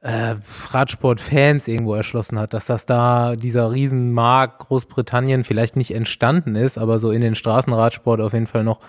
äh, 0.00 0.36
Radsportfans 0.70 1.68
irgendwo 1.68 1.94
erschlossen 1.94 2.38
hat, 2.38 2.54
dass 2.54 2.66
das 2.66 2.86
da 2.86 3.36
dieser 3.36 3.70
Riesenmarkt 3.70 4.60
Großbritannien 4.60 5.44
vielleicht 5.44 5.76
nicht 5.76 5.94
entstanden 5.94 6.56
ist, 6.56 6.78
aber 6.78 6.98
so 6.98 7.10
in 7.10 7.20
den 7.20 7.34
Straßenradsport 7.34 8.20
auf 8.20 8.32
jeden 8.32 8.46
Fall 8.46 8.64
noch 8.64 8.80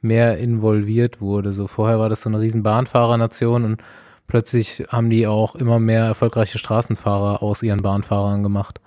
mehr 0.00 0.38
involviert 0.38 1.20
wurde. 1.20 1.52
So 1.52 1.66
vorher 1.66 1.98
war 1.98 2.08
das 2.08 2.22
so 2.22 2.28
eine 2.28 2.40
riesen 2.40 2.62
Bahnfahrernation 2.62 3.64
und 3.64 3.82
plötzlich 4.28 4.84
haben 4.88 5.10
die 5.10 5.26
auch 5.26 5.56
immer 5.56 5.80
mehr 5.80 6.04
erfolgreiche 6.04 6.58
Straßenfahrer 6.58 7.42
aus 7.42 7.62
ihren 7.62 7.82
Bahnfahrern 7.82 8.44
gemacht. 8.44 8.80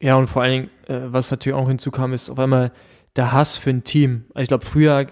Ja, 0.00 0.16
und 0.16 0.28
vor 0.28 0.42
allen 0.42 0.52
Dingen, 0.52 0.70
äh, 0.86 1.12
was 1.12 1.30
natürlich 1.30 1.58
auch 1.58 1.68
hinzukam, 1.68 2.14
ist 2.14 2.30
auf 2.30 2.38
einmal 2.38 2.72
der 3.16 3.32
Hass 3.32 3.58
für 3.58 3.70
ein 3.70 3.84
Team. 3.84 4.24
Also 4.32 4.42
ich 4.42 4.48
glaube, 4.48 4.64
früher 4.64 5.08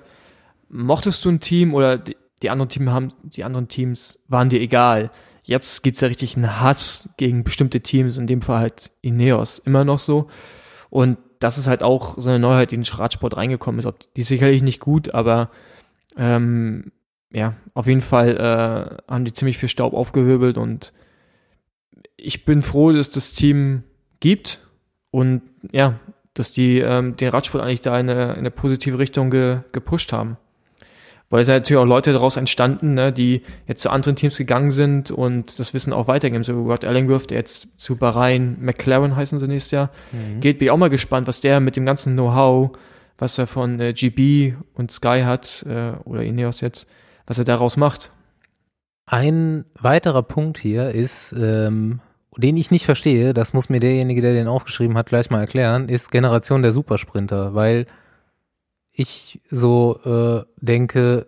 mochtest 0.68 1.24
du 1.24 1.28
ein 1.28 1.40
Team 1.40 1.74
oder 1.74 1.98
die, 1.98 2.16
die 2.42 2.50
anderen 2.50 2.68
Teams 2.68 2.90
haben, 2.90 3.08
die 3.24 3.44
anderen 3.44 3.68
Teams 3.68 4.24
waren 4.28 4.48
dir 4.48 4.60
egal. 4.60 5.10
Jetzt 5.42 5.82
gibt's 5.82 6.00
ja 6.00 6.08
richtig 6.08 6.36
einen 6.36 6.60
Hass 6.60 7.10
gegen 7.16 7.44
bestimmte 7.44 7.80
Teams, 7.80 8.16
in 8.16 8.26
dem 8.26 8.42
Fall 8.42 8.60
halt 8.60 8.92
Ineos 9.00 9.58
immer 9.58 9.84
noch 9.84 9.98
so. 9.98 10.28
Und 10.88 11.18
das 11.40 11.58
ist 11.58 11.66
halt 11.66 11.82
auch 11.82 12.16
so 12.18 12.28
eine 12.28 12.38
Neuheit, 12.38 12.70
die 12.70 12.76
in 12.76 12.82
den 12.82 12.94
Radsport 12.94 13.36
reingekommen 13.36 13.78
ist. 13.78 13.92
Die 14.16 14.20
ist 14.22 14.28
sicherlich 14.28 14.62
nicht 14.62 14.80
gut, 14.80 15.14
aber 15.14 15.50
ähm, 16.16 16.92
ja, 17.32 17.54
auf 17.74 17.86
jeden 17.86 18.00
Fall 18.00 18.36
äh, 18.36 19.12
haben 19.12 19.24
die 19.24 19.32
ziemlich 19.32 19.58
viel 19.58 19.68
Staub 19.68 19.92
aufgewirbelt 19.94 20.58
und 20.58 20.92
ich 22.16 22.44
bin 22.44 22.62
froh, 22.62 22.92
dass 22.92 23.10
das 23.10 23.32
Team 23.32 23.82
gibt 24.20 24.66
und 25.10 25.42
ja, 25.72 25.98
dass 26.34 26.52
die 26.52 26.78
ähm, 26.78 27.16
den 27.16 27.28
Radsport 27.28 27.62
eigentlich 27.62 27.80
da 27.80 27.98
in 27.98 28.10
eine, 28.10 28.32
in 28.32 28.38
eine 28.38 28.50
positive 28.50 28.98
Richtung 28.98 29.30
ge, 29.30 29.60
gepusht 29.72 30.12
haben. 30.12 30.36
Weil 31.28 31.40
es 31.40 31.48
ja 31.48 31.54
natürlich 31.54 31.80
auch 31.80 31.86
Leute 31.86 32.12
daraus 32.12 32.36
entstanden, 32.36 32.94
ne, 32.94 33.12
die 33.12 33.42
jetzt 33.66 33.82
zu 33.82 33.90
anderen 33.90 34.14
Teams 34.14 34.36
gegangen 34.36 34.70
sind 34.70 35.10
und 35.10 35.58
das 35.58 35.74
Wissen 35.74 35.92
auch 35.92 36.06
weitergeben. 36.06 36.44
So 36.44 36.62
Rod 36.62 36.84
Ellingworth, 36.84 37.30
der 37.30 37.38
jetzt 37.38 37.80
zu 37.80 37.96
Bahrain 37.96 38.58
McLaren 38.60 39.16
heißen 39.16 39.40
sie 39.40 39.48
nächstes 39.48 39.72
Jahr, 39.72 39.90
mhm. 40.12 40.40
geht, 40.40 40.58
bin 40.58 40.66
ich 40.66 40.70
auch 40.70 40.76
mal 40.76 40.90
gespannt, 40.90 41.26
was 41.26 41.40
der 41.40 41.58
mit 41.58 41.74
dem 41.74 41.84
ganzen 41.84 42.12
Know-how, 42.12 42.76
was 43.18 43.38
er 43.38 43.48
von 43.48 43.80
äh, 43.80 43.92
GB 43.92 44.54
und 44.74 44.92
Sky 44.92 45.22
hat, 45.24 45.66
äh, 45.68 45.92
oder 46.04 46.22
Ineos 46.22 46.60
jetzt, 46.60 46.88
was 47.26 47.38
er 47.38 47.44
daraus 47.44 47.76
macht. 47.76 48.10
Ein 49.06 49.64
weiterer 49.78 50.22
Punkt 50.22 50.58
hier 50.58 50.90
ist, 50.90 51.32
ähm, 51.32 52.00
den 52.36 52.56
ich 52.56 52.70
nicht 52.70 52.84
verstehe, 52.84 53.32
das 53.34 53.52
muss 53.52 53.68
mir 53.68 53.80
derjenige, 53.80 54.20
der 54.20 54.34
den 54.34 54.48
aufgeschrieben 54.48 54.96
hat, 54.96 55.06
gleich 55.06 55.30
mal 55.30 55.40
erklären, 55.40 55.88
ist 55.88 56.10
Generation 56.10 56.62
der 56.62 56.72
Supersprinter, 56.72 57.54
weil 57.54 57.86
ich 58.92 59.40
so 59.50 60.00
äh, 60.04 60.44
denke, 60.56 61.26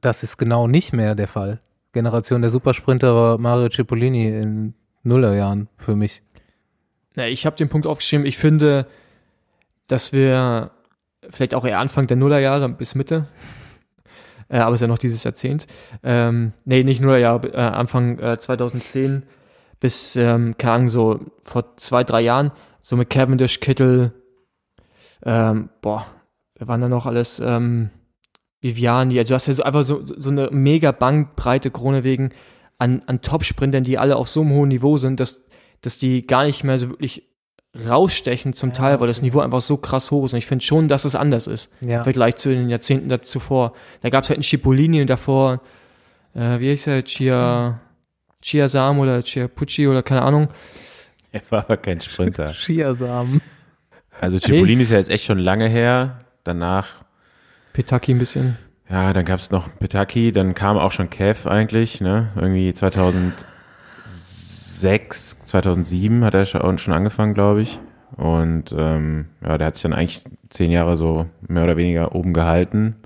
das 0.00 0.22
ist 0.22 0.36
genau 0.36 0.66
nicht 0.66 0.92
mehr 0.92 1.14
der 1.14 1.28
Fall. 1.28 1.60
Generation 1.92 2.40
der 2.40 2.50
Supersprinter 2.50 3.14
war 3.14 3.38
Mario 3.38 3.68
Cipollini 3.68 4.26
in 4.28 4.74
Nullerjahren 5.02 5.68
für 5.76 5.96
mich. 5.96 6.22
Ja, 7.14 7.26
ich 7.26 7.44
habe 7.44 7.56
den 7.56 7.68
Punkt 7.68 7.86
aufgeschrieben, 7.86 8.24
ich 8.24 8.38
finde, 8.38 8.86
dass 9.86 10.12
wir 10.12 10.70
vielleicht 11.28 11.54
auch 11.54 11.64
eher 11.64 11.78
Anfang 11.78 12.06
der 12.06 12.16
Nullerjahre 12.16 12.68
bis 12.68 12.94
Mitte, 12.94 13.28
äh, 14.52 14.58
aber 14.58 14.74
es 14.74 14.78
ist 14.78 14.82
ja 14.82 14.88
noch 14.88 14.98
dieses 14.98 15.24
Jahrzehnt, 15.24 15.66
ähm, 16.04 16.52
nee, 16.64 16.84
nicht 16.84 17.00
Nullerjahre, 17.00 17.48
äh, 17.48 17.56
Anfang 17.56 18.18
äh, 18.18 18.38
2010 18.38 19.22
bis, 19.80 20.14
ähm, 20.14 20.56
keine 20.58 20.74
Ahnung, 20.74 20.88
so 20.88 21.20
vor 21.42 21.76
zwei, 21.78 22.04
drei 22.04 22.20
Jahren, 22.20 22.52
so 22.82 22.96
mit 22.96 23.08
Cavendish, 23.08 23.60
Kittel, 23.60 24.12
ähm, 25.24 25.70
boah, 25.80 26.06
wer 26.56 26.68
waren 26.68 26.82
da 26.82 26.88
noch 26.88 27.06
alles, 27.06 27.40
ähm, 27.40 27.90
Viviani, 28.60 29.18
also 29.18 29.30
du 29.30 29.34
hast 29.34 29.46
ja 29.48 29.54
so 29.54 29.62
einfach 29.62 29.82
so, 29.82 30.04
so 30.04 30.30
eine 30.30 30.50
mega 30.52 30.92
Bankbreite 30.92 31.70
Krone 31.70 32.04
wegen 32.04 32.30
an, 32.78 33.02
an 33.06 33.22
Top-Sprintern, 33.22 33.84
die 33.84 33.98
alle 33.98 34.16
auf 34.16 34.28
so 34.28 34.42
einem 34.42 34.50
hohen 34.50 34.68
Niveau 34.68 34.98
sind, 34.98 35.18
dass, 35.18 35.44
dass 35.80 35.98
die 35.98 36.26
gar 36.26 36.44
nicht 36.44 36.62
mehr 36.62 36.78
so 36.78 36.90
wirklich 36.90 37.31
rausstechen 37.74 38.52
zum 38.52 38.70
ja, 38.70 38.74
Teil, 38.74 39.00
weil 39.00 39.06
das 39.06 39.22
Niveau 39.22 39.40
einfach 39.40 39.60
so 39.60 39.76
krass 39.76 40.10
hoch 40.10 40.26
ist. 40.26 40.32
Und 40.32 40.38
ich 40.38 40.46
finde 40.46 40.64
schon, 40.64 40.88
dass 40.88 41.04
es 41.04 41.14
anders 41.14 41.46
ist. 41.46 41.72
Ja. 41.80 41.98
Im 41.98 42.04
Vergleich 42.04 42.36
zu 42.36 42.50
den 42.50 42.68
Jahrzehnten 42.68 43.22
zuvor. 43.22 43.72
Da 44.02 44.10
gab 44.10 44.24
es 44.24 44.30
halt 44.30 44.38
einen 44.38 44.44
Cipollini 44.44 45.00
und 45.00 45.08
davor, 45.08 45.60
äh, 46.34 46.60
wie 46.60 46.70
heißt 46.70 46.88
er, 46.88 47.04
Chia, 47.04 47.80
Chiasam 48.42 48.98
oder 48.98 49.22
Chiapucci 49.22 49.86
oder 49.88 50.02
keine 50.02 50.22
Ahnung. 50.22 50.48
Er 51.34 51.40
war 51.48 51.60
aber 51.60 51.78
kein 51.78 51.98
Sprinter. 51.98 52.52
Chiasam. 52.52 53.40
Also 54.20 54.38
Cipollini 54.38 54.74
hey. 54.74 54.82
ist 54.82 54.90
ja 54.90 54.98
jetzt 54.98 55.08
echt 55.08 55.24
schon 55.24 55.38
lange 55.38 55.66
her 55.66 56.20
danach. 56.44 56.88
Petaki 57.72 58.12
ein 58.12 58.18
bisschen. 58.18 58.58
Ja, 58.90 59.14
dann 59.14 59.24
gab 59.24 59.40
es 59.40 59.50
noch 59.50 59.70
Petaki, 59.78 60.32
dann 60.32 60.54
kam 60.54 60.76
auch 60.76 60.92
schon 60.92 61.08
Kev 61.08 61.48
eigentlich, 61.48 62.02
ne? 62.02 62.32
Irgendwie 62.36 62.74
2006, 64.82 65.36
2007 65.44 66.24
hat 66.24 66.34
er 66.34 66.44
schon 66.44 66.92
angefangen, 66.92 67.34
glaube 67.34 67.62
ich. 67.62 67.78
Und 68.16 68.74
ähm, 68.76 69.26
ja, 69.42 69.56
der 69.56 69.68
hat 69.68 69.76
sich 69.76 69.82
dann 69.84 69.92
eigentlich 69.92 70.24
zehn 70.50 70.70
Jahre 70.70 70.96
so 70.96 71.26
mehr 71.46 71.64
oder 71.64 71.76
weniger 71.76 72.14
oben 72.14 72.32
gehalten. 72.32 72.96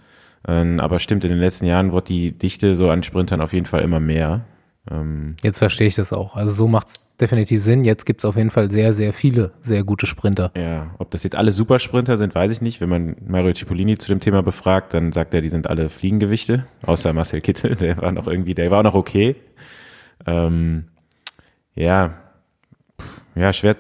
Ähm, 0.49 0.81
aber 0.81 0.99
stimmt, 0.99 1.25
in 1.25 1.31
den 1.31 1.41
letzten 1.41 1.67
Jahren 1.67 1.93
wurde 1.93 2.07
die 2.07 2.33
Dichte 2.33 2.75
so 2.77 2.91
an 2.91 3.03
Sprintern 3.03 3.41
auf 3.41 3.53
jeden 3.53 3.67
Fall 3.67 3.83
immer 3.83 4.01
mehr. 4.01 4.45
Ähm, 4.91 5.37
Jetzt 5.43 5.59
verstehe 5.59 5.87
ich 5.87 5.97
das 5.97 6.13
auch. 6.13 6.35
Also 6.35 6.55
so 6.55 6.67
macht 6.67 6.89
es 6.89 6.97
definitiv 7.21 7.63
Sinn. 7.63 7.85
Jetzt 7.85 8.07
gibt 8.07 8.21
es 8.21 8.25
auf 8.25 8.37
jeden 8.37 8.51
Fall 8.51 8.71
sehr, 8.71 8.95
sehr 8.95 9.13
viele 9.13 9.53
sehr 9.61 9.85
gute 9.85 10.07
Sprinter. 10.07 10.53
Ja, 10.57 10.95
ob 10.99 11.11
das 11.11 11.25
jetzt 11.25 11.37
alle 11.37 11.53
Supersprinter 11.53 12.17
sind, 12.17 12.35
weiß 12.35 12.53
ich 12.53 12.61
nicht. 12.63 12.81
Wenn 12.81 12.89
man 12.89 13.17
Mario 13.27 13.53
Cipollini 13.53 13.99
zu 13.99 14.09
dem 14.09 14.21
Thema 14.21 14.43
befragt, 14.43 14.95
dann 14.95 15.13
sagt 15.13 15.35
er, 15.35 15.41
die 15.41 15.49
sind 15.49 15.69
alle 15.69 15.89
Fliegengewichte, 15.89 16.67
außer 16.85 17.13
Marcel 17.13 17.41
Kittel, 17.43 17.75
der 17.81 17.99
war 17.99 18.13
noch 18.13 18.27
irgendwie, 18.27 18.55
der 18.55 18.71
war 18.71 18.83
noch 18.83 18.95
okay. 18.95 19.37
Ähm, 20.27 20.87
ja, 21.77 22.15
ja, 23.35 23.53
schwer, 23.53 23.77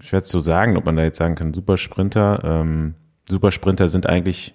schwer 0.00 0.24
zu 0.24 0.40
sagen, 0.40 0.76
ob 0.76 0.84
man 0.86 0.96
da 0.96 1.02
jetzt 1.02 1.18
sagen 1.18 1.34
kann, 1.34 1.54
Supersprinter. 1.54 2.40
Ähm, 2.42 2.94
Supersprinter 3.28 3.88
sind 3.88 4.06
eigentlich 4.06 4.54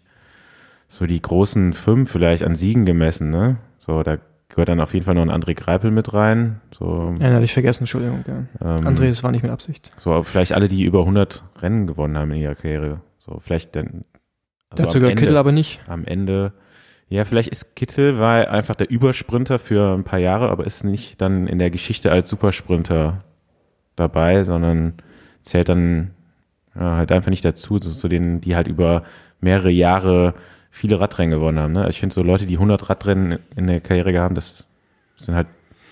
so 0.88 1.06
die 1.06 1.22
großen 1.22 1.74
fünf 1.74 2.12
vielleicht 2.12 2.44
an 2.44 2.56
Siegen 2.56 2.86
gemessen, 2.86 3.30
ne? 3.30 3.58
So, 3.78 4.04
da 4.04 4.18
gehört 4.50 4.70
dann 4.70 4.82
auf 4.82 4.94
jeden 4.94 5.06
Fall 5.06 5.16
noch 5.16 5.22
ein 5.22 5.30
André 5.32 5.54
Greipel 5.54 5.92
mit 5.92 6.14
rein. 6.14 6.62
So, 6.72 7.16
ja, 7.20 7.32
hatte 7.32 7.46
ich 7.46 7.54
vergessen, 7.54 7.84
Entschuldigung. 7.84 8.24
Ja. 8.28 8.78
Ähm, 8.78 8.88
André, 8.88 9.10
das 9.10 9.24
war 9.24 9.32
nicht 9.32 9.44
mit 9.44 9.52
Absicht. 9.52 9.92
So, 9.96 10.24
vielleicht 10.24 10.54
alle, 10.54 10.68
die 10.68 10.84
über 10.84 11.02
100 11.02 11.44
Rennen 11.62 11.86
gewonnen 11.88 12.18
haben 12.18 12.32
in 12.32 12.42
ihrer 12.42 12.56
Karriere. 12.56 13.02
So, 13.20 13.40
vielleicht 13.40 13.76
dann. 13.76 14.02
Also 14.72 14.84
Dazu 14.84 15.00
gehört 15.00 15.18
Kittel 15.18 15.38
aber 15.38 15.52
nicht. 15.52 15.80
Am 15.88 16.06
Ende. 16.06 16.54
Ja, 17.10 17.26
vielleicht 17.26 17.50
ist 17.50 17.76
Kittel 17.76 18.20
war 18.20 18.50
einfach 18.50 18.76
der 18.76 18.90
Übersprinter 18.90 19.58
für 19.58 19.96
ein 19.96 20.04
paar 20.04 20.20
Jahre, 20.20 20.50
aber 20.50 20.66
ist 20.66 20.84
nicht 20.84 21.20
dann 21.20 21.48
in 21.48 21.58
der 21.58 21.72
Geschichte 21.72 22.12
als 22.12 22.30
Supersprinter 22.30 23.24
dabei, 23.96 24.44
sondern 24.44 24.94
zählt 25.42 25.70
dann 25.70 26.12
ja, 26.76 26.98
halt 26.98 27.12
einfach 27.12 27.32
nicht 27.32 27.44
dazu, 27.44 27.80
so, 27.80 27.92
zu 27.92 28.08
denen, 28.08 28.42
die 28.42 28.56
halt 28.56 28.68
über 28.68 29.04
mehrere 29.42 29.72
Jahre 29.72 30.36
viele 30.70 31.00
Radrennen 31.00 31.32
gewonnen 31.32 31.60
haben. 31.60 31.74
Ne? 31.74 31.90
Ich 31.90 32.00
finde 32.00 32.14
so 32.14 32.22
Leute, 32.22 32.46
die 32.46 32.56
100 32.56 32.90
Radrennen 32.90 33.40
in 33.56 33.66
der 33.66 33.82
Karriere 33.82 34.20
haben, 34.20 34.36
das 34.36 34.68
sind 35.16 35.36
halt 35.36 35.48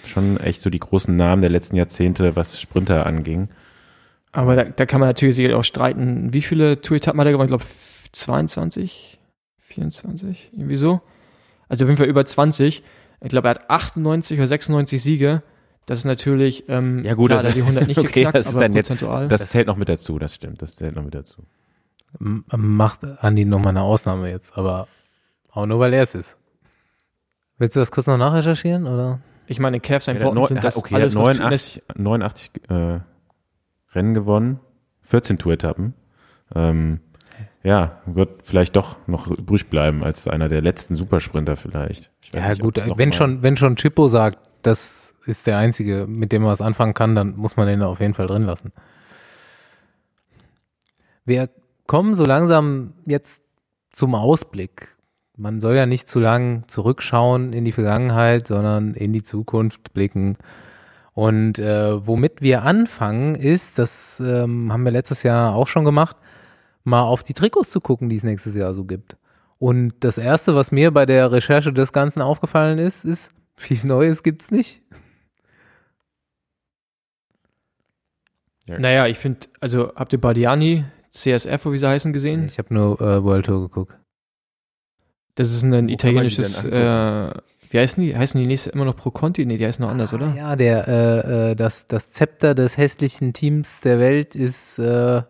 schon 0.06 0.38
echt 0.40 0.62
so 0.62 0.70
die 0.70 0.80
großen 0.80 1.16
Namen 1.16 1.42
der 1.42 1.50
letzten 1.50 1.76
Jahrzehnte, 1.76 2.36
was 2.36 2.62
Sprinter 2.62 3.06
anging. 3.06 3.50
Aber 4.32 4.56
da, 4.56 4.66
da 4.66 4.86
kann 4.86 5.00
man 5.00 5.10
natürlich 5.10 5.54
auch 5.54 5.64
streiten, 5.64 6.32
wie 6.32 6.44
viele 6.44 6.80
Tour-Etappen 6.80 7.20
hat 7.20 7.26
er 7.26 7.32
gewonnen? 7.32 7.48
Ich 7.48 7.58
glaube 7.58 7.66
22, 8.12 9.18
24, 9.78 10.52
irgendwie 10.54 10.76
so. 10.76 11.02
Also 11.70 11.86
auf 11.86 11.90
jeden 11.90 11.98
Fall 11.98 12.08
über 12.08 12.26
20. 12.26 12.84
Ich 13.22 13.30
glaube, 13.30 13.48
er 13.48 13.52
hat 13.52 13.70
98 13.70 14.38
oder 14.38 14.48
96 14.48 15.02
Siege. 15.02 15.44
Das 15.86 16.00
ist 16.00 16.06
natürlich, 16.06 16.68
ähm, 16.68 17.04
ja 17.06 17.14
gut, 17.14 17.30
klar, 17.30 17.42
das, 17.42 17.54
die 17.54 17.62
100 17.62 17.88
nicht 17.88 17.98
okay, 17.98 18.08
geknackt, 18.08 18.36
das 18.36 18.48
ist 18.48 18.60
dann 18.60 18.74
prozentual. 18.74 19.24
Jetzt, 19.24 19.32
das 19.32 19.50
zählt 19.50 19.68
noch 19.68 19.78
mit 19.78 19.88
dazu, 19.90 20.20
das 20.20 20.36
stimmt, 20.36 20.62
das 20.62 20.76
zählt 20.76 20.96
noch 20.96 21.04
mit 21.04 21.16
dazu 21.16 21.44
macht 22.20 23.04
Andi 23.24 23.46
nochmal 23.46 23.72
eine 23.72 23.82
Ausnahme 23.82 24.30
jetzt, 24.30 24.58
aber 24.58 24.88
auch 25.52 25.66
nur, 25.66 25.80
weil 25.80 25.94
er 25.94 26.04
es 26.04 26.16
ist. 26.16 26.38
Willst 27.58 27.76
du 27.76 27.80
das 27.80 27.92
kurz 27.92 28.08
noch 28.08 28.18
nachrecherchieren, 28.18 28.86
oder? 28.86 29.20
Ich 29.48 29.60
meine, 29.60 29.80
Cavs 29.80 30.08
Important 30.08 30.44
ja, 30.44 30.48
sind 30.48 30.64
das 30.64 30.78
okay, 30.78 30.96
alles, 30.96 31.16
89, 31.16 31.84
89 31.96 32.52
äh, 32.70 33.00
Rennen 33.94 34.14
gewonnen, 34.14 34.60
14 35.04 35.38
Tour-Etappen. 35.38 35.94
Ähm, 36.54 37.00
ja, 37.68 38.02
wird 38.06 38.44
vielleicht 38.46 38.78
doch 38.78 38.96
noch 39.08 39.28
übrig 39.28 39.70
bleiben 39.70 40.02
als 40.02 40.26
einer 40.26 40.48
der 40.48 40.62
letzten 40.62 40.96
Supersprinter 40.96 41.58
vielleicht. 41.58 42.10
ja 42.34 42.48
nicht, 42.48 42.62
gut, 42.62 42.82
wenn 42.96 43.12
schon, 43.12 43.44
wenn 43.44 43.58
schon 43.58 43.76
Chippo 43.76 44.08
sagt, 44.08 44.40
das 44.62 45.14
ist 45.26 45.48
der 45.48 45.58
einzige, 45.58 46.08
mit 46.08 46.32
dem 46.32 46.44
man 46.44 46.52
was 46.52 46.62
anfangen 46.62 46.94
kann, 46.94 47.14
dann 47.14 47.36
muss 47.36 47.58
man 47.58 47.68
den 47.68 47.82
auf 47.82 48.00
jeden 48.00 48.14
Fall 48.14 48.28
drin 48.28 48.44
lassen. 48.44 48.72
Wer 51.26 51.50
kommen 51.88 52.16
so 52.16 52.24
langsam 52.24 52.94
jetzt 53.06 53.44
zum 53.92 54.16
Ausblick. 54.16 54.96
Man 55.36 55.60
soll 55.60 55.76
ja 55.76 55.86
nicht 55.86 56.08
zu 56.08 56.22
lang 56.22 56.64
zurückschauen 56.68 57.52
in 57.52 57.66
die 57.66 57.74
Vergangenheit, 57.74 58.48
sondern 58.48 58.94
in 58.94 59.12
die 59.12 59.24
Zukunft 59.24 59.94
blicken. 59.94 60.38
Und 61.14 61.60
äh, 61.60 62.08
womit 62.08 62.42
wir 62.42 62.64
anfangen, 62.64 63.36
ist, 63.36 63.78
das 63.78 64.22
ähm, 64.22 64.72
haben 64.72 64.86
wir 64.86 64.92
letztes 64.92 65.24
Jahr 65.24 65.54
auch 65.54 65.68
schon 65.68 65.84
gemacht, 65.84 66.16
mal 66.88 67.02
auf 67.02 67.22
die 67.22 67.34
Trikots 67.34 67.70
zu 67.70 67.82
gucken, 67.82 68.08
die 68.10 68.16
es 68.16 68.24
nächstes 68.24 68.56
Jahr 68.56 68.74
so 68.74 68.86
gibt. 68.86 69.18
Und 69.60 69.94
das 70.00 70.18
Erste, 70.18 70.56
was 70.56 70.72
mir 70.72 70.92
bei 70.92 71.06
der 71.06 71.32
Recherche 71.32 71.74
des 71.74 71.92
Ganzen 71.92 72.22
aufgefallen 72.22 72.80
ist, 72.80 73.04
ist, 73.04 73.32
viel 73.56 73.86
Neues 73.86 74.24
gibt's 74.24 74.52
nicht. 74.52 74.82
Ja. 78.66 78.80
Naja, 78.80 79.08
ich 79.08 79.18
finde, 79.18 79.48
also 79.60 79.94
habt 79.96 80.14
ihr 80.14 80.22
Bardiani, 80.22 80.86
CSF, 81.10 81.66
wie 81.66 81.78
sie 81.78 81.88
heißen, 81.88 82.14
gesehen? 82.14 82.46
Ich 82.48 82.58
habe 82.58 82.74
nur 82.74 83.00
äh, 83.00 83.24
World 83.24 83.46
Tour 83.46 83.62
geguckt. 83.62 83.94
Das 85.36 85.52
ist 85.52 85.64
ein 85.64 85.88
Wo 85.88 85.92
italienisches, 85.92 86.64
äh, 86.64 87.32
wie 87.70 87.80
heißen 87.80 88.04
die? 88.04 88.16
Heißen 88.16 88.42
die 88.42 88.48
nächste 88.48 88.72
immer 88.72 88.86
noch 88.86 88.96
Pro 88.96 89.12
Conti? 89.12 89.46
Nee, 89.46 89.58
die 89.58 89.66
heißen 89.66 89.84
noch 89.84 89.90
anders, 89.90 90.14
Ah, 90.14 90.18
oder? 90.18 90.34
Ja, 90.36 90.56
der, 90.56 90.88
äh, 90.88 91.52
äh, 91.52 91.56
das, 91.56 91.88
das 91.88 92.12
Zepter 92.12 92.56
des 92.56 92.78
hässlichen 92.78 93.34
Teams 93.34 93.82
der 93.82 94.00
Welt 94.00 94.36
ist 94.36 94.80
äh, 94.80 95.22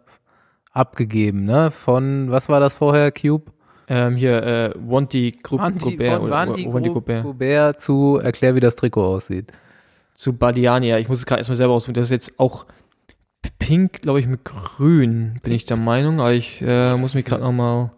abgegeben, 0.78 1.46
ne? 1.46 1.72
Von, 1.72 2.30
was 2.32 2.48
war 2.50 2.60
das 2.60 2.76
vorher, 2.76 3.12
Cube? 3.12 3.52
Ähm, 3.90 4.16
hier, 4.18 4.44
äh, 4.44 4.74
Wanty 4.76 5.38
Group 5.42 5.62
Vanti, 5.62 5.92
Gobert 5.92 6.14
von 6.18 6.22
oder 6.28 6.36
Vanti 6.36 6.66
Wanty 6.74 6.90
Gro- 6.90 6.94
Gobert. 6.96 7.24
Gobert 7.24 7.80
zu 7.82 8.20
erklär, 8.22 8.56
wie 8.56 8.60
das 8.60 8.76
Trikot 8.76 9.04
aussieht. 9.06 9.52
Zu 10.14 10.34
Bardiani, 10.34 10.88
ja, 10.90 10.98
ich 10.98 11.08
muss 11.10 11.20
es 11.20 11.26
gerade 11.26 11.40
erstmal 11.40 11.56
selber 11.58 11.74
aussuchen. 11.74 11.94
Das 11.94 12.06
ist 12.06 12.12
jetzt 12.12 12.40
auch 12.40 12.66
pink, 13.60 14.02
glaube 14.02 14.20
ich, 14.20 14.28
mit 14.28 14.44
grün, 14.44 15.40
bin 15.44 15.54
ich 15.54 15.66
der 15.66 15.78
Meinung, 15.78 16.20
aber 16.20 16.34
ich 16.34 16.62
äh, 16.62 16.98
muss 16.98 17.14
mich 17.14 17.24
gerade 17.26 17.44
nochmal 17.44 17.92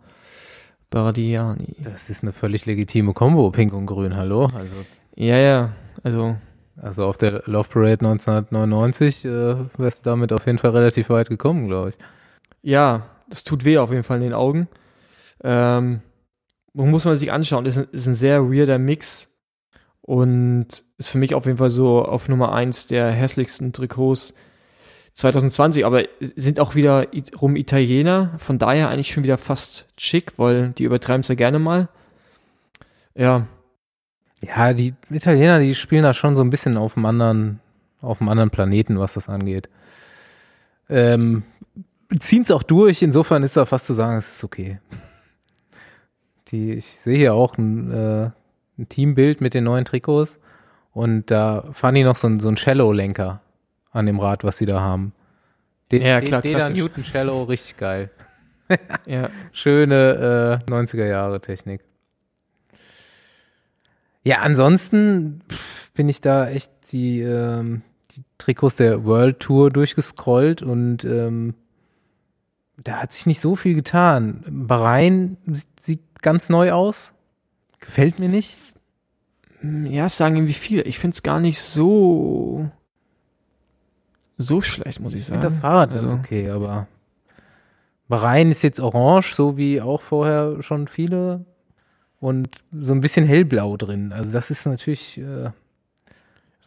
Bardiani. 0.89 1.75
Das 1.79 2.09
ist 2.09 2.23
eine 2.23 2.33
völlig 2.33 2.65
legitime 2.65 3.13
Kombo, 3.13 3.51
Pink 3.51 3.73
und 3.73 3.85
Grün, 3.85 4.15
hallo? 4.15 4.47
Also, 4.55 4.77
Ja, 5.15 5.37
ja, 5.37 5.69
also 6.03 6.35
also 6.81 7.05
auf 7.07 7.17
der 7.17 7.43
Love 7.45 7.67
Parade 7.69 8.05
1999 8.07 9.25
äh, 9.25 9.55
wärst 9.77 10.05
du 10.05 10.09
damit 10.09 10.31
auf 10.31 10.45
jeden 10.45 10.57
Fall 10.59 10.71
relativ 10.71 11.09
weit 11.09 11.27
gekommen, 11.29 11.67
glaube 11.67 11.89
ich. 11.89 11.95
Ja, 12.61 13.05
das 13.27 13.43
tut 13.43 13.65
weh 13.65 13.77
auf 13.77 13.91
jeden 13.91 14.03
Fall 14.03 14.17
in 14.17 14.23
den 14.23 14.33
Augen. 14.33 14.67
Ähm, 15.43 16.01
muss 16.73 17.05
man 17.05 17.15
sich 17.15 17.31
anschauen. 17.31 17.65
Ist 17.65 17.77
ein, 17.77 17.87
ist 17.91 18.07
ein 18.07 18.15
sehr 18.15 18.51
weirder 18.51 18.77
Mix 18.79 19.27
und 20.01 20.67
ist 20.97 21.09
für 21.09 21.17
mich 21.17 21.35
auf 21.35 21.45
jeden 21.45 21.57
Fall 21.57 21.69
so 21.69 22.03
auf 22.03 22.27
Nummer 22.29 22.53
eins 22.53 22.87
der 22.87 23.11
hässlichsten 23.11 23.73
Trikots 23.73 24.33
2020. 25.13 25.85
Aber 25.85 26.03
sind 26.19 26.59
auch 26.59 26.75
wieder 26.75 27.07
rum 27.39 27.55
Italiener, 27.55 28.33
von 28.37 28.57
daher 28.57 28.89
eigentlich 28.89 29.13
schon 29.13 29.23
wieder 29.23 29.37
fast 29.37 29.85
schick, 29.97 30.33
weil 30.37 30.69
die 30.71 30.83
übertreiben 30.83 31.21
es 31.21 31.27
ja 31.27 31.35
gerne 31.35 31.59
mal. 31.59 31.89
Ja, 33.15 33.47
Ja, 34.41 34.73
die 34.73 34.93
Italiener, 35.09 35.59
die 35.59 35.75
spielen 35.75 36.03
da 36.03 36.13
schon 36.13 36.35
so 36.35 36.41
ein 36.41 36.49
bisschen 36.49 36.77
auf 36.77 36.95
einem 36.95 37.05
anderen, 37.05 37.59
auf 38.01 38.21
einem 38.21 38.29
anderen 38.29 38.49
Planeten, 38.49 38.97
was 38.99 39.13
das 39.13 39.27
angeht. 39.27 39.69
Ähm, 40.89 41.43
ziehen 42.17 42.43
es 42.43 42.51
auch 42.51 42.63
durch, 42.63 43.01
insofern 43.01 43.43
ist 43.43 43.57
da 43.57 43.65
fast 43.65 43.85
zu 43.85 43.93
sagen, 43.93 44.17
es 44.17 44.29
ist 44.29 44.43
okay. 44.43 44.79
Die, 46.47 46.73
ich 46.73 46.85
sehe 46.85 47.17
hier 47.17 47.33
auch 47.35 47.57
ein, 47.57 47.91
äh, 47.91 48.31
ein 48.79 48.89
Teambild 48.89 49.41
mit 49.41 49.53
den 49.53 49.65
neuen 49.65 49.85
Trikots 49.85 50.39
und 50.91 51.29
da 51.29 51.65
fahren 51.73 51.95
die 51.95 52.03
noch 52.03 52.15
so 52.15 52.27
ein, 52.27 52.39
so 52.39 52.47
ein 52.47 52.57
Shallow-Lenker 52.57 53.41
an 53.91 54.05
dem 54.05 54.19
Rad, 54.19 54.43
was 54.43 54.57
sie 54.57 54.65
da 54.65 54.79
haben. 54.79 55.13
Den, 55.91 56.01
Ja, 56.01 56.21
klar, 56.21 56.41
den, 56.41 56.57
den. 56.57 56.73
Newton 56.73 57.03
Shallow, 57.03 57.43
richtig 57.43 57.77
geil. 57.77 58.09
ja. 59.05 59.29
Schöne 59.51 60.61
äh, 60.67 60.71
90er 60.71 61.05
Jahre 61.05 61.41
Technik. 61.41 61.81
Ja, 64.23 64.39
ansonsten 64.39 65.41
bin 65.93 66.09
ich 66.09 66.21
da 66.21 66.49
echt 66.49 66.71
die, 66.91 67.21
ähm, 67.21 67.81
die 68.11 68.23
Trikots 68.37 68.75
der 68.75 69.05
World 69.05 69.39
Tour 69.39 69.71
durchgescrollt 69.71 70.61
und 70.61 71.03
ähm, 71.03 71.55
da 72.83 73.01
hat 73.01 73.13
sich 73.13 73.25
nicht 73.25 73.41
so 73.41 73.55
viel 73.55 73.75
getan. 73.75 74.43
Bahrain 74.49 75.37
sieht 75.79 76.01
ganz 76.21 76.49
neu 76.49 76.71
aus. 76.71 77.13
Gefällt 77.79 78.19
mir 78.19 78.29
nicht. 78.29 78.55
Ja, 79.61 80.07
sagen 80.09 80.35
irgendwie 80.37 80.53
viele. 80.53 80.83
Ich 80.83 80.99
finde 80.99 81.15
es 81.15 81.23
gar 81.23 81.39
nicht 81.39 81.61
so 81.61 82.69
so 84.37 84.61
schlecht, 84.61 85.01
muss 85.01 85.13
ich 85.13 85.21
Ich 85.21 85.25
sagen. 85.27 85.41
finde 85.41 85.53
das 85.53 85.61
Fahrrad 85.61 85.91
Also- 85.91 86.15
okay, 86.15 86.49
aber 86.49 86.87
Bahrain 88.07 88.51
ist 88.51 88.61
jetzt 88.63 88.79
orange, 88.79 89.35
so 89.35 89.57
wie 89.57 89.81
auch 89.81 90.01
vorher 90.01 90.61
schon 90.63 90.87
viele. 90.87 91.45
Und 92.21 92.49
so 92.71 92.93
ein 92.93 93.01
bisschen 93.01 93.25
hellblau 93.25 93.77
drin. 93.77 94.11
Also 94.11 94.31
das 94.31 94.49
ist 94.51 94.65
natürlich, 94.65 95.17
äh, 95.19 95.51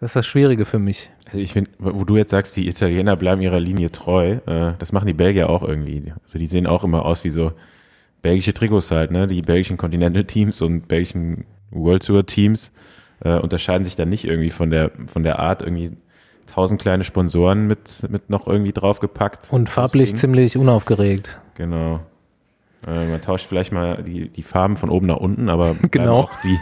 das 0.03 0.11
ist 0.11 0.17
das 0.17 0.27
Schwierige 0.27 0.65
für 0.65 0.79
mich. 0.79 1.11
Also 1.27 1.39
ich 1.39 1.53
finde, 1.53 1.71
wo 1.79 2.05
du 2.05 2.17
jetzt 2.17 2.33
sagst, 2.33 2.57
die 2.57 2.69
Italiener 2.69 3.15
bleiben 3.17 3.41
ihrer 3.41 3.61
Linie 3.61 3.91
treu, 3.93 4.33
äh, 4.47 4.73
das 4.79 4.93
machen 4.93 5.07
die 5.07 5.13
Belgier 5.15 5.49
auch 5.49 5.63
irgendwie. 5.63 6.13
Also 6.25 6.39
die 6.39 6.47
sehen 6.49 6.67
auch 6.67 6.83
immer 6.85 7.05
aus 7.07 7.23
wie 7.25 7.31
so 7.31 7.53
belgische 8.21 8.53
Trikots 8.53 8.91
halt, 8.91 9.13
ne? 9.13 9.27
Die 9.27 9.43
belgischen 9.43 9.77
Continental 9.77 10.25
Teams 10.25 10.61
und 10.61 10.89
belgischen 10.89 11.45
World 11.71 12.05
Tour 12.05 12.27
Teams 12.27 12.73
äh, 13.25 13.39
unterscheiden 13.39 13.85
sich 13.85 13.97
dann 13.97 14.09
nicht 14.11 14.25
irgendwie 14.25 14.51
von 14.51 14.71
der 14.71 14.91
von 15.07 15.23
der 15.23 15.39
Art 15.39 15.63
irgendwie 15.63 15.93
tausend 16.53 16.81
kleine 16.83 17.05
Sponsoren 17.05 17.67
mit 17.67 18.07
mit 18.11 18.29
noch 18.29 18.47
irgendwie 18.47 18.73
draufgepackt. 18.73 19.53
Und 19.53 19.71
farblich 19.71 20.11
Deswegen- 20.11 20.35
ziemlich 20.35 20.57
unaufgeregt. 20.57 21.39
Genau. 21.55 22.01
Äh, 22.87 23.07
man 23.07 23.21
tauscht 23.23 23.47
vielleicht 23.47 23.71
mal 23.73 24.03
die, 24.03 24.29
die 24.29 24.43
Farben 24.43 24.77
von 24.77 24.91
oben 24.91 25.07
nach 25.07 25.17
unten, 25.19 25.49
aber 25.49 25.77
Genau. 25.93 26.19
auch 26.19 26.31
die, 26.43 26.59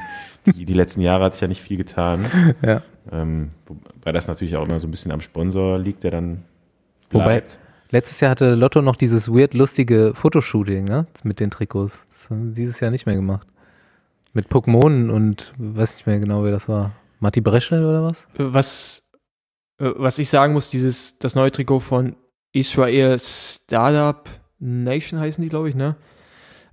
die, 0.53 0.65
die 0.67 0.75
letzten 0.75 1.01
Jahre 1.01 1.25
hat 1.25 1.33
sich 1.33 1.41
ja 1.43 1.49
nicht 1.49 1.63
viel 1.63 1.77
getan. 1.79 2.27
Ja. 2.63 2.83
Ähm, 3.13 3.49
wobei 3.67 4.13
das 4.13 4.29
natürlich 4.29 4.57
auch 4.57 4.65
immer 4.67 4.79
so 4.79 4.87
ein 4.87 4.91
bisschen 4.91 5.13
am 5.13 5.21
Sponsor 5.21 5.79
liegt, 5.79 6.05
der 6.05 6.13
dann 6.13 6.45
Wobei- 7.11 7.25
bleibt. 7.25 7.59
Letztes 7.93 8.21
Jahr 8.21 8.31
hatte 8.31 8.55
Lotto 8.55 8.83
noch 8.83 8.95
dieses 8.95 9.29
weird 9.29 9.53
lustige 9.53 10.13
Fotoshooting, 10.15 10.85
ne? 10.85 11.07
Mit 11.25 11.41
den 11.41 11.51
Trikots. 11.51 12.07
Das 12.09 12.31
haben 12.31 12.55
sie 12.55 12.63
dieses 12.63 12.79
Jahr 12.79 12.93
nicht 12.93 13.05
mehr 13.05 13.17
gemacht. 13.17 13.49
Mit 14.33 14.47
Pokémon 14.47 15.11
und 15.11 15.53
weiß 15.59 15.97
nicht 15.97 16.07
mehr 16.07 16.21
genau, 16.21 16.45
wer 16.45 16.53
das 16.53 16.69
war. 16.69 16.93
Matti 17.19 17.41
Breschel 17.41 17.85
oder 17.85 18.05
was? 18.05 18.29
was, 18.37 19.11
äh, 19.79 19.91
was 19.97 20.21
ich 20.21 20.31
sagen 20.31 20.53
muss, 20.53 20.71
dieses, 20.71 21.19
das 21.19 21.35
neue 21.35 21.51
Trikot 21.51 21.81
von 21.81 22.15
Israel 22.53 23.19
Startup 23.19 24.29
Nation 24.61 25.19
heißen 25.19 25.43
die, 25.43 25.49
glaube 25.49 25.69
ich, 25.69 25.75
ne? 25.75 25.97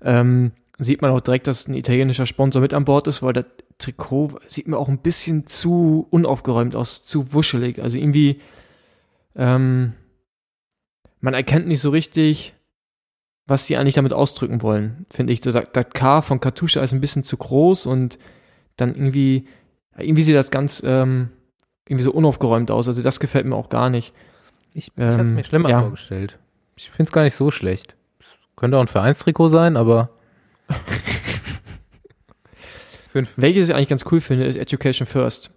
Ähm, 0.04 0.52
sieht 0.78 1.02
man 1.02 1.10
auch 1.10 1.22
direkt, 1.22 1.48
dass 1.48 1.68
ein 1.68 1.74
italienischer 1.74 2.28
Sponsor 2.28 2.62
mit 2.62 2.76
an 2.76 2.86
Bord 2.86 3.08
ist, 3.08 3.24
weil 3.24 3.34
das 3.34 3.46
Trikot 3.78 4.40
sieht 4.48 4.68
mir 4.68 4.78
auch 4.78 4.88
ein 4.88 5.00
bisschen 5.00 5.48
zu 5.48 6.08
unaufgeräumt 6.10 6.76
aus, 6.76 7.04
zu 7.04 7.34
wuschelig. 7.34 7.82
Also 7.82 7.98
irgendwie, 7.98 8.42
ähm, 9.36 9.94
man 11.20 11.34
erkennt 11.34 11.68
nicht 11.68 11.82
so 11.82 11.90
richtig, 11.90 12.56
was 13.46 13.66
sie 13.66 13.78
eigentlich 13.78 13.96
damit 13.96 14.14
ausdrücken 14.14 14.62
wollen, 14.62 15.06
finde 15.10 15.34
ich. 15.34 15.42
So, 15.42 15.52
das, 15.52 15.66
das 15.72 15.86
K 15.94 16.22
von 16.22 16.40
Kartuscha 16.40 16.82
ist 16.82 16.94
ein 16.94 17.02
bisschen 17.02 17.24
zu 17.24 17.38
groß 17.38 17.86
und 17.86 18.18
dann 18.76 18.96
irgendwie, 18.96 19.48
irgendwie 19.98 20.24
sieht 20.24 20.36
das 20.36 20.52
ganz 20.52 20.84
ähm, 20.86 21.30
irgendwie 21.88 22.04
so 22.04 22.12
unaufgeräumt 22.12 22.72
aus. 22.72 22.88
Also 22.88 23.02
das 23.02 23.20
gefällt 23.20 23.46
mir 23.46 23.56
auch 23.56 23.70
gar 23.70 23.90
nicht. 23.90 24.14
Ich, 24.74 24.92
ich 24.96 25.04
hatte 25.04 25.24
es 25.24 25.30
Ähm, 25.32 25.36
mir 25.36 25.44
schlimmer 25.44 25.70
ja. 25.70 25.82
vorgestellt. 25.82 26.38
Ich 26.76 26.90
finde 26.90 27.10
es 27.10 27.14
gar 27.14 27.24
nicht 27.24 27.36
so 27.36 27.50
schlecht. 27.52 27.96
Es 28.20 28.28
könnte 28.56 28.78
auch 28.78 28.82
ein 28.82 28.88
Vereinstrikot 28.88 29.50
sein, 29.50 29.78
aber. 29.78 30.10
Fünf. 33.26 33.34
Welches 33.38 33.70
ich 33.70 33.76
eigentlich 33.76 33.88
ganz 33.90 34.06
cool 34.12 34.22
finde, 34.22 34.46
ist 34.46 34.56
Education 34.58 35.08
First. 35.08 35.52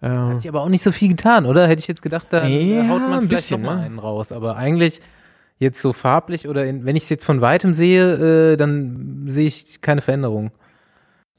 Hat 0.00 0.40
sich 0.42 0.48
aber 0.50 0.60
auch 0.60 0.68
nicht 0.68 0.82
so 0.82 0.92
viel 0.92 1.08
getan, 1.08 1.46
oder? 1.46 1.66
Hätte 1.66 1.80
ich 1.80 1.86
jetzt 1.88 2.02
gedacht, 2.02 2.26
da 2.30 2.46
Ja, 2.46 2.88
haut 2.88 3.00
man 3.00 3.12
ein 3.12 3.20
vielleicht 3.20 3.30
bisschen, 3.30 3.62
noch 3.62 3.70
mal 3.70 3.76
ne? 3.78 3.82
einen 3.84 3.98
raus. 3.98 4.32
Aber 4.32 4.56
eigentlich 4.56 5.00
jetzt 5.58 5.80
so 5.80 5.92
farblich 5.94 6.46
oder 6.46 6.66
in, 6.66 6.84
wenn 6.84 6.94
ich 6.96 7.04
es 7.04 7.08
jetzt 7.08 7.24
von 7.24 7.40
weitem 7.40 7.72
sehe, 7.72 8.52
äh, 8.52 8.56
dann 8.58 9.22
sehe 9.26 9.46
ich 9.46 9.80
keine 9.80 10.00
Veränderung. 10.02 10.50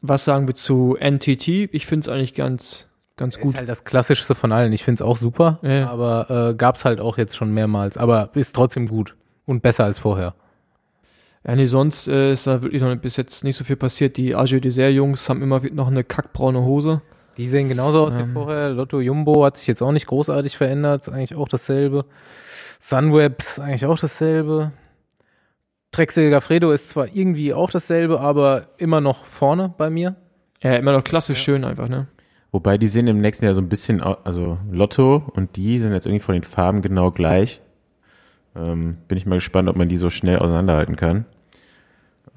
was 0.02 0.26
sagen 0.26 0.48
wir 0.48 0.56
zu 0.56 0.96
NTT? 1.00 1.48
Ich 1.74 1.86
finde 1.86 2.06
es 2.06 2.10
eigentlich 2.10 2.34
ganz, 2.34 2.88
ganz 3.18 3.36
Ist 3.38 3.42
gut. 3.44 3.56
halt 3.58 3.68
das 3.70 3.84
Klassischste 3.84 4.34
von 4.36 4.52
allen. 4.52 4.72
Ich 4.74 4.84
finde 4.84 4.96
es 4.96 5.02
auch 5.02 5.18
super, 5.18 5.60
Ja. 5.64 5.90
aber 5.90 6.50
äh, 6.52 6.54
gab 6.56 6.76
es 6.76 6.86
halt 6.86 7.00
auch 7.00 7.18
jetzt 7.18 7.36
schon 7.36 7.54
mehrmals. 7.54 7.98
Aber 7.98 8.30
ist 8.34 8.56
trotzdem 8.56 8.88
gut 8.88 9.16
und 9.46 9.62
besser 9.62 9.84
als 9.84 10.00
vorher. 10.00 10.34
Ja, 11.48 11.56
nee, 11.56 11.66
sonst 11.66 12.08
äh, 12.08 12.32
ist 12.32 12.48
da 12.48 12.62
wirklich 12.62 12.82
noch 12.82 12.96
bis 12.96 13.18
jetzt 13.18 13.44
nicht 13.44 13.56
so 13.56 13.64
viel 13.64 13.76
passiert. 13.76 14.18
Die 14.18 14.36
AG 14.36 14.60
Dessert-Jungs 14.60 15.30
haben 15.30 15.44
immer 15.44 15.62
noch 15.72 15.88
eine 15.88 16.04
kackbraune 16.04 16.64
Hose. 16.64 17.02
Die 17.38 17.48
sehen 17.48 17.70
genauso 17.70 18.06
aus 18.06 18.18
wie 18.18 18.22
Ähm. 18.22 18.34
vorher. 18.34 18.70
Lotto 18.70 19.00
Jumbo 19.00 19.46
hat 19.46 19.58
sich 19.58 19.68
jetzt 19.68 19.84
auch 19.84 19.92
nicht 19.92 20.08
großartig 20.08 20.58
verändert. 20.58 21.02
Ist 21.02 21.10
eigentlich 21.10 21.36
auch 21.36 21.48
dasselbe. 21.50 22.06
Sunweb 22.80 23.42
ist 23.42 23.60
eigentlich 23.60 23.86
auch 23.86 24.00
dasselbe. 24.00 24.72
Drexel 25.92 26.30
Gafredo 26.30 26.72
ist 26.72 26.90
zwar 26.90 27.08
irgendwie 27.14 27.54
auch 27.54 27.70
dasselbe, 27.70 28.20
aber 28.20 28.68
immer 28.78 29.00
noch 29.00 29.26
vorne 29.26 29.74
bei 29.78 29.90
mir. 29.90 30.16
Ja, 30.62 30.76
immer 30.76 30.94
noch 30.94 31.04
klassisch 31.04 31.42
schön 31.42 31.64
einfach, 31.64 31.88
ne? 31.88 32.08
Wobei 32.52 32.78
die 32.78 32.88
sehen 32.88 33.08
im 33.08 33.20
nächsten 33.22 33.46
Jahr 33.46 33.54
so 33.54 33.62
ein 33.62 33.70
bisschen, 33.70 34.02
also 34.02 34.58
Lotto 34.72 35.24
und 35.36 35.58
die 35.58 35.80
sind 35.80 35.94
jetzt 35.94 36.06
irgendwie 36.06 36.24
von 36.24 36.34
den 36.34 36.44
Farben 36.44 36.82
genau 36.82 37.12
gleich. 37.12 37.62
Ähm, 38.56 38.98
bin 39.08 39.18
ich 39.18 39.26
mal 39.26 39.36
gespannt, 39.36 39.68
ob 39.70 39.76
man 39.76 39.90
die 39.90 39.98
so 39.98 40.10
schnell 40.10 40.40
auseinanderhalten 40.40 40.96
kann. 40.96 41.26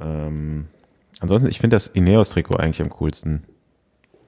Ähm, 0.00 0.66
ansonsten, 1.20 1.48
ich 1.48 1.58
finde 1.58 1.76
das 1.76 1.86
Ineos-Trikot 1.88 2.56
eigentlich 2.56 2.80
am 2.82 2.90
coolsten. 2.90 3.42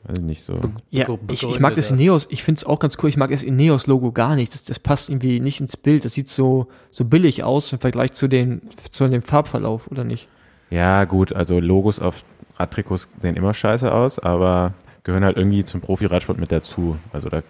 Also 0.07 0.23
nicht 0.23 0.43
so. 0.43 0.59
Ja, 0.91 1.05
Beko- 1.07 1.19
ich, 1.31 1.43
ich 1.43 1.61
mag 1.61 1.75
das 1.75 1.89
das. 1.89 1.99
Ineos, 1.99 2.27
ich 2.31 2.43
finde 2.43 2.59
es 2.59 2.65
auch 2.65 2.79
ganz 2.79 2.97
cool, 3.03 3.11
ich 3.11 3.19
mag 3.19 3.31
das 3.31 3.43
Ineos-Logo 3.43 4.13
gar 4.13 4.35
nicht. 4.35 4.53
Das, 4.55 4.65
das 4.65 4.79
passt 4.79 5.11
irgendwie 5.11 5.41
nicht 5.41 5.61
ins 5.61 5.77
Bild. 5.77 6.05
Das 6.07 6.15
sieht 6.15 6.29
so, 6.29 6.69
so 6.91 7.05
billig 7.05 7.45
aus 7.45 7.71
im 7.73 7.79
Vergleich 7.81 8.13
zu, 8.13 8.27
den, 8.27 8.63
zu 8.91 9.07
dem 9.09 9.23
Farbverlauf, 9.23 9.89
oder 9.91 10.05
nicht? 10.05 10.27
Ja, 10.71 11.05
gut, 11.05 11.35
also 11.35 11.61
Logos 11.61 11.99
auf 11.99 12.25
Radtrikots 12.59 13.09
sehen 13.19 13.37
immer 13.37 13.53
scheiße 13.53 13.93
aus, 13.93 14.19
aber 14.19 14.73
gehören 15.05 15.25
halt 15.25 15.37
irgendwie 15.37 15.65
zum 15.65 15.81
Profi-Radsport 15.81 16.39
mit 16.39 16.51
dazu. 16.53 16.97
Also 17.13 17.29
da 17.29 17.43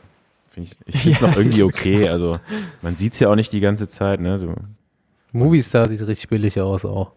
Find 0.51 0.67
ich 0.67 0.77
ich 0.87 0.97
finde 1.01 1.13
es 1.13 1.21
Ja, 1.21 1.29
noch 1.29 1.37
irgendwie 1.37 1.63
okay. 1.63 2.09
Also 2.09 2.41
man 2.83 2.97
sieht 2.97 3.13
es 3.13 3.21
ja 3.21 3.29
auch 3.29 3.37
nicht 3.37 3.53
die 3.53 3.61
ganze 3.61 3.87
Zeit. 3.87 4.21
Ne? 4.21 4.39
Du, 4.39 4.55
Movistar 5.33 5.89
sieht 5.89 6.01
richtig 6.05 6.29
billig 6.29 6.61
aus 6.61 6.85
auch. 6.85 7.13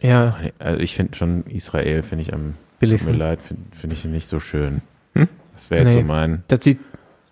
Ja, 0.00 0.38
also 0.58 0.80
ich 0.80 0.94
finde 0.94 1.16
schon 1.16 1.44
Israel, 1.46 2.02
finde 2.02 2.22
ich 2.22 2.32
am, 2.32 2.40
tut 2.40 2.52
mir 2.52 2.78
Billigsten. 2.80 3.14
leid, 3.14 3.42
finde 3.42 3.62
find 3.76 3.92
ich 3.92 4.04
nicht 4.04 4.28
so 4.28 4.38
schön. 4.40 4.80
Hm? 5.14 5.28
Das 5.54 5.70
wäre 5.70 5.82
jetzt 5.84 5.94
Nee. 5.94 6.00
so 6.00 6.06
mein, 6.06 6.44
das 6.48 6.62
sieht, 6.64 6.78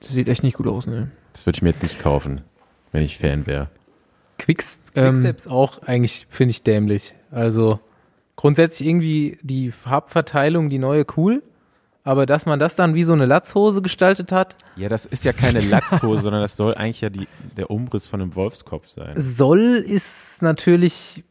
das 0.01 0.11
sieht 0.11 0.29
echt 0.29 0.43
nicht 0.43 0.57
gut 0.57 0.67
aus, 0.67 0.87
ne? 0.87 1.11
das 1.33 1.47
würde 1.47 1.57
ich 1.59 1.63
mir 1.63 1.69
jetzt 1.69 1.83
nicht 1.83 2.01
kaufen, 2.01 2.41
wenn 2.93 3.03
ich 3.03 3.19
Fan 3.19 3.47
wäre. 3.47 3.69
Quicks, 4.39 4.81
Ähm, 4.95 5.15
Quicksteps 5.15 5.47
auch 5.47 5.83
eigentlich, 5.83 6.27
finde 6.31 6.51
ich 6.53 6.63
dämlich. 6.63 7.15
Also 7.31 7.79
grundsätzlich 8.37 8.89
irgendwie 8.89 9.39
die 9.43 9.71
Farbverteilung, 9.71 10.69
die 10.71 10.79
neue 10.79 11.05
cool, 11.17 11.43
aber 12.05 12.27
dass 12.27 12.47
man 12.47 12.59
das 12.59 12.75
dann 12.75 12.95
wie 12.95 13.03
so 13.05 13.13
eine 13.13 13.27
Latzhose 13.27 13.81
gestaltet 13.83 14.33
hat, 14.33 14.57
Ja, 14.77 14.89
das 14.89 15.07
ist 15.07 15.25
ja 15.25 15.33
keine 15.33 15.61
Latzhose, 15.61 16.23
sondern 16.23 16.43
das 16.43 16.57
soll 16.57 16.75
eigentlich 16.75 17.01
ja 17.01 17.11
die, 17.11 17.29
der 17.57 17.71
Umriss 17.71 18.07
von 18.09 18.21
einem 18.21 18.35
Wolfskopf 18.35 18.89
sein. 18.89 19.15
soll 19.17 19.61
ist 19.87 20.43
natürlich 20.43 21.23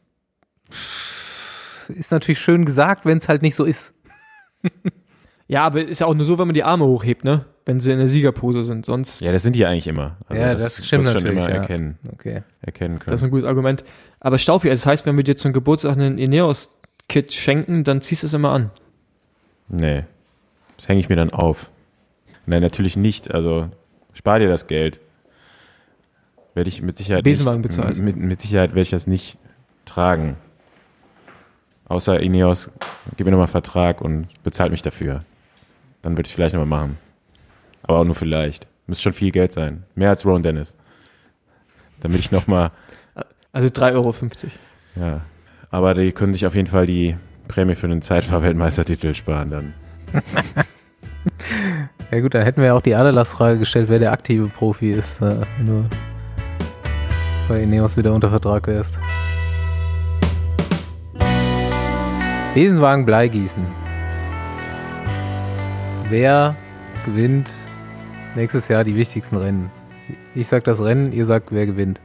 ist 1.89 2.11
natürlich 2.11 2.39
schön 2.39 2.65
gesagt, 2.65 3.05
wenn 3.05 3.17
es 3.17 3.29
halt 3.29 3.41
nicht 3.41 3.55
so 3.55 3.63
ist. 3.65 3.93
Ja, 5.47 5.63
aber 5.63 5.85
ist 5.85 6.01
ja 6.01 6.07
auch 6.07 6.15
nur 6.15 6.25
so, 6.25 6.39
wenn 6.39 6.47
man 6.47 6.55
die 6.55 6.63
Arme 6.63 6.85
hochhebt, 6.87 7.23
ne? 7.23 7.45
Wenn 7.65 7.79
sie 7.79 7.91
in 7.91 7.99
der 7.99 8.07
Siegerpose 8.07 8.63
sind. 8.63 8.83
Sonst, 8.83 9.21
Ja, 9.21 9.31
das 9.31 9.43
sind 9.43 9.55
die 9.55 9.63
eigentlich 9.63 9.85
immer. 9.85 10.17
Also 10.27 10.41
Ja, 10.41 10.55
das 10.55 10.83
stimmt 10.83 11.03
wirst 11.03 11.13
du 11.13 11.19
natürlich, 11.19 11.43
schon 11.43 11.49
immer 11.49 11.55
ja. 11.55 11.61
erkennen, 11.61 11.99
Okay. 12.13 12.41
erkennen 12.61 12.97
können. 12.97 13.11
das 13.11 13.19
ist 13.19 13.25
ein 13.25 13.29
gutes 13.29 13.45
Argument. 13.45 13.83
Aber 14.19 14.39
Staufi, 14.39 14.71
also 14.71 14.81
das 14.81 14.87
heißt, 14.87 15.05
wenn 15.05 15.17
wir 15.17 15.23
dir 15.23 15.35
zum 15.35 15.53
Geburtstag 15.53 15.91
einen 15.97 16.17
Ineos-Kit 16.17 17.31
schenken, 17.31 17.83
dann 17.83 18.01
ziehst 18.01 18.23
du 18.23 18.25
es 18.25 18.33
immer 18.33 18.49
an. 18.53 18.71
Nee, 19.67 20.05
das 20.77 20.87
hänge 20.87 20.99
ich 20.99 21.09
mir 21.09 21.15
dann 21.15 21.29
auf. 21.29 21.69
Nein, 22.47 22.63
natürlich 22.63 22.97
nicht. 22.97 23.31
Also 23.31 23.69
spar 24.13 24.39
dir 24.39 24.49
das 24.49 24.65
Geld. 24.65 24.99
Werde 26.55 26.69
ich 26.69 26.81
mit 26.81 26.97
Sicherheit 26.97 27.23
Besenwagen 27.23 27.61
nicht, 27.61 27.69
bezahlt. 27.69 27.97
Mit, 27.97 28.15
mit 28.15 28.41
Sicherheit 28.41 28.71
werde 28.71 28.81
ich 28.81 28.89
das 28.89 29.05
nicht 29.05 29.37
tragen. 29.85 30.37
Außer 31.87 32.19
Ineos, 32.19 32.71
gib 33.15 33.25
mir 33.25 33.31
nochmal 33.31 33.47
Vertrag 33.47 34.01
und 34.01 34.27
bezahlt 34.43 34.71
mich 34.71 34.81
dafür. 34.81 35.19
Dann 36.01 36.17
würde 36.17 36.27
ich 36.27 36.33
vielleicht 36.33 36.55
nochmal 36.55 36.79
machen. 36.79 36.97
Aber 37.83 37.99
auch 37.99 38.03
nur 38.05 38.15
vielleicht. 38.15 38.67
Müsste 38.87 39.03
schon 39.03 39.13
viel 39.13 39.31
Geld 39.31 39.51
sein. 39.53 39.83
Mehr 39.95 40.09
als 40.09 40.25
Ron 40.25 40.43
Dennis. 40.43 40.75
Damit 42.01 42.19
ich 42.19 42.31
nochmal, 42.31 42.71
Also 43.51 43.67
3,50 43.67 43.93
Euro. 43.93 44.13
ja. 44.95 45.21
Aber 45.71 45.93
die 45.93 46.11
können 46.11 46.33
sich 46.33 46.45
auf 46.45 46.55
jeden 46.55 46.67
Fall 46.67 46.85
die 46.85 47.17
Prämie 47.47 47.75
für 47.75 47.87
einen 47.87 48.01
Zeitfahrweltmeistertitel 48.01 49.13
sparen 49.13 49.49
dann. 49.49 49.73
Ja 52.11 52.19
gut, 52.19 52.35
dann 52.35 52.43
hätten 52.43 52.61
wir 52.61 52.67
ja 52.67 52.73
auch 52.75 52.81
die 52.81 52.93
Aderlass-Frage 52.93 53.57
gestellt, 53.59 53.89
wer 53.89 53.97
der 53.97 54.11
aktive 54.11 54.47
Profi 54.47 54.91
ist, 54.91 55.21
äh, 55.21 55.37
wenn 55.57 55.65
du 55.65 55.83
bei 57.49 57.63
Ineos 57.63 57.97
wieder 57.97 58.13
unter 58.13 58.29
Vertrag 58.29 58.67
wärst. 58.67 58.93
Besenwagen 62.55 63.05
Bleigießen. 63.05 63.67
Wer 66.07 66.55
gewinnt 67.03 67.53
nächstes 68.37 68.69
Jahr 68.69 68.85
die 68.85 68.95
wichtigsten 68.95 69.35
Rennen? 69.35 69.69
Ich 70.35 70.47
sag 70.47 70.63
das 70.63 70.81
Rennen, 70.81 71.11
ihr 71.11 71.25
sagt, 71.25 71.51
wer 71.51 71.65
gewinnt. 71.65 71.99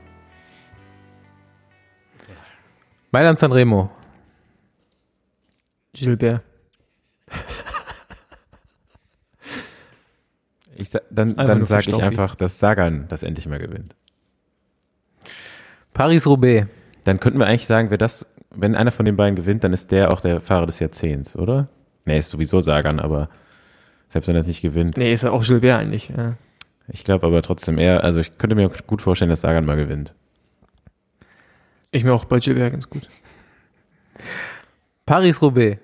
Mailand 3.13 3.39
Sanremo. 3.39 3.93
Gilbert. 5.93 6.43
Ich 10.75 10.91
sa 10.91 11.01
dann 11.11 11.39
Einfach 11.39 11.47
dann 11.47 11.65
sage 11.65 11.91
ich 11.91 12.03
einfach, 12.03 12.35
dass 12.35 12.59
Sagan 12.59 13.07
das 13.09 13.23
endlich 13.23 13.47
mal 13.47 13.61
gewinnt. 13.61 13.95
Paris-Roubaix. 15.95 16.67
Dann 17.05 17.21
könnten 17.21 17.39
wir 17.39 17.47
eigentlich 17.47 17.67
sagen, 17.67 17.91
wer 17.91 17.99
das, 17.99 18.27
wenn 18.55 18.75
einer 18.75 18.91
von 18.91 19.05
den 19.05 19.17
beiden 19.17 19.37
gewinnt, 19.37 19.65
dann 19.65 19.73
ist 19.73 19.91
der 19.91 20.13
auch 20.13 20.21
der 20.21 20.41
Fahrer 20.41 20.67
des 20.67 20.79
Jahrzehnts, 20.79 21.37
oder? 21.37 21.69
Nee, 22.05 22.19
ist 22.19 22.31
sowieso 22.31 22.61
Sagan, 22.61 23.01
aber 23.01 23.29
selbst 24.09 24.29
wenn 24.29 24.35
er 24.35 24.41
es 24.41 24.47
nicht 24.47 24.63
gewinnt. 24.63 24.97
Nee, 24.97 25.13
ist 25.13 25.23
ja 25.23 25.31
auch 25.31 25.45
Gilbert 25.45 25.79
eigentlich. 25.79 26.09
Ja. 26.09 26.37
Ich 26.89 27.05
glaube 27.05 27.27
aber 27.27 27.43
trotzdem 27.43 27.79
eher, 27.79 28.03
also 28.03 28.19
ich 28.19 28.37
könnte 28.39 28.57
mir 28.57 28.69
gut 28.87 29.03
vorstellen, 29.03 29.31
dass 29.31 29.43
Sagan 29.43 29.65
mal 29.65 29.77
gewinnt. 29.77 30.15
Ich 31.93 32.05
mir 32.05 32.13
auch 32.13 32.25
bei 32.25 32.39
Gilbert 32.39 32.73
ganz 32.73 32.89
gut. 32.91 33.09
Paris-Roubaix. 35.07 35.81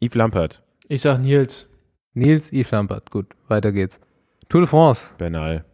Yves 0.00 0.14
Lampert, 0.16 0.62
Ich 0.88 1.02
sag 1.02 1.20
Nils. 1.20 1.68
Nils 2.14 2.52
Yves 2.52 2.72
Lampert. 2.72 3.10
Gut, 3.10 3.26
weiter 3.46 3.70
geht's. 3.70 4.00
Tour 4.48 4.62
de 4.62 4.68
France. 4.68 5.10
Bernal. 5.16 5.64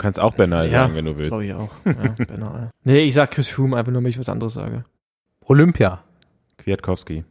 Du 0.00 0.02
kannst 0.04 0.18
auch 0.18 0.32
Bernal 0.32 0.64
Ja, 0.70 0.84
sagen, 0.84 0.94
wenn 0.94 1.04
du 1.04 1.18
willst. 1.18 1.28
Glaube 1.28 1.44
ich 1.44 1.52
auch. 1.52 1.68
Ja, 1.84 2.24
Bernal. 2.26 2.70
Nee, 2.84 3.00
ich 3.00 3.12
sag 3.12 3.32
Chris 3.32 3.48
Froome, 3.48 3.76
einfach 3.76 3.92
nur, 3.92 4.02
wenn 4.02 4.08
ich 4.08 4.18
was 4.18 4.30
anderes 4.30 4.54
sage. 4.54 4.86
Olympia. 5.44 6.02
Kwiatkowski. 6.56 7.24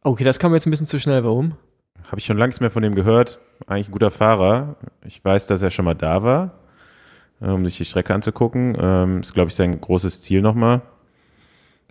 Okay, 0.00 0.24
das 0.24 0.38
kam 0.38 0.52
mir 0.52 0.56
jetzt 0.56 0.66
ein 0.66 0.70
bisschen 0.70 0.86
zu 0.86 0.98
schnell. 0.98 1.24
Warum? 1.24 1.56
Habe 2.04 2.20
ich 2.20 2.24
schon 2.24 2.38
lange 2.38 2.48
nichts 2.48 2.60
mehr 2.60 2.70
von 2.70 2.82
dem 2.82 2.94
gehört. 2.94 3.38
Eigentlich 3.66 3.88
ein 3.90 3.92
guter 3.92 4.10
Fahrer. 4.10 4.76
Ich 5.04 5.22
weiß, 5.22 5.46
dass 5.46 5.60
er 5.60 5.70
schon 5.70 5.84
mal 5.84 5.92
da 5.92 6.22
war, 6.22 6.52
um 7.40 7.66
sich 7.66 7.76
die 7.76 7.84
Strecke 7.84 8.14
anzugucken. 8.14 8.74
Ähm, 8.80 9.20
ist, 9.20 9.34
glaube 9.34 9.48
ich, 9.50 9.54
sein 9.54 9.78
großes 9.78 10.22
Ziel 10.22 10.40
nochmal. 10.40 10.80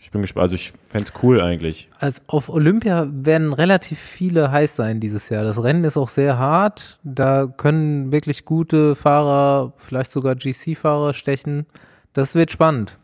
Ich 0.04 0.12
bin 0.12 0.22
gespannt. 0.22 0.44
Also 0.44 0.56
ich 0.56 0.74
fände 0.90 1.08
es 1.08 1.24
cool 1.24 1.40
eigentlich. 1.40 1.88
Also 1.98 2.22
auf 2.28 2.50
Olympia 2.50 3.08
werden 3.10 3.54
relativ 3.54 4.00
viele 4.00 4.52
heiß 4.52 4.76
sein 4.76 5.00
dieses 5.00 5.30
Jahr. 5.30 5.46
Das 5.46 5.64
Rennen 5.64 5.86
ist 5.86 5.96
auch 5.96 6.10
sehr 6.10 6.38
hart. 6.38 7.00
Da 7.04 7.48
können 7.48 8.12
wirklich 8.12 8.44
gute 8.44 8.98
Fahrer, 8.98 9.72
vielleicht 9.78 10.12
sogar 10.12 10.36
GC-Fahrer 10.36 11.14
stechen. 11.14 11.68
Das 12.12 12.36
wird 12.36 12.52
spannend. 12.52 12.98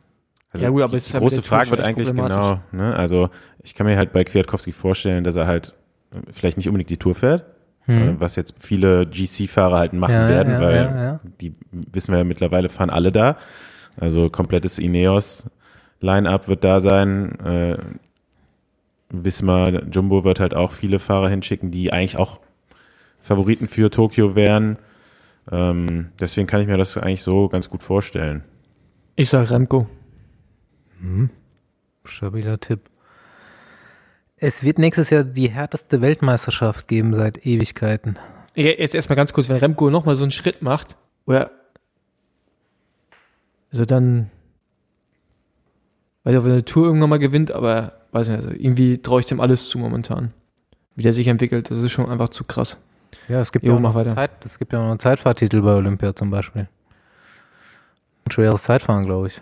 Also 0.51 0.65
Ja 0.65 0.71
gut, 0.71 0.81
aber 0.81 0.91
die 0.91 0.97
es 0.97 1.07
ist 1.07 1.13
ja 1.13 1.19
große 1.19 1.41
Frage 1.41 1.71
wird 1.71 1.79
eigentlich 1.79 2.13
genau, 2.13 2.59
ne? 2.73 2.93
also 2.95 3.29
ich 3.63 3.75
kann 3.75 3.85
mir 3.85 3.95
halt 3.95 4.11
bei 4.11 4.25
Kwiatkowski 4.25 4.73
vorstellen, 4.73 5.23
dass 5.23 5.37
er 5.37 5.47
halt 5.47 5.75
vielleicht 6.31 6.57
nicht 6.57 6.67
unbedingt 6.67 6.89
die 6.89 6.97
Tour 6.97 7.15
fährt, 7.15 7.45
äh, 7.87 8.15
was 8.17 8.35
jetzt 8.35 8.55
viele 8.59 9.05
GC-Fahrer 9.05 9.77
halt 9.77 9.93
machen 9.93 10.15
Ja, 10.15 10.27
werden, 10.27 10.53
ja, 10.53 10.59
weil 10.59 10.75
ja, 10.75 11.03
ja. 11.03 11.19
die 11.39 11.53
wissen 11.71 12.11
wir 12.11 12.17
ja 12.17 12.23
mittlerweile 12.25 12.67
fahren 12.67 12.89
alle 12.89 13.13
da. 13.13 13.37
Also 13.95 14.29
komplettes 14.29 14.79
Ineos 14.79 15.47
Line-up 16.01 16.47
wird 16.47 16.63
da 16.63 16.79
sein. 16.79 17.39
Äh, 17.39 17.77
Wismar, 19.09 19.83
Jumbo 19.85 20.23
wird 20.23 20.39
halt 20.39 20.53
auch 20.53 20.71
viele 20.71 20.99
Fahrer 20.99 21.29
hinschicken, 21.29 21.71
die 21.71 21.91
eigentlich 21.91 22.17
auch 22.17 22.39
Favoriten 23.19 23.67
für 23.67 23.89
Tokio 23.89 24.35
wären. 24.35 24.77
Ähm, 25.51 26.09
deswegen 26.19 26.47
kann 26.47 26.61
ich 26.61 26.67
mir 26.67 26.77
das 26.77 26.97
eigentlich 26.97 27.23
so 27.23 27.49
ganz 27.49 27.69
gut 27.69 27.83
vorstellen. 27.83 28.43
Ich 29.15 29.29
sag 29.29 29.49
Remco. 29.49 29.87
Stabiler 32.03 32.59
Tipp. 32.59 32.81
Es 34.37 34.63
wird 34.63 34.79
nächstes 34.79 35.09
Jahr 35.09 35.23
die 35.23 35.49
härteste 35.49 36.01
Weltmeisterschaft 36.01 36.87
geben 36.87 37.13
seit 37.13 37.45
Ewigkeiten. 37.45 38.17
Ja, 38.55 38.71
Jetzt 38.71 38.95
erstmal 38.95 39.15
ganz 39.15 39.33
kurz, 39.33 39.49
wenn 39.49 39.57
Remco 39.57 39.89
nochmal 39.89 40.15
so 40.15 40.23
einen 40.23 40.31
Schritt 40.31 40.61
macht, 40.61 40.97
oder 41.25 41.51
also 43.71 43.85
dann, 43.85 44.31
weil 46.23 46.33
er 46.33 46.43
eine 46.43 46.65
Tour 46.65 46.85
irgendwann 46.85 47.09
mal 47.09 47.19
gewinnt, 47.19 47.51
aber 47.51 47.93
weiß 48.11 48.29
nicht, 48.29 48.37
also 48.37 48.51
irgendwie 48.51 49.01
traue 49.01 49.21
ich 49.21 49.27
dem 49.27 49.39
alles 49.39 49.69
zu 49.69 49.77
momentan. 49.77 50.33
Wie 50.95 51.03
der 51.03 51.13
sich 51.13 51.27
entwickelt, 51.27 51.71
das 51.71 51.77
ist 51.77 51.91
schon 51.91 52.09
einfach 52.09 52.29
zu 52.29 52.43
krass. 52.43 52.77
Ja, 53.27 53.41
es 53.41 53.51
gibt 53.51 53.65
Jo, 53.65 53.75
ja 53.75 53.79
noch 53.79 53.95
weiter. 53.95 54.15
Zeit, 54.15 54.31
es 54.43 54.59
gibt 54.59 54.73
ja 54.73 54.79
noch 54.79 54.89
einen 54.89 54.99
Zeitfahrtitel 54.99 55.61
bei 55.61 55.73
Olympia 55.75 56.15
zum 56.15 56.29
Beispiel. 56.29 56.67
Ein 58.25 58.31
schweres 58.31 58.63
Zeitfahren, 58.63 59.05
glaube 59.05 59.27
ich. 59.27 59.41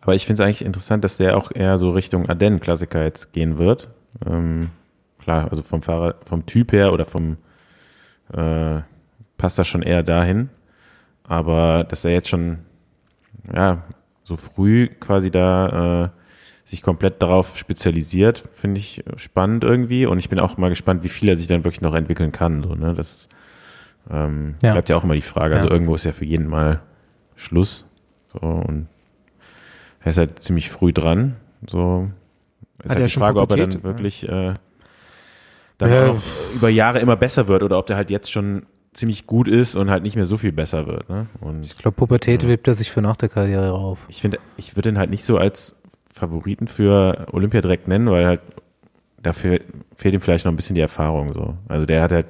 Aber 0.00 0.14
ich 0.14 0.26
finde 0.26 0.42
es 0.42 0.46
eigentlich 0.46 0.64
interessant, 0.64 1.02
dass 1.02 1.16
der 1.16 1.36
auch 1.36 1.50
eher 1.50 1.78
so 1.78 1.90
Richtung 1.90 2.28
Ardennen-Klassiker 2.28 3.02
jetzt 3.04 3.32
gehen 3.32 3.56
wird. 3.58 3.88
Ähm, 4.26 4.70
klar, 5.18 5.48
also 5.50 5.62
vom 5.62 5.82
Fahrer, 5.82 6.16
vom 6.26 6.44
Typ 6.44 6.72
her 6.72 6.92
oder 6.92 7.06
vom 7.06 7.38
äh, 8.32 8.80
passt 9.38 9.58
das 9.58 9.66
schon 9.66 9.82
eher 9.82 10.02
dahin. 10.02 10.50
Aber 11.26 11.84
dass 11.84 12.04
er 12.04 12.12
jetzt 12.12 12.28
schon 12.28 12.58
ja 13.52 13.82
so 14.24 14.36
früh 14.36 14.88
quasi 14.88 15.30
da 15.30 16.04
äh, 16.04 16.08
sich 16.68 16.82
komplett 16.82 17.20
darauf 17.22 17.56
spezialisiert, 17.58 18.42
finde 18.52 18.80
ich 18.80 19.04
spannend 19.16 19.64
irgendwie. 19.64 20.06
Und 20.06 20.18
ich 20.18 20.28
bin 20.30 20.40
auch 20.40 20.56
mal 20.56 20.70
gespannt, 20.70 21.02
wie 21.04 21.08
viel 21.10 21.28
er 21.28 21.36
sich 21.36 21.46
dann 21.46 21.62
wirklich 21.64 21.82
noch 21.82 21.94
entwickeln 21.94 22.32
kann. 22.32 22.62
So, 22.62 22.74
ne? 22.74 22.94
Das 22.94 23.28
ähm, 24.10 24.54
Ja. 24.62 24.72
bleibt 24.72 24.88
ja 24.88 24.96
auch 24.96 25.04
immer 25.04 25.14
die 25.14 25.20
Frage. 25.20 25.54
Also 25.54 25.66
Ja. 25.66 25.72
irgendwo 25.72 25.94
ist 25.94 26.04
ja 26.04 26.12
für 26.12 26.24
jeden 26.24 26.48
mal 26.48 26.80
Schluss. 27.36 27.86
So, 28.32 28.38
und 28.40 28.88
er 30.00 30.10
ist 30.10 30.18
halt 30.18 30.42
ziemlich 30.42 30.70
früh 30.70 30.92
dran. 30.92 31.36
So 31.68 32.08
ist 32.82 32.90
Hat 32.90 32.98
halt 33.00 33.10
die 33.10 33.14
Frage, 33.14 33.40
ob 33.40 33.50
er 33.50 33.56
dann 33.58 33.70
Pubertät? 33.70 33.84
wirklich 33.84 34.28
äh, 34.28 34.54
dann 35.78 35.90
Ja. 35.90 36.16
über 36.54 36.68
Jahre 36.70 36.98
immer 37.00 37.16
besser 37.16 37.46
wird 37.48 37.62
oder 37.62 37.78
ob 37.78 37.86
der 37.86 37.96
halt 37.96 38.10
jetzt 38.10 38.30
schon 38.32 38.64
ziemlich 38.94 39.26
gut 39.26 39.48
ist 39.48 39.76
und 39.76 39.90
halt 39.90 40.02
nicht 40.02 40.16
mehr 40.16 40.26
so 40.26 40.36
viel 40.36 40.52
besser 40.52 40.86
wird. 40.86 41.08
Ne? 41.08 41.26
Und 41.40 41.64
Ich 41.64 41.76
glaube, 41.76 41.96
Pubertät 41.96 42.44
hebt 42.44 42.66
er 42.68 42.74
sich 42.74 42.90
für 42.90 43.02
nach 43.02 43.16
der 43.16 43.28
Karriere 43.28 43.72
auf. 43.72 43.98
ich 44.08 44.20
finde, 44.20 44.38
ich 44.56 44.76
würde 44.76 44.88
ihn 44.88 44.98
halt 44.98 45.10
nicht 45.10 45.24
so 45.24 45.36
als 45.36 45.76
Favoriten 46.12 46.68
für 46.68 47.26
Olympia 47.32 47.60
direkt 47.60 47.88
nennen, 47.88 48.08
weil 48.08 48.24
halt 48.26 48.40
dafür 49.20 49.60
fehlt 49.96 50.14
ihm 50.14 50.20
vielleicht 50.20 50.44
noch 50.44 50.52
ein 50.52 50.56
bisschen 50.56 50.76
die 50.76 50.80
Erfahrung 50.80 51.32
so. 51.34 51.56
Also 51.68 51.86
der 51.86 52.02
hat 52.02 52.12
halt 52.12 52.26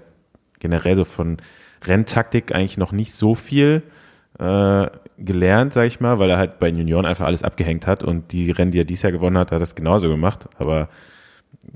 generell 0.58 0.96
so 0.96 1.04
von 1.04 1.36
Renntaktik 1.84 2.54
eigentlich 2.54 2.78
noch 2.78 2.92
nicht 2.92 3.14
so 3.14 3.34
viel 3.34 3.82
äh, 4.38 4.86
gelernt, 5.18 5.72
sag 5.74 5.86
ich 5.86 6.00
mal, 6.00 6.18
weil 6.18 6.30
er 6.30 6.38
halt 6.38 6.58
bei 6.58 6.70
den 6.70 6.78
Junioren 6.78 7.04
einfach 7.06 7.26
alles 7.26 7.42
abgehängt 7.42 7.86
hat 7.86 8.02
und 8.02 8.32
die 8.32 8.50
Rennen, 8.50 8.72
die 8.72 8.80
er 8.80 8.84
dieses 8.84 9.02
Jahr 9.02 9.12
gewonnen 9.12 9.36
hat, 9.38 9.48
hat 9.48 9.56
er 9.56 9.60
das 9.60 9.74
genauso 9.74 10.08
gemacht. 10.08 10.48
Aber 10.58 10.88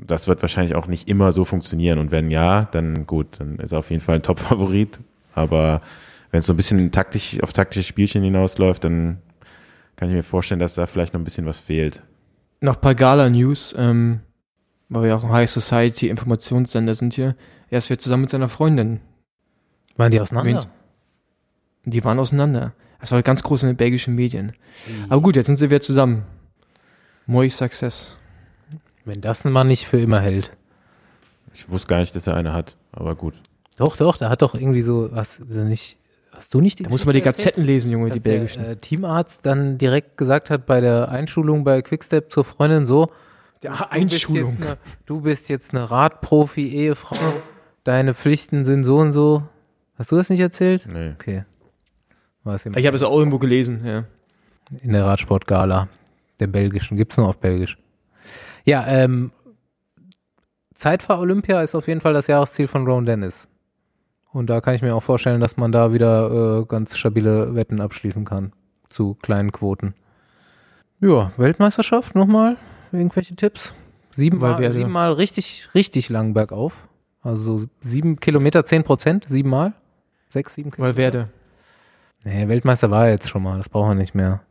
das 0.07 0.29
wird 0.29 0.43
wahrscheinlich 0.43 0.75
auch 0.75 0.87
nicht 0.87 1.09
immer 1.09 1.33
so 1.33 1.45
funktionieren. 1.45 1.99
Und 1.99 2.11
wenn 2.11 2.31
ja, 2.31 2.65
dann 2.65 3.07
gut, 3.07 3.41
dann 3.41 3.57
ist 3.59 3.73
er 3.73 3.79
auf 3.81 3.91
jeden 3.91 4.03
Fall 4.03 4.17
ein 4.17 4.23
Top-Favorit. 4.23 5.01
Aber 5.35 5.83
wenn 6.31 6.41
es 6.41 6.47
so 6.47 6.53
ein 6.53 6.57
bisschen 6.57 6.91
taktisch, 6.93 7.43
auf 7.43 7.53
taktische 7.53 7.85
Spielchen 7.87 8.23
hinausläuft, 8.23 8.85
dann 8.85 9.19
kann 9.97 10.09
ich 10.09 10.15
mir 10.15 10.23
vorstellen, 10.23 10.61
dass 10.61 10.75
da 10.75 10.87
vielleicht 10.87 11.15
noch 11.15 11.21
ein 11.21 11.25
bisschen 11.25 11.47
was 11.47 11.59
fehlt. 11.59 12.03
Noch 12.61 12.77
ein 12.77 12.81
paar 12.81 12.95
Gala-News, 12.95 13.75
ähm, 13.79 14.21
weil 14.89 15.05
wir 15.05 15.17
auch 15.17 15.25
ein 15.25 15.31
High 15.33 15.51
Society 15.51 16.09
Informationssender 16.09 16.95
sind 16.95 17.15
hier. 17.15 17.35
Er 17.71 17.79
ist 17.79 17.91
wieder 17.91 17.99
zusammen 18.01 18.23
mit 18.23 18.31
seiner 18.31 18.49
Freundin. 18.49 19.01
Waren 19.97 20.11
die 20.11 20.21
auseinander? 20.21 20.51
Wen's- 20.53 20.69
Die 21.85 22.05
waren 22.05 22.19
auseinander. 22.19 22.73
Das 23.01 23.13
war 23.13 23.23
ganz 23.23 23.43
groß 23.43 23.63
in 23.63 23.69
den 23.69 23.77
belgischen 23.77 24.15
Medien. 24.15 24.53
Aber 25.09 25.23
gut, 25.23 25.37
jetzt 25.37 25.47
sind 25.47 25.57
sie 25.59 25.71
wieder 25.71 25.81
zusammen. 25.81 26.25
Moi 27.27 27.49
Success. 27.49 28.17
Wenn 29.09 29.23
das 29.23 29.47
ein 29.47 29.53
Mann 29.53 29.69
nicht 29.69 29.87
für 29.87 29.99
immer 29.99 30.21
hält. 30.21 30.51
Ich 31.55 31.71
wusste 31.71 31.89
gar 31.89 32.01
nicht, 32.01 32.15
dass 32.15 32.27
er 32.27 32.35
eine 32.37 32.53
hat, 32.53 32.77
aber 32.93 33.15
gut. 33.15 33.41
Doch, 33.79 33.97
doch, 33.97 34.19
der 34.19 34.29
hat 34.29 34.43
doch 34.43 34.55
irgendwie 34.55 34.83
so, 34.83 35.09
hast 35.15 35.41
du 35.49 35.65
nicht, 35.65 35.97
hast 36.31 36.53
du 36.53 36.61
nicht 36.61 36.79
die 36.79 36.83
Da 36.83 36.91
muss 36.91 37.07
man 37.07 37.15
die 37.15 37.23
Gazetten 37.23 37.65
lesen, 37.65 37.91
Junge, 37.91 38.11
die 38.11 38.21
belgischen. 38.21 38.63
Der, 38.65 38.73
äh, 38.73 38.77
Teamarzt 38.77 39.47
dann 39.47 39.79
direkt 39.79 40.19
gesagt 40.19 40.51
hat 40.51 40.67
bei 40.67 40.83
der 40.83 41.09
Einschulung 41.09 41.65
bei 41.65 41.81
Quickstep 41.81 42.31
zur 42.31 42.45
Freundin 42.45 42.85
so, 42.85 43.11
Der 43.63 43.89
Du 43.91 44.05
bist, 44.05 44.29
jetzt 44.29 44.63
eine, 44.63 44.77
du 45.07 45.21
bist 45.23 45.49
jetzt 45.49 45.75
eine 45.75 45.91
Radprofi, 45.91 46.69
Ehefrau, 46.69 47.17
deine 47.85 48.13
Pflichten 48.13 48.67
sind 48.67 48.85
so 48.85 48.99
und 48.99 49.13
so. 49.13 49.43
Hast 49.97 50.13
du 50.13 50.17
das 50.17 50.29
nicht 50.29 50.41
erzählt? 50.41 50.87
Nee. 50.93 51.13
Okay. 51.15 51.47
War 52.45 52.57
es 52.57 52.67
Ich 52.67 52.87
habe 52.87 52.95
es 52.95 53.03
auch 53.03 53.17
irgendwo 53.17 53.39
gelesen, 53.39 53.87
ja. 53.87 54.05
in 54.83 54.93
der 54.93 55.07
Radsportgala 55.07 55.89
der 56.41 56.47
belgischen. 56.47 56.99
Gibt's 56.99 57.17
nur 57.17 57.27
auf 57.27 57.39
Belgisch. 57.39 57.79
Ja, 58.69 58.87
ähm, 58.87 59.33
Zeitfahr 60.75 61.21
Olympia 61.21 61.63
ist 61.63 61.75
auf 61.75 61.89
jeden 61.89 62.03
Fall 62.03 62.13
das 62.13 62.27
Jahresziel 62.27 62.69
von 62.69 62.87
Ron 62.87 63.07
Dennis. 63.07 63.49
Und 64.31 64.51
da 64.51 64.61
kann 64.61 64.75
ich 64.75 64.83
mir 64.83 64.95
auch 64.95 65.03
vorstellen, 65.03 65.41
dass 65.41 65.57
man 65.57 65.73
da 65.73 65.95
wieder 65.95 66.61
äh, 66.61 66.65
ganz 66.67 66.95
stabile 66.95 67.55
Wetten 67.55 67.81
abschließen 67.81 68.27
kann 68.27 68.53
zu 68.91 69.15
kleinen 69.23 69.53
Quoten. 69.53 69.95
Ja, 71.01 71.33
Weltmeisterschaft 71.39 72.15
nochmal. 72.15 72.59
Irgendwelche 72.93 73.35
Tipps? 73.37 73.73
Siebenmal, 74.11 74.53
Valverde. 74.53 74.75
siebenmal 74.75 75.15
richtig, 75.15 75.71
richtig 75.75 76.11
lang 76.11 76.35
bergauf. 76.35 76.75
Also 77.23 77.65
sieben 77.81 78.21
Kilometer, 78.21 78.67
zehn 78.67 78.85
Prozent, 78.85 79.25
siebenmal. 79.27 79.73
Sechs, 80.29 80.53
sieben 80.53 80.73
Kilometer. 80.73 80.95
Weil 80.95 81.03
werde. 81.03 81.29
Nee, 82.23 82.49
Weltmeister 82.49 82.91
war 82.91 83.07
er 83.07 83.13
jetzt 83.13 83.31
schon 83.31 83.43
mal, 83.43 83.57
das 83.57 83.71
brauchen 83.71 83.93
wir 83.93 83.95
nicht 83.95 84.15
mehr. 84.15 84.43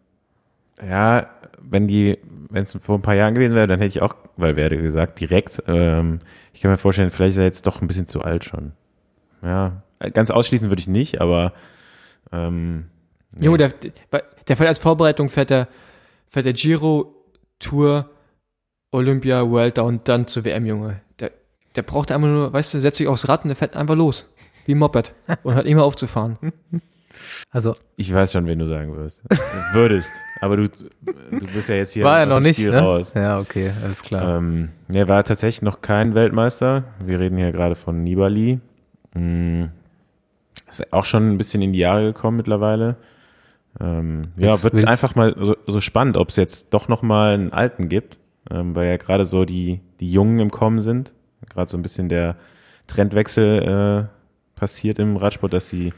Ja, 0.82 1.30
wenn 1.59 1.88
die, 1.88 2.17
wenn 2.49 2.63
es 2.63 2.78
vor 2.82 2.97
ein 2.97 3.01
paar 3.01 3.15
Jahren 3.15 3.36
gewesen 3.36 3.55
wäre, 3.55 3.67
dann 3.67 3.80
hätte 3.80 3.97
ich 3.97 4.01
auch 4.01 4.15
Valverde 4.36 4.78
gesagt, 4.78 5.19
direkt. 5.19 5.63
Ähm, 5.67 6.19
ich 6.53 6.61
kann 6.61 6.71
mir 6.71 6.78
vorstellen, 6.78 7.11
vielleicht 7.11 7.32
ist 7.32 7.38
er 7.38 7.43
jetzt 7.45 7.65
doch 7.65 7.82
ein 7.82 7.88
bisschen 7.88 8.07
zu 8.07 8.21
alt 8.21 8.45
schon. 8.45 8.73
Ja, 9.41 9.84
ganz 10.13 10.32
ausschließen 10.32 10.69
würde 10.69 10.80
ich 10.80 10.88
nicht, 10.88 11.21
aber 11.21 11.53
ähm, 12.32 12.86
nee. 13.32 13.45
Junge, 13.45 13.57
der, 13.57 13.73
der 14.47 14.55
fährt 14.55 14.69
als 14.69 14.80
Vorbereitung 14.80 15.30
fährt 15.30 15.49
der, 15.49 15.67
fährt 16.28 16.45
der 16.45 16.53
Giro, 16.53 17.25
Tour, 17.59 18.09
Olympia, 18.91 19.49
Vuelta 19.49 19.82
und 19.82 20.07
dann 20.07 20.28
zur 20.28 20.45
WM, 20.45 20.65
Junge. 20.65 21.01
Der, 21.19 21.32
der 21.75 21.82
braucht 21.82 22.11
einfach 22.11 22.28
nur, 22.28 22.53
weißt 22.53 22.73
du, 22.73 22.80
setzt 22.80 22.97
sich 22.97 23.07
aufs 23.07 23.28
Rad 23.28 23.43
und 23.43 23.49
der 23.49 23.55
fährt 23.55 23.75
einfach 23.75 23.95
los. 23.95 24.34
Wie 24.65 24.73
ein 24.73 24.80
Moped. 24.80 25.13
Und 25.43 25.55
hört 25.55 25.65
immer 25.65 25.84
aufzufahren. 25.84 26.38
Also 27.49 27.75
ich 27.95 28.13
weiß 28.13 28.32
schon, 28.32 28.45
wen 28.45 28.59
du 28.59 28.65
sagen 28.65 28.95
wirst. 28.95 29.23
Würdest. 29.73 30.11
Aber 30.41 30.57
du, 30.57 30.67
du 30.69 31.45
bist 31.53 31.69
ja 31.69 31.75
jetzt 31.75 31.93
hier 31.93 32.03
war 32.03 32.19
er 32.19 32.25
noch 32.25 32.39
nicht, 32.39 32.57
Spiel 32.59 32.71
ne? 32.71 32.79
raus. 32.81 33.13
Ja, 33.15 33.39
okay, 33.39 33.71
alles 33.83 34.01
klar. 34.03 34.38
Ähm, 34.38 34.69
er 34.93 35.07
war 35.07 35.23
tatsächlich 35.23 35.61
noch 35.61 35.81
kein 35.81 36.13
Weltmeister. 36.15 36.83
Wir 37.03 37.19
reden 37.19 37.38
hier 37.38 37.51
gerade 37.51 37.75
von 37.75 38.03
Nibali. 38.03 38.59
Hm, 39.13 39.69
ist 40.67 40.91
auch 40.93 41.05
schon 41.05 41.31
ein 41.31 41.38
bisschen 41.38 41.61
in 41.61 41.73
die 41.73 41.79
Jahre 41.79 42.03
gekommen 42.13 42.38
mittlerweile. 42.38 42.97
Ähm, 43.79 44.29
ja, 44.38 44.61
wird 44.63 44.73
willst- 44.73 44.88
einfach 44.88 45.15
mal 45.15 45.35
so, 45.39 45.55
so 45.67 45.81
spannend, 45.81 46.17
ob 46.17 46.29
es 46.29 46.35
jetzt 46.35 46.73
doch 46.73 46.88
noch 46.88 47.01
mal 47.01 47.33
einen 47.33 47.53
Alten 47.53 47.89
gibt, 47.89 48.17
ähm, 48.51 48.75
weil 48.75 48.88
ja 48.88 48.97
gerade 48.97 49.25
so 49.25 49.45
die 49.45 49.81
die 49.99 50.11
Jungen 50.11 50.39
im 50.39 50.51
Kommen 50.51 50.81
sind. 50.81 51.13
Gerade 51.49 51.69
so 51.69 51.77
ein 51.77 51.83
bisschen 51.83 52.09
der 52.09 52.35
Trendwechsel 52.88 54.07
äh, 54.07 54.59
passiert 54.59 54.99
im 54.99 55.17
Radsport, 55.17 55.53
dass 55.53 55.69
die 55.69 55.93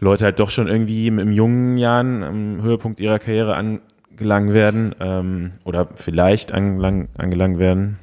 Leute 0.00 0.24
halt 0.24 0.40
doch 0.40 0.50
schon 0.50 0.66
irgendwie 0.66 1.06
im, 1.06 1.32
jungen 1.32 1.76
Jahren 1.76 2.22
am 2.22 2.62
Höhepunkt 2.62 3.00
ihrer 3.00 3.18
Karriere 3.18 3.54
angelangt 3.54 4.52
werden 4.52 4.94
ähm, 4.98 5.52
oder 5.64 5.88
vielleicht 5.94 6.52
angelang, 6.52 7.08
angelangt 7.16 7.58
werden. 7.58 7.98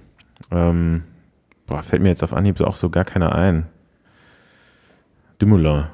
Ähm, 0.51 1.03
boah, 1.65 1.81
fällt 1.81 2.03
mir 2.03 2.09
jetzt 2.09 2.23
auf 2.23 2.33
Anhieb 2.33 2.61
auch 2.61 2.75
so 2.75 2.89
gar 2.89 3.03
keiner 3.03 3.33
ein. 3.35 3.65
Dumoulin. 5.39 5.87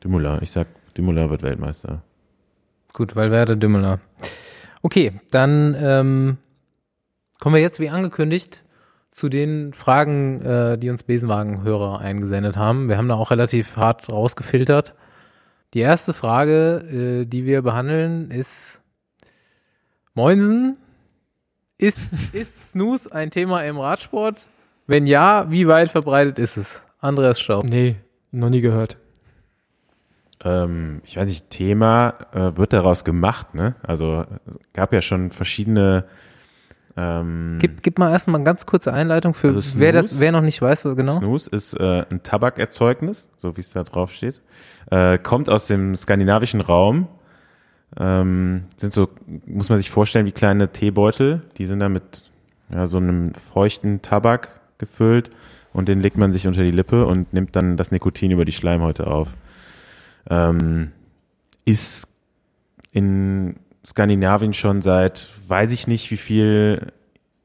Dumoulin, 0.00 0.38
ich 0.40 0.50
sag, 0.50 0.68
Dumoulin 0.94 1.28
wird 1.28 1.42
Weltmeister. 1.42 2.02
Gut, 2.94 3.16
Valverde 3.16 3.58
Dümmeler. 3.58 4.00
Okay, 4.82 5.20
dann 5.30 5.76
ähm, 5.78 6.38
kommen 7.38 7.54
wir 7.54 7.62
jetzt 7.62 7.80
wie 7.80 7.90
angekündigt 7.90 8.62
zu 9.16 9.30
den 9.30 9.72
Fragen, 9.72 10.42
äh, 10.42 10.76
die 10.76 10.90
uns 10.90 11.02
Besenwagen-Hörer 11.02 12.00
eingesendet 12.00 12.58
haben. 12.58 12.90
Wir 12.90 12.98
haben 12.98 13.08
da 13.08 13.14
auch 13.14 13.30
relativ 13.30 13.74
hart 13.78 14.10
rausgefiltert. 14.10 14.94
Die 15.72 15.80
erste 15.80 16.12
Frage, 16.12 17.22
äh, 17.22 17.24
die 17.24 17.46
wir 17.46 17.62
behandeln, 17.62 18.30
ist 18.30 18.82
Moinsen, 20.12 20.76
ist, 21.78 21.98
ist 22.34 22.72
Snooze 22.72 23.10
ein 23.10 23.30
Thema 23.30 23.62
im 23.62 23.78
Radsport? 23.78 24.46
Wenn 24.86 25.06
ja, 25.06 25.50
wie 25.50 25.66
weit 25.66 25.90
verbreitet 25.90 26.38
ist 26.38 26.58
es? 26.58 26.82
Andreas 27.00 27.40
Staub. 27.40 27.64
Nee, 27.64 27.96
noch 28.32 28.50
nie 28.50 28.60
gehört. 28.60 28.98
Ähm, 30.44 31.00
ich 31.06 31.16
weiß 31.16 31.26
nicht, 31.26 31.48
Thema 31.48 32.12
äh, 32.34 32.54
wird 32.58 32.74
daraus 32.74 33.02
gemacht, 33.02 33.54
ne? 33.54 33.76
Also 33.82 34.26
es 34.46 34.58
gab 34.74 34.92
ja 34.92 35.00
schon 35.00 35.30
verschiedene 35.30 36.04
ähm, 36.96 37.58
Gib, 37.60 37.82
gib 37.82 37.98
mal 37.98 38.10
erstmal 38.10 38.36
eine 38.36 38.44
ganz 38.44 38.64
kurze 38.64 38.92
Einleitung 38.92 39.34
für 39.34 39.48
Also 39.48 39.78
wer 39.78 39.92
das, 39.92 40.18
wer 40.18 40.32
noch 40.32 40.40
nicht 40.40 40.62
weiß, 40.62 40.86
wo 40.86 40.94
genau. 40.94 41.18
Snus 41.18 41.46
ist 41.46 41.74
äh, 41.74 42.06
ein 42.08 42.22
Tabakerzeugnis, 42.22 43.28
so 43.36 43.56
wie 43.56 43.60
es 43.60 43.72
da 43.72 43.82
drauf 43.82 44.12
steht. 44.12 44.40
Äh, 44.90 45.18
kommt 45.18 45.50
aus 45.50 45.66
dem 45.66 45.94
skandinavischen 45.94 46.60
Raum. 46.60 47.08
Ähm, 47.98 48.64
sind 48.76 48.94
so, 48.94 49.08
muss 49.46 49.68
man 49.68 49.78
sich 49.78 49.90
vorstellen, 49.90 50.26
wie 50.26 50.32
kleine 50.32 50.72
Teebeutel. 50.72 51.42
Die 51.58 51.66
sind 51.66 51.80
da 51.80 51.88
mit 51.88 52.30
ja, 52.72 52.86
so 52.86 52.96
einem 52.96 53.34
feuchten 53.34 54.00
Tabak 54.00 54.60
gefüllt 54.78 55.30
und 55.72 55.88
den 55.88 56.00
legt 56.00 56.16
man 56.16 56.32
sich 56.32 56.46
unter 56.46 56.62
die 56.62 56.70
Lippe 56.70 57.06
und 57.06 57.32
nimmt 57.32 57.54
dann 57.56 57.76
das 57.76 57.90
Nikotin 57.90 58.30
über 58.30 58.46
die 58.46 58.52
Schleimhäute 58.52 59.06
auf. 59.06 59.34
Ähm, 60.30 60.92
ist 61.66 62.08
in 62.90 63.56
Skandinavien 63.86 64.52
schon 64.52 64.82
seit, 64.82 65.26
weiß 65.48 65.72
ich 65.72 65.86
nicht, 65.86 66.10
wie 66.10 66.16
viel 66.16 66.92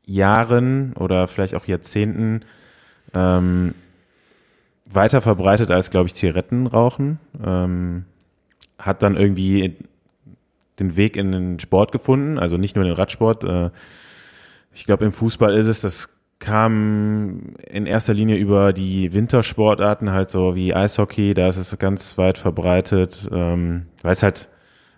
Jahren 0.05 0.93
oder 0.93 1.27
vielleicht 1.27 1.53
auch 1.53 1.65
Jahrzehnten 1.65 2.41
ähm, 3.13 3.75
weiter 4.89 5.21
verbreitet 5.21 5.69
als, 5.69 5.91
glaube 5.91 6.07
ich, 6.07 6.15
Zigarettenrauchen. 6.15 7.19
Ähm, 7.43 8.05
hat 8.79 9.03
dann 9.03 9.17
irgendwie 9.17 9.77
den 10.79 10.95
Weg 10.95 11.15
in 11.15 11.31
den 11.31 11.59
Sport 11.59 11.91
gefunden, 11.91 12.39
also 12.39 12.57
nicht 12.57 12.75
nur 12.75 12.83
in 12.83 12.91
den 12.91 12.97
Radsport. 12.97 13.43
Äh, 13.43 13.69
ich 14.73 14.85
glaube, 14.85 15.05
im 15.05 15.11
Fußball 15.11 15.53
ist 15.53 15.67
es, 15.67 15.81
das 15.81 16.09
kam 16.39 17.53
in 17.69 17.85
erster 17.85 18.15
Linie 18.15 18.37
über 18.37 18.73
die 18.73 19.13
Wintersportarten, 19.13 20.11
halt 20.11 20.31
so 20.31 20.55
wie 20.55 20.73
Eishockey, 20.73 21.35
da 21.35 21.47
ist 21.47 21.57
es 21.57 21.77
ganz 21.77 22.17
weit 22.17 22.39
verbreitet, 22.39 23.29
ähm, 23.31 23.85
weil 24.01 24.13
es 24.13 24.23
halt 24.23 24.49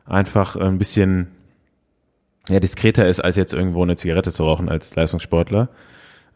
einfach 0.06 0.56
ein 0.56 0.78
bisschen 0.78 1.28
ja, 2.50 2.60
diskreter 2.60 3.08
ist, 3.08 3.20
als 3.20 3.36
jetzt 3.36 3.54
irgendwo 3.54 3.84
eine 3.84 3.96
Zigarette 3.96 4.32
zu 4.32 4.44
rauchen 4.44 4.70
als 4.70 4.96
Leistungssportler. 4.96 5.70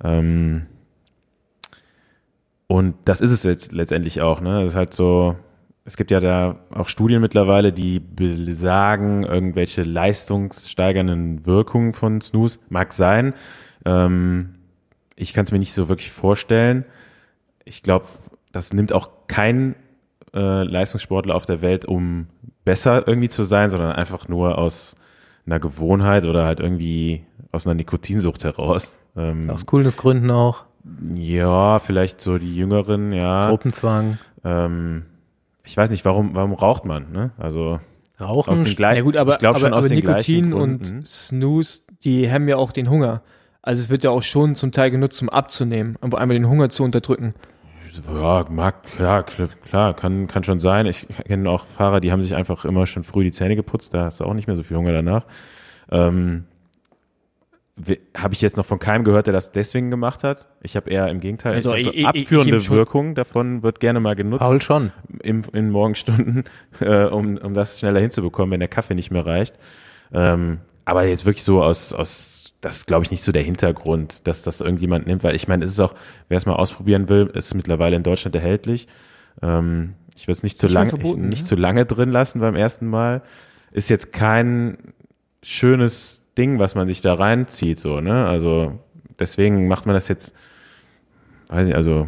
Ähm, 0.03 0.67
und 2.67 2.95
das 3.05 3.21
ist 3.21 3.31
es 3.31 3.43
jetzt 3.43 3.71
letztendlich 3.71 4.21
auch, 4.21 4.41
ne? 4.41 4.61
Das 4.61 4.71
ist 4.71 4.75
halt 4.75 4.93
so, 4.93 5.35
es 5.85 5.95
gibt 5.95 6.11
ja 6.11 6.19
da 6.19 6.59
auch 6.69 6.89
Studien 6.89 7.21
mittlerweile, 7.21 7.71
die 7.71 7.99
besagen 7.99 9.23
irgendwelche 9.23 9.83
leistungssteigernden 9.83 11.45
Wirkungen 11.45 11.93
von 11.93 12.19
Snooze. 12.19 12.59
Mag 12.69 12.91
sein. 12.91 13.33
Ähm, 13.85 14.55
ich 15.15 15.33
kann 15.33 15.45
es 15.45 15.51
mir 15.51 15.59
nicht 15.59 15.73
so 15.73 15.87
wirklich 15.87 16.11
vorstellen. 16.11 16.85
Ich 17.63 17.83
glaube, 17.83 18.05
das 18.51 18.73
nimmt 18.73 18.91
auch 18.91 19.09
kein 19.27 19.75
äh, 20.37 20.63
Leistungssportler 20.63 21.35
auf 21.35 21.45
der 21.45 21.61
Welt, 21.61 21.85
um 21.85 22.27
besser 22.63 23.07
irgendwie 23.07 23.29
zu 23.29 23.43
sein, 23.43 23.69
sondern 23.71 23.91
einfach 23.91 24.27
nur 24.27 24.57
aus 24.57 24.95
einer 25.45 25.59
Gewohnheit 25.59 26.25
oder 26.25 26.45
halt 26.45 26.59
irgendwie 26.59 27.23
aus 27.51 27.65
einer 27.65 27.73
Nikotinsucht 27.73 28.43
heraus. 28.43 28.99
Ähm, 29.15 29.49
Aus 29.49 29.65
Coolness-Gründen 29.65 30.29
auch. 30.31 30.65
Ja, 31.15 31.79
vielleicht 31.79 32.21
so 32.21 32.37
die 32.37 32.55
Jüngeren, 32.55 33.11
ja. 33.11 33.49
Gruppenzwang, 33.49 34.19
Ähm, 34.43 35.05
ich 35.63 35.75
weiß 35.75 35.89
nicht, 35.89 36.05
warum, 36.05 36.35
warum 36.35 36.53
raucht 36.53 36.85
man, 36.85 37.11
ne? 37.11 37.31
Also 37.37 37.79
Rauchen. 38.21 38.49
aus 38.51 38.63
den 38.63 38.75
gleichen, 38.75 38.97
Ja 38.97 39.03
gut, 39.03 39.17
aber, 39.17 39.33
ich 39.33 39.39
glaube 39.39 39.59
schon 39.59 39.73
aus 39.73 39.85
aber 39.85 39.89
den 39.89 39.95
Nikotin 39.97 40.49
gleichen 40.49 40.51
Gründen. 40.51 40.97
und 40.99 41.07
Snooze, 41.07 41.81
die 42.03 42.27
hemmen 42.27 42.47
ja 42.47 42.57
auch 42.57 42.71
den 42.71 42.89
Hunger. 42.89 43.21
Also 43.61 43.81
es 43.81 43.89
wird 43.89 44.03
ja 44.03 44.11
auch 44.11 44.23
schon 44.23 44.55
zum 44.55 44.71
Teil 44.71 44.91
genutzt, 44.91 45.21
um 45.21 45.29
abzunehmen, 45.29 45.97
um 45.99 46.13
einmal 46.15 46.37
den 46.37 46.47
Hunger 46.47 46.69
zu 46.69 46.83
unterdrücken. 46.83 47.33
Ja, 48.13 48.45
mag, 48.49 48.75
ja, 48.99 49.23
klar, 49.23 49.49
klar, 49.65 49.93
kann, 49.93 50.27
kann 50.27 50.43
schon 50.43 50.59
sein. 50.59 50.85
Ich 50.85 51.07
kenne 51.25 51.49
auch 51.49 51.65
Fahrer, 51.65 51.99
die 51.99 52.11
haben 52.11 52.21
sich 52.21 52.35
einfach 52.35 52.65
immer 52.65 52.85
schon 52.85 53.03
früh 53.03 53.23
die 53.23 53.31
Zähne 53.31 53.55
geputzt, 53.55 53.93
da 53.93 54.05
hast 54.05 54.19
du 54.19 54.25
auch 54.25 54.33
nicht 54.33 54.47
mehr 54.47 54.55
so 54.55 54.63
viel 54.63 54.77
Hunger 54.77 54.91
danach. 54.93 55.23
Ähm, 55.91 56.45
habe 58.17 58.33
ich 58.33 58.41
jetzt 58.41 58.57
noch 58.57 58.65
von 58.65 58.79
keinem 58.79 59.03
gehört, 59.03 59.27
der 59.27 59.33
das 59.33 59.51
deswegen 59.51 59.91
gemacht 59.91 60.23
hat. 60.23 60.47
Ich 60.63 60.75
habe 60.75 60.89
eher 60.89 61.09
im 61.09 61.19
Gegenteil, 61.19 61.53
Also 61.55 61.75
ich 61.75 61.79
ich- 61.81 61.85
so 61.85 61.91
ich- 61.91 61.97
ich 61.99 62.07
abführende 62.07 62.61
schon. 62.61 62.75
Wirkung 62.75 63.13
davon 63.13 63.61
wird 63.61 63.79
gerne 63.79 63.99
mal 63.99 64.15
genutzt 64.15 64.41
Paul 64.41 64.61
schon. 64.63 64.91
im, 65.21 65.43
in 65.53 65.69
Morgenstunden, 65.69 66.45
äh, 66.79 67.03
um, 67.05 67.37
um 67.37 67.53
das 67.53 67.77
schneller 67.79 67.99
hinzubekommen, 67.99 68.51
wenn 68.51 68.59
der 68.61 68.69
Kaffee 68.69 68.95
nicht 68.95 69.11
mehr 69.11 69.25
reicht. 69.27 69.55
Ähm, 70.11 70.59
aber 70.87 71.03
jetzt 71.03 71.25
wirklich 71.25 71.43
so 71.43 71.61
aus, 71.61 71.91
aus 71.91 72.53
das 72.61 72.77
ist, 72.77 72.87
glaube 72.87 73.03
ich, 73.03 73.11
nicht 73.11 73.21
so 73.21 73.33
der 73.33 73.43
Hintergrund, 73.43 74.25
dass 74.25 74.43
das 74.43 74.61
irgendjemand 74.61 75.05
nimmt, 75.05 75.21
weil 75.21 75.35
ich 75.35 75.45
meine, 75.45 75.65
es 75.65 75.71
ist 75.71 75.81
auch, 75.81 75.93
wer 76.29 76.37
es 76.37 76.45
mal 76.45 76.55
ausprobieren 76.55 77.09
will, 77.09 77.29
ist 77.33 77.53
mittlerweile 77.53 77.97
in 77.97 78.03
Deutschland 78.03 78.35
erhältlich. 78.35 78.87
Ähm, 79.41 79.95
ich 80.15 80.27
will 80.27 80.31
es 80.31 80.43
nicht 80.43 80.57
zu 80.57 80.67
lange, 80.69 80.91
verboten, 80.91 81.23
ich, 81.25 81.29
nicht 81.29 81.41
ne? 81.41 81.47
zu 81.47 81.55
lange 81.55 81.85
drin 81.85 82.09
lassen 82.09 82.39
beim 82.39 82.55
ersten 82.55 82.87
Mal. 82.87 83.21
Ist 83.73 83.89
jetzt 83.89 84.13
kein 84.13 84.77
schönes 85.43 86.23
Ding, 86.37 86.57
was 86.57 86.73
man 86.73 86.87
sich 86.87 87.01
da 87.01 87.15
reinzieht, 87.15 87.79
so, 87.79 87.99
ne? 87.99 88.25
Also 88.25 88.79
deswegen 89.19 89.67
macht 89.67 89.87
man 89.87 89.93
das 89.93 90.07
jetzt, 90.07 90.33
weiß 91.49 91.67
ich, 91.67 91.75
also 91.75 92.07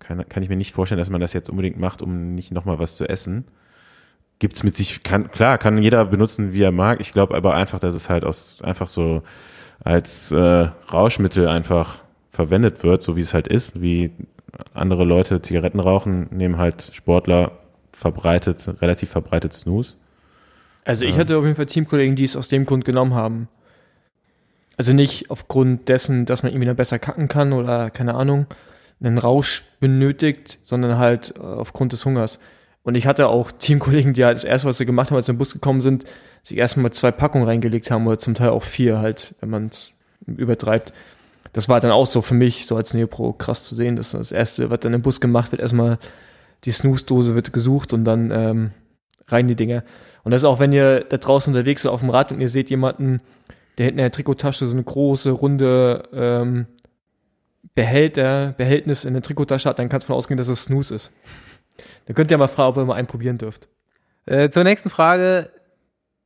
kann, 0.00 0.28
kann 0.28 0.42
ich 0.42 0.48
mir 0.48 0.56
nicht 0.56 0.74
vorstellen, 0.74 0.98
dass 0.98 1.10
man 1.10 1.20
das 1.20 1.32
jetzt 1.32 1.48
unbedingt 1.48 1.78
macht, 1.78 2.02
um 2.02 2.34
nicht 2.34 2.50
nochmal 2.50 2.80
was 2.80 2.96
zu 2.96 3.08
essen. 3.08 3.44
Gibt's 4.38 4.62
mit 4.62 4.76
sich, 4.76 5.02
kann, 5.02 5.30
klar, 5.30 5.56
kann 5.58 5.82
jeder 5.82 6.04
benutzen, 6.04 6.52
wie 6.52 6.62
er 6.62 6.72
mag. 6.72 7.00
Ich 7.00 7.12
glaube 7.12 7.34
aber 7.34 7.54
einfach, 7.54 7.78
dass 7.78 7.94
es 7.94 8.10
halt 8.10 8.24
aus, 8.24 8.58
einfach 8.62 8.88
so 8.88 9.22
als 9.82 10.30
äh, 10.32 10.68
Rauschmittel 10.92 11.48
einfach 11.48 12.02
verwendet 12.30 12.82
wird, 12.82 13.02
so 13.02 13.16
wie 13.16 13.22
es 13.22 13.32
halt 13.32 13.48
ist, 13.48 13.80
wie 13.80 14.10
andere 14.74 15.04
Leute 15.04 15.40
Zigaretten 15.42 15.80
rauchen, 15.80 16.28
nehmen 16.30 16.58
halt 16.58 16.90
Sportler 16.92 17.52
verbreitet, 17.92 18.68
relativ 18.82 19.10
verbreitet 19.10 19.52
Snooze. 19.52 19.94
Also 20.84 21.04
ich 21.04 21.18
hatte 21.18 21.36
auf 21.36 21.44
jeden 21.44 21.56
Fall 21.56 21.66
Teamkollegen, 21.66 22.14
die 22.14 22.24
es 22.24 22.36
aus 22.36 22.48
dem 22.48 22.64
Grund 22.64 22.84
genommen 22.84 23.14
haben. 23.14 23.48
Also 24.76 24.92
nicht 24.92 25.30
aufgrund 25.30 25.88
dessen, 25.88 26.26
dass 26.26 26.42
man 26.42 26.52
irgendwie 26.52 26.66
dann 26.66 26.76
besser 26.76 26.98
kacken 26.98 27.28
kann 27.28 27.52
oder 27.52 27.90
keine 27.90 28.14
Ahnung, 28.14 28.46
einen 29.00 29.18
Rausch 29.18 29.64
benötigt, 29.80 30.58
sondern 30.62 30.98
halt 30.98 31.34
äh, 31.36 31.40
aufgrund 31.40 31.92
des 31.92 32.04
Hungers. 32.04 32.38
Und 32.86 32.94
ich 32.94 33.08
hatte 33.08 33.26
auch 33.26 33.50
Teamkollegen, 33.50 34.12
die 34.12 34.24
halt 34.24 34.36
das 34.36 34.44
erste, 34.44 34.68
was 34.68 34.78
sie 34.78 34.86
gemacht 34.86 35.10
haben, 35.10 35.16
als 35.16 35.26
sie 35.26 35.32
im 35.32 35.38
Bus 35.38 35.52
gekommen 35.52 35.80
sind, 35.80 36.04
sich 36.44 36.56
erstmal 36.56 36.92
zwei 36.92 37.10
Packungen 37.10 37.44
reingelegt 37.44 37.90
haben 37.90 38.06
oder 38.06 38.16
zum 38.16 38.34
Teil 38.34 38.50
auch 38.50 38.62
vier 38.62 39.00
halt, 39.00 39.34
wenn 39.40 39.50
man 39.50 39.66
es 39.66 39.90
übertreibt. 40.24 40.92
Das 41.52 41.68
war 41.68 41.80
dann 41.80 41.90
auch 41.90 42.06
so 42.06 42.22
für 42.22 42.34
mich, 42.34 42.64
so 42.64 42.76
als 42.76 42.94
Neopro, 42.94 43.32
krass 43.32 43.64
zu 43.64 43.74
sehen, 43.74 43.96
dass 43.96 44.12
das 44.12 44.30
erste, 44.30 44.70
was 44.70 44.78
dann 44.78 44.94
im 44.94 45.02
Bus 45.02 45.20
gemacht 45.20 45.50
wird, 45.50 45.62
erstmal 45.62 45.98
die 46.62 46.70
Snooze-Dose 46.70 47.34
wird 47.34 47.52
gesucht 47.52 47.92
und 47.92 48.04
dann 48.04 48.30
ähm, 48.30 48.70
rein 49.26 49.48
die 49.48 49.56
Dinger. 49.56 49.82
Und 50.22 50.30
das 50.30 50.42
ist 50.42 50.46
auch, 50.46 50.60
wenn 50.60 50.70
ihr 50.70 51.00
da 51.00 51.16
draußen 51.16 51.52
unterwegs 51.52 51.82
seid 51.82 51.90
auf 51.90 52.00
dem 52.00 52.10
Rad 52.10 52.30
und 52.30 52.40
ihr 52.40 52.48
seht 52.48 52.70
jemanden, 52.70 53.20
der 53.78 53.86
hinten 53.86 53.98
in 53.98 54.04
der 54.04 54.12
Trikottasche 54.12 54.64
so 54.64 54.72
eine 54.72 54.84
große, 54.84 55.32
runde 55.32 56.04
ähm, 56.12 56.66
Behälter, 57.74 58.54
Behältnis 58.56 59.04
in 59.04 59.14
der 59.14 59.24
Trikottasche 59.24 59.68
hat, 59.68 59.80
dann 59.80 59.88
kannst 59.88 60.04
du 60.04 60.06
davon 60.06 60.18
ausgehen, 60.18 60.38
dass 60.38 60.46
es 60.46 60.66
Snooze 60.66 60.94
ist. 60.94 61.12
Dann 62.06 62.14
könnt 62.14 62.30
ihr 62.30 62.38
mal 62.38 62.48
fragen, 62.48 62.68
ob 62.70 62.76
ihr 62.78 62.84
mal 62.84 62.94
einen 62.94 63.06
probieren 63.06 63.38
dürft. 63.38 63.68
Äh, 64.24 64.50
zur 64.50 64.64
nächsten 64.64 64.90
Frage. 64.90 65.50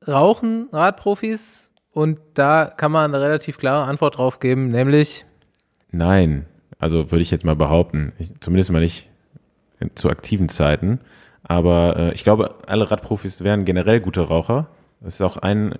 Rauchen 0.06 0.68
Radprofis? 0.72 1.70
Und 1.92 2.18
da 2.34 2.66
kann 2.66 2.92
man 2.92 3.12
eine 3.12 3.22
relativ 3.22 3.58
klare 3.58 3.86
Antwort 3.86 4.16
drauf 4.16 4.38
geben, 4.38 4.70
nämlich 4.70 5.26
Nein, 5.90 6.46
also 6.78 7.10
würde 7.10 7.22
ich 7.22 7.30
jetzt 7.32 7.44
mal 7.44 7.56
behaupten, 7.56 8.12
ich, 8.18 8.32
zumindest 8.40 8.70
mal 8.70 8.80
nicht 8.80 9.10
in, 9.80 9.94
zu 9.96 10.08
aktiven 10.08 10.48
Zeiten. 10.48 11.00
Aber 11.42 11.96
äh, 11.96 12.12
ich 12.14 12.22
glaube, 12.22 12.54
alle 12.66 12.90
Radprofis 12.90 13.42
wären 13.42 13.64
generell 13.64 14.00
gute 14.00 14.20
Raucher. 14.20 14.68
Es 15.00 15.14
ist 15.14 15.22
auch 15.22 15.36
ein 15.36 15.74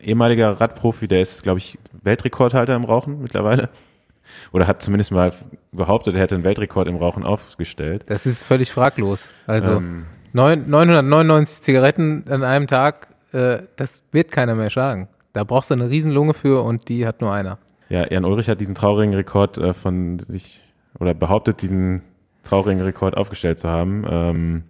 ehemaliger 0.00 0.60
Radprofi, 0.60 1.08
der 1.08 1.22
ist, 1.22 1.42
glaube 1.42 1.58
ich, 1.58 1.78
Weltrekordhalter 2.02 2.74
im 2.74 2.84
Rauchen 2.84 3.20
mittlerweile. 3.20 3.70
Oder 4.52 4.66
hat 4.66 4.82
zumindest 4.82 5.12
mal 5.12 5.32
behauptet, 5.72 6.14
er 6.14 6.20
hätte 6.22 6.34
einen 6.34 6.44
Weltrekord 6.44 6.88
im 6.88 6.96
Rauchen 6.96 7.24
aufgestellt. 7.24 8.04
das 8.06 8.26
ist 8.26 8.42
völlig 8.44 8.70
fraglos. 8.72 9.30
Also 9.46 9.72
Ähm, 9.76 10.06
neun- 10.32 10.68
999 10.68 11.60
Zigaretten 11.62 12.24
an 12.28 12.42
einem 12.44 12.66
Tag, 12.66 13.08
äh, 13.32 13.58
das 13.76 14.02
wird 14.12 14.30
keiner 14.32 14.54
mehr 14.54 14.70
schlagen. 14.70 15.08
Da 15.32 15.44
brauchst 15.44 15.70
du 15.70 15.74
eine 15.74 15.88
Riesenlunge 15.90 16.34
für 16.34 16.62
und 16.64 16.88
die 16.88 17.06
hat 17.06 17.20
nur 17.20 17.32
einer. 17.32 17.58
ja, 17.88 18.06
Jan 18.10 18.24
Ulrich 18.24 18.48
hat 18.48 18.60
diesen 18.60 18.74
traurigen 18.74 19.14
Rekord 19.14 19.58
äh, 19.58 19.72
von 19.74 20.18
sich 20.18 20.64
oder 20.98 21.14
behauptet, 21.14 21.62
diesen 21.62 22.02
traurigen 22.42 22.80
Rekord 22.82 23.16
aufgestellt 23.16 23.58
zu 23.60 23.68
haben. 23.68 24.04
Ähm, 24.10 24.62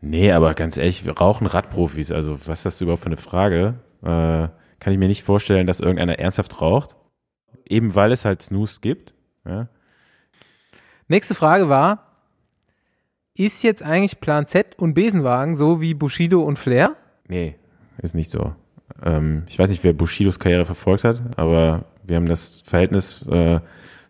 nee, 0.00 0.30
aber 0.32 0.54
ganz 0.54 0.76
ehrlich, 0.76 1.04
wir 1.04 1.12
rauchen 1.18 1.46
Radprofis. 1.46 2.12
Also, 2.12 2.38
was 2.46 2.60
ist 2.60 2.66
das 2.66 2.80
überhaupt 2.80 3.02
für 3.02 3.06
eine 3.06 3.16
Frage? 3.16 3.74
Äh, 4.02 4.48
kann 4.78 4.92
ich 4.92 4.98
mir 4.98 5.08
nicht 5.08 5.22
vorstellen, 5.24 5.66
dass 5.66 5.80
irgendeiner 5.80 6.18
ernsthaft 6.18 6.60
raucht. 6.60 6.96
Eben 7.66 7.94
weil 7.94 8.12
es 8.12 8.24
halt 8.24 8.42
Snooze 8.42 8.80
gibt. 8.80 9.14
Ja. 9.44 9.68
Nächste 11.08 11.34
Frage 11.34 11.68
war, 11.68 12.12
ist 13.34 13.62
jetzt 13.62 13.82
eigentlich 13.82 14.20
Plan 14.20 14.46
Z 14.46 14.78
und 14.78 14.94
Besenwagen 14.94 15.56
so 15.56 15.80
wie 15.80 15.94
Bushido 15.94 16.42
und 16.42 16.58
Flair? 16.58 16.96
Nee, 17.28 17.56
ist 17.98 18.14
nicht 18.14 18.30
so. 18.30 18.54
Ähm, 19.02 19.44
ich 19.48 19.58
weiß 19.58 19.70
nicht, 19.70 19.84
wer 19.84 19.92
Bushidos 19.92 20.38
Karriere 20.38 20.64
verfolgt 20.64 21.04
hat, 21.04 21.22
aber 21.36 21.86
wir 22.02 22.16
haben 22.16 22.26
das 22.26 22.62
Verhältnis 22.62 23.22
äh, 23.26 23.60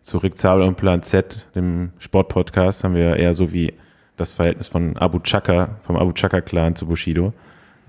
zu 0.01 0.17
Rick 0.17 0.37
Zabel 0.37 0.63
und 0.63 0.75
Plan 0.75 1.03
Z, 1.03 1.47
dem 1.55 1.93
Sportpodcast, 1.99 2.83
haben 2.83 2.95
wir 2.95 3.15
eher 3.15 3.33
so 3.33 3.53
wie 3.53 3.73
das 4.17 4.33
Verhältnis 4.33 4.67
von 4.67 4.97
Abu 4.97 5.19
Chaka, 5.19 5.79
vom 5.81 5.95
Abu 5.95 6.11
Chaka-Clan 6.11 6.75
zu 6.75 6.85
Bushido. 6.87 7.33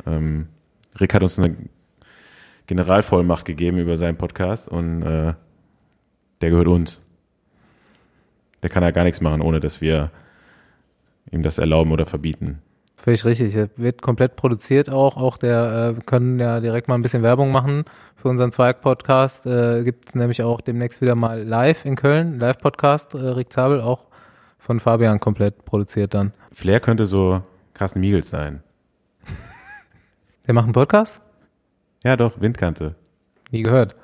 Ähm, 0.07 0.49
Rick 1.01 1.15
hat 1.15 1.23
uns 1.23 1.39
eine 1.39 1.57
Generalvollmacht 2.67 3.45
gegeben 3.45 3.79
über 3.79 3.97
seinen 3.97 4.17
Podcast 4.17 4.69
und 4.69 5.03
äh, 5.03 5.35
der 6.41 6.51
gehört 6.51 6.69
uns. 6.69 7.01
Der 8.63 8.71
kann 8.71 8.83
ja 8.83 8.91
gar 8.91 9.05
nichts 9.05 9.21
machen, 9.21 9.41
ohne 9.41 9.61
dass 9.61 9.81
wir 9.81 10.11
ihm 11.31 11.43
das 11.43 11.59
erlauben 11.59 11.93
oder 11.93 12.07
verbieten. 12.07 12.61
Völlig 12.97 13.25
richtig. 13.27 13.55
Er 13.55 13.69
wird 13.77 14.01
komplett 14.01 14.37
produziert 14.37 14.89
auch. 14.89 15.19
Auch 15.19 15.37
der, 15.37 15.91
äh, 15.91 15.97
wir 15.97 16.03
können 16.05 16.39
ja 16.39 16.61
direkt 16.61 16.89
mal 16.89 16.95
ein 16.95 17.03
bisschen 17.03 17.23
Werbung 17.23 17.51
machen 17.51 17.85
für 18.17 18.29
unseren 18.29 18.51
Zweig-Podcast. 18.51 19.45
Äh, 19.45 19.85
Gibt 19.85 20.07
es 20.07 20.15
nämlich 20.15 20.43
auch 20.43 20.63
demnächst 20.63 21.03
wieder 21.03 21.15
mal 21.15 21.43
live 21.43 21.85
in 21.85 21.97
Köln, 21.97 22.39
Live-Podcast, 22.39 23.13
äh, 23.13 23.19
Rick 23.19 23.53
Zabel, 23.53 23.83
auch 23.83 24.07
von 24.59 24.81
Fabian 24.81 25.21
komplett 25.21 25.67
produziert 25.67 26.15
dann. 26.15 26.33
Flair 26.53 26.81
könnte 26.81 27.05
so 27.05 27.43
Carsten 27.75 28.01
Miegels 28.01 28.31
sein. 28.31 28.63
Der 30.47 30.55
macht 30.55 30.65
einen 30.65 30.73
Podcast? 30.73 31.21
Ja, 32.03 32.17
doch, 32.17 32.41
Windkante. 32.41 32.95
Nie 33.51 33.63
gehört. 33.63 33.97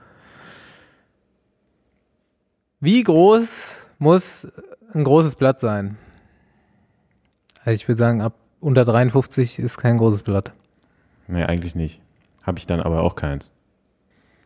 Wie 2.81 3.03
groß 3.03 3.87
muss 3.99 4.49
ein 4.95 5.05
großes 5.05 5.37
Blatt 5.37 5.61
sein? 5.61 5.99
Also 7.63 7.73
ich 7.73 7.87
würde 7.87 7.99
sagen, 7.99 8.23
ab 8.23 8.35
unter 8.61 8.85
53 8.85 9.59
ist 9.59 9.79
kein 9.79 9.99
großes 9.99 10.23
Blatt. 10.23 10.53
Nee, 11.29 11.45
eigentlich 11.45 11.75
nicht. 11.75 12.01
Habe 12.43 12.59
ich 12.59 12.67
dann 12.67 12.81
aber 12.81 13.03
auch 13.03 13.17
keins. 13.17 13.53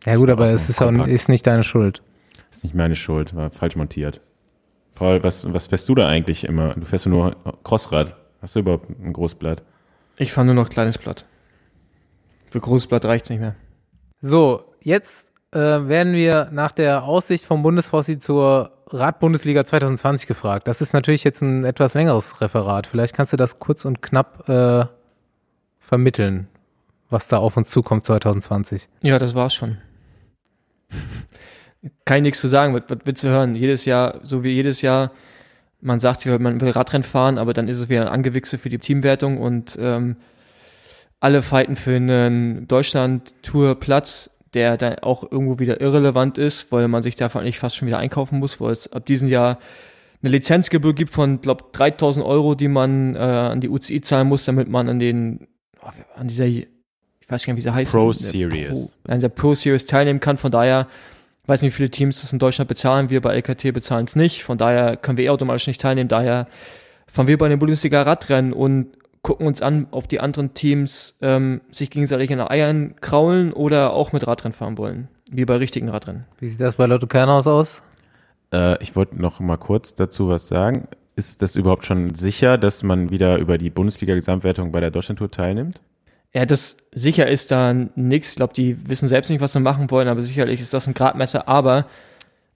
Ja 0.05 0.17
gut, 0.17 0.29
aber 0.29 0.49
es 0.49 0.69
ist, 0.69 0.81
auch, 0.81 0.91
ist 1.07 1.29
nicht 1.29 1.47
deine 1.47 1.63
Schuld. 1.63 2.03
Ist 2.51 2.63
nicht 2.63 2.75
meine 2.75 2.95
Schuld, 2.95 3.35
war 3.35 3.49
falsch 3.49 3.75
montiert. 3.75 4.21
Paul, 4.93 5.23
was, 5.23 5.51
was 5.51 5.67
fährst 5.67 5.89
du 5.89 5.95
da 5.95 6.07
eigentlich 6.07 6.43
immer? 6.43 6.73
Du 6.75 6.85
fährst 6.85 7.05
ja 7.05 7.11
nur 7.11 7.35
Crossrad. 7.63 8.15
Hast 8.41 8.55
du 8.55 8.59
überhaupt 8.59 8.89
ein 8.89 9.13
Großblatt? 9.13 9.63
Ich 10.17 10.31
fahre 10.31 10.45
nur 10.45 10.55
noch 10.55 10.69
kleines 10.69 10.97
Blatt. 10.97 11.25
Für 12.49 12.59
großes 12.59 12.87
Blatt 12.87 13.05
reicht's 13.05 13.29
nicht 13.29 13.39
mehr. 13.39 13.55
So, 14.21 14.75
jetzt 14.81 15.33
äh, 15.55 15.87
werden 15.87 16.13
wir 16.13 16.49
nach 16.51 16.71
der 16.71 17.03
Aussicht 17.03 17.45
vom 17.45 17.63
Bundesfossi 17.63 18.19
zur 18.19 18.71
Radbundesliga 18.87 19.65
2020 19.65 20.27
gefragt. 20.27 20.67
Das 20.67 20.81
ist 20.81 20.93
natürlich 20.93 21.23
jetzt 21.23 21.41
ein 21.41 21.63
etwas 21.63 21.93
längeres 21.93 22.41
Referat. 22.41 22.87
Vielleicht 22.87 23.15
kannst 23.15 23.33
du 23.33 23.37
das 23.37 23.57
kurz 23.59 23.85
und 23.85 24.01
knapp 24.01 24.47
äh, 24.49 24.85
vermitteln, 25.79 26.47
was 27.09 27.29
da 27.29 27.37
auf 27.37 27.55
uns 27.55 27.69
zukommt 27.69 28.05
2020. 28.05 28.89
Ja, 29.01 29.17
das 29.17 29.33
war's 29.33 29.55
schon. 29.55 29.77
Kann 32.03 32.17
ich 32.17 32.23
nichts 32.23 32.41
zu 32.41 32.47
sagen, 32.47 32.73
was, 32.73 32.83
was 32.89 32.99
willst 33.05 33.23
du 33.23 33.29
hören? 33.29 33.55
Jedes 33.55 33.85
Jahr, 33.85 34.19
so 34.23 34.43
wie 34.43 34.51
jedes 34.51 34.81
Jahr, 34.81 35.11
man 35.79 35.99
sagt 35.99 36.25
man 36.25 36.59
will 36.59 36.71
Radrennen 36.71 37.03
fahren, 37.03 37.37
aber 37.37 37.53
dann 37.53 37.67
ist 37.67 37.79
es 37.79 37.89
wieder 37.89 38.01
ein 38.01 38.07
Angewichse 38.07 38.57
für 38.57 38.69
die 38.69 38.79
Teamwertung 38.79 39.37
und 39.39 39.77
ähm, 39.79 40.17
alle 41.19 41.41
fighten 41.41 41.75
für 41.75 41.95
einen 41.95 42.67
Deutschland-Tour-Platz, 42.67 44.34
der 44.55 44.77
dann 44.77 44.99
auch 44.99 45.29
irgendwo 45.29 45.59
wieder 45.59 45.81
irrelevant 45.81 46.37
ist, 46.37 46.71
weil 46.71 46.87
man 46.87 47.03
sich 47.03 47.15
davon 47.15 47.41
eigentlich 47.41 47.59
fast 47.59 47.75
schon 47.75 47.87
wieder 47.87 47.99
einkaufen 47.99 48.39
muss, 48.39 48.59
weil 48.59 48.71
es 48.71 48.91
ab 48.91 49.05
diesem 49.05 49.29
Jahr 49.29 49.59
eine 50.23 50.31
Lizenzgebühr 50.31 50.95
gibt 50.95 51.13
von, 51.13 51.41
glaube 51.41 51.65
3000 51.73 52.25
Euro, 52.25 52.55
die 52.55 52.67
man 52.67 53.15
äh, 53.15 53.19
an 53.19 53.61
die 53.61 53.69
UCI 53.69 54.01
zahlen 54.01 54.27
muss, 54.27 54.45
damit 54.45 54.67
man 54.67 54.89
an 54.89 54.97
den, 54.97 55.47
oh, 55.83 55.89
an 56.15 56.27
dieser, 56.27 56.45
ich 56.45 56.67
weiß 57.27 57.45
gar 57.45 57.53
nicht, 57.53 57.63
wie 57.63 57.69
sie 57.69 57.73
heißt. 57.73 57.91
Pro 57.91 58.11
Series. 58.13 58.69
Pro, 58.69 59.11
an 59.11 59.19
der 59.19 59.29
Pro 59.29 59.53
Series 59.53 59.85
teilnehmen 59.85 60.19
kann. 60.19 60.37
Von 60.37 60.51
daher, 60.51 60.87
ich 61.43 61.49
weiß 61.49 61.61
nicht, 61.61 61.73
wie 61.73 61.77
viele 61.77 61.91
Teams 61.91 62.21
das 62.21 62.33
in 62.33 62.39
Deutschland 62.39 62.67
bezahlen. 62.67 63.09
Wir 63.09 63.21
bei 63.21 63.35
LKT 63.35 63.73
bezahlen 63.73 64.05
es 64.05 64.15
nicht. 64.15 64.43
Von 64.43 64.57
daher 64.57 64.97
können 64.97 65.17
wir 65.17 65.25
eh 65.25 65.29
automatisch 65.29 65.67
nicht 65.67 65.81
teilnehmen. 65.81 66.07
Daher 66.07 66.47
fahren 67.07 67.27
wir 67.27 67.37
bei 67.37 67.49
den 67.49 67.59
Bundesliga 67.59 68.01
Radrennen 68.01 68.53
und 68.53 68.87
gucken 69.25 69.47
uns 69.47 69.63
an, 69.63 69.87
ob 69.89 70.07
die 70.07 70.19
anderen 70.19 70.53
Teams 70.53 71.17
ähm, 71.19 71.61
sich 71.71 71.89
gegenseitig 71.89 72.29
in 72.29 72.37
den 72.37 72.47
Eiern 72.47 72.93
kraulen 73.01 73.53
oder 73.53 73.91
auch 73.91 74.13
mit 74.13 74.27
Radrennen 74.27 74.53
fahren 74.53 74.77
wollen. 74.77 75.07
Wie 75.31 75.45
bei 75.45 75.55
richtigen 75.55 75.89
Radrennen. 75.89 76.25
Wie 76.39 76.47
sieht 76.47 76.61
das 76.61 76.75
bei 76.75 76.85
Lotto 76.85 77.07
Kernhaus 77.07 77.47
aus? 77.47 77.81
Äh, 78.53 78.79
ich 78.83 78.95
wollte 78.95 79.19
noch 79.19 79.39
mal 79.39 79.57
kurz 79.57 79.95
dazu 79.95 80.29
was 80.29 80.47
sagen. 80.47 80.87
Ist 81.15 81.41
das 81.41 81.55
überhaupt 81.55 81.87
schon 81.87 82.13
sicher, 82.13 82.59
dass 82.59 82.83
man 82.83 83.09
wieder 83.09 83.39
über 83.39 83.57
die 83.57 83.71
Bundesliga-Gesamtwertung 83.71 84.71
bei 84.71 84.79
der 84.79 84.91
Deutschlandtour 84.91 85.31
teilnimmt? 85.31 85.81
Ja, 86.31 86.45
das 86.45 86.77
sicher 86.93 87.25
ist 87.25 87.49
da 87.49 87.73
nichts. 87.73 88.29
Ich 88.29 88.35
glaube, 88.35 88.53
die 88.53 88.77
wissen 88.87 89.09
selbst 89.09 89.29
nicht, 89.29 89.41
was 89.41 89.53
sie 89.53 89.59
machen 89.59 89.89
wollen, 89.89 90.07
aber 90.07 90.21
sicherlich 90.21 90.61
ist 90.61 90.71
das 90.71 90.85
ein 90.85 90.93
Gradmesser. 90.93 91.47
Aber 91.47 91.87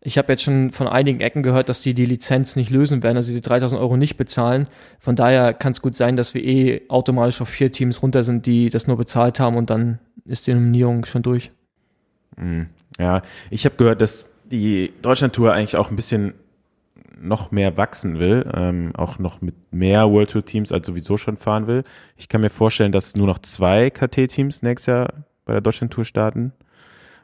ich 0.01 0.17
habe 0.17 0.31
jetzt 0.31 0.43
schon 0.43 0.71
von 0.71 0.87
einigen 0.87 1.19
Ecken 1.19 1.43
gehört, 1.43 1.67
dass 1.67 1.81
die 1.81 1.93
die 1.93 2.05
Lizenz 2.05 2.55
nicht 2.55 2.69
lösen 2.69 3.03
werden, 3.03 3.17
also 3.17 3.33
die 3.33 3.41
3000 3.41 3.79
Euro 3.81 3.97
nicht 3.97 4.15
bezahlen. 4.15 4.67
Von 4.97 5.15
daher 5.15 5.53
kann 5.53 5.73
es 5.73 5.81
gut 5.81 5.93
sein, 5.95 6.15
dass 6.15 6.33
wir 6.33 6.43
eh 6.43 6.83
automatisch 6.87 7.41
auf 7.41 7.49
vier 7.49 7.71
Teams 7.71 8.01
runter 8.01 8.23
sind, 8.23 8.45
die 8.45 8.69
das 8.69 8.87
nur 8.87 8.97
bezahlt 8.97 9.39
haben 9.39 9.57
und 9.57 9.69
dann 9.69 9.99
ist 10.25 10.47
die 10.47 10.53
Nominierung 10.53 11.05
schon 11.05 11.21
durch. 11.21 11.51
Hm, 12.37 12.67
ja, 12.97 13.21
ich 13.49 13.65
habe 13.65 13.75
gehört, 13.75 13.99
dass 13.99 14.29
die 14.49 14.93
Deutschlandtour 15.01 15.53
eigentlich 15.53 15.75
auch 15.75 15.89
ein 15.89 15.95
bisschen 15.97 16.33
noch 17.21 17.51
mehr 17.51 17.75
wachsen 17.75 18.19
will, 18.19 18.49
ähm, 18.53 18.93
auch 18.95 19.19
noch 19.19 19.41
mit 19.41 19.55
mehr 19.71 20.09
World 20.09 20.31
Tour 20.31 20.45
Teams 20.45 20.71
als 20.71 20.87
sowieso 20.87 21.17
schon 21.17 21.35
fahren 21.35 21.67
will. 21.67 21.83
Ich 22.15 22.29
kann 22.29 22.39
mir 22.39 22.49
vorstellen, 22.49 22.93
dass 22.93 23.17
nur 23.17 23.27
noch 23.27 23.39
zwei 23.39 23.89
KT 23.89 24.27
Teams 24.27 24.61
nächstes 24.61 24.85
Jahr 24.85 25.13
bei 25.43 25.51
der 25.51 25.61
Deutschlandtour 25.61 26.05
starten. 26.05 26.53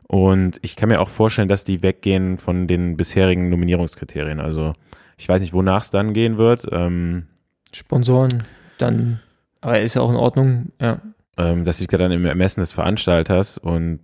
Und 0.07 0.59
ich 0.61 0.75
kann 0.75 0.89
mir 0.89 1.01
auch 1.01 1.09
vorstellen, 1.09 1.49
dass 1.49 1.63
die 1.63 1.81
weggehen 1.81 2.37
von 2.37 2.67
den 2.67 2.95
bisherigen 2.95 3.49
Nominierungskriterien. 3.49 4.39
Also 4.39 4.73
ich 5.17 5.27
weiß 5.27 5.41
nicht, 5.41 5.53
wonach 5.53 5.83
es 5.83 5.91
dann 5.91 6.13
gehen 6.13 6.37
wird. 6.37 6.67
Ähm, 6.71 7.27
Sponsoren, 7.71 8.43
dann, 8.77 9.19
aber 9.61 9.81
ist 9.81 9.95
ja 9.95 10.01
auch 10.01 10.11
in 10.11 10.15
Ordnung, 10.15 10.71
ja. 10.79 11.01
Ähm, 11.37 11.65
das 11.65 11.79
liegt 11.79 11.91
ja 11.91 11.97
dann 11.97 12.11
im 12.11 12.25
Ermessen 12.25 12.61
des 12.61 12.71
Veranstalters 12.71 13.57
und 13.57 13.99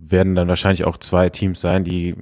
werden 0.00 0.34
dann 0.34 0.48
wahrscheinlich 0.48 0.84
auch 0.84 0.96
zwei 0.96 1.28
Teams 1.28 1.60
sein, 1.60 1.84
die 1.84 2.14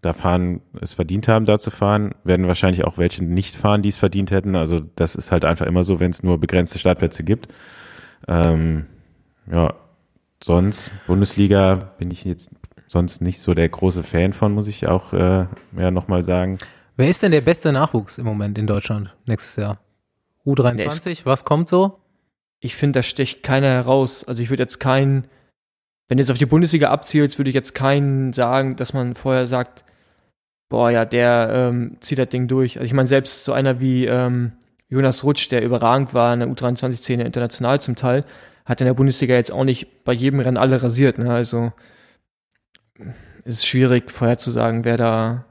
da 0.00 0.12
fahren, 0.12 0.60
es 0.80 0.94
verdient 0.94 1.28
haben, 1.28 1.44
da 1.44 1.58
zu 1.58 1.70
fahren, 1.70 2.14
werden 2.24 2.46
wahrscheinlich 2.46 2.84
auch 2.84 2.98
welche 2.98 3.24
nicht 3.24 3.56
fahren, 3.56 3.82
die 3.82 3.88
es 3.88 3.98
verdient 3.98 4.30
hätten. 4.30 4.54
Also 4.54 4.80
das 4.96 5.14
ist 5.16 5.32
halt 5.32 5.44
einfach 5.44 5.66
immer 5.66 5.84
so, 5.84 6.00
wenn 6.00 6.10
es 6.10 6.22
nur 6.22 6.38
begrenzte 6.38 6.78
Startplätze 6.78 7.24
gibt. 7.24 7.48
Ähm, 8.28 8.86
ja, 9.50 9.74
sonst, 10.42 10.90
Bundesliga 11.06 11.74
bin 11.98 12.10
ich 12.10 12.24
jetzt 12.24 12.50
sonst 12.86 13.20
nicht 13.20 13.40
so 13.40 13.54
der 13.54 13.68
große 13.68 14.02
Fan 14.02 14.32
von, 14.32 14.52
muss 14.52 14.68
ich 14.68 14.86
auch 14.86 15.12
äh, 15.12 15.46
ja 15.76 15.90
nochmal 15.90 16.22
sagen. 16.22 16.58
Wer 16.96 17.08
ist 17.08 17.22
denn 17.22 17.32
der 17.32 17.42
beste 17.42 17.72
Nachwuchs 17.72 18.18
im 18.18 18.24
Moment 18.24 18.58
in 18.58 18.66
Deutschland 18.66 19.14
nächstes 19.26 19.56
Jahr? 19.56 19.78
U23, 20.44 21.24
was 21.24 21.44
kommt 21.44 21.68
so? 21.68 21.98
Ich 22.60 22.74
finde, 22.74 22.98
da 22.98 23.02
sticht 23.02 23.42
keiner 23.42 23.68
heraus. 23.68 24.24
Also 24.24 24.42
ich 24.42 24.50
würde 24.50 24.62
jetzt 24.62 24.80
keinen, 24.80 25.24
wenn 26.08 26.16
du 26.16 26.22
jetzt 26.22 26.30
auf 26.30 26.38
die 26.38 26.46
Bundesliga 26.46 26.90
abzielst, 26.90 27.38
würde 27.38 27.50
ich 27.50 27.54
jetzt 27.54 27.74
keinen 27.74 28.32
sagen, 28.32 28.76
dass 28.76 28.94
man 28.94 29.14
vorher 29.14 29.46
sagt, 29.46 29.84
boah, 30.68 30.90
ja, 30.90 31.04
der 31.04 31.50
ähm, 31.52 31.96
zieht 32.00 32.18
das 32.18 32.28
Ding 32.30 32.48
durch. 32.48 32.78
Also 32.78 32.86
ich 32.86 32.94
meine, 32.94 33.06
selbst 33.06 33.44
so 33.44 33.52
einer 33.52 33.80
wie 33.80 34.06
ähm, 34.06 34.52
Jonas 34.88 35.22
Rutsch, 35.22 35.50
der 35.50 35.62
überragend 35.62 36.14
war 36.14 36.32
in 36.32 36.40
der 36.40 36.48
U23-Szene 36.48 37.24
international 37.24 37.80
zum 37.80 37.94
Teil, 37.94 38.24
hat 38.68 38.82
in 38.82 38.86
der 38.86 38.94
Bundesliga 38.94 39.34
jetzt 39.34 39.50
auch 39.50 39.64
nicht 39.64 40.04
bei 40.04 40.12
jedem 40.12 40.40
Rennen 40.40 40.58
alle 40.58 40.82
rasiert. 40.82 41.18
Ne? 41.18 41.32
Also 41.32 41.72
ist 43.44 43.54
es 43.54 43.66
schwierig 43.66 44.10
vorherzusagen, 44.10 44.84
wer 44.84 44.98
da, 44.98 45.46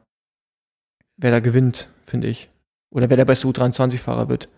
wer 1.18 1.32
da 1.32 1.40
gewinnt, 1.40 1.90
finde 2.06 2.28
ich. 2.28 2.50
Oder 2.92 3.10
wer 3.10 3.18
der 3.18 3.26
beste 3.26 3.48
U23-Fahrer 3.48 4.30
wird. 4.30 4.50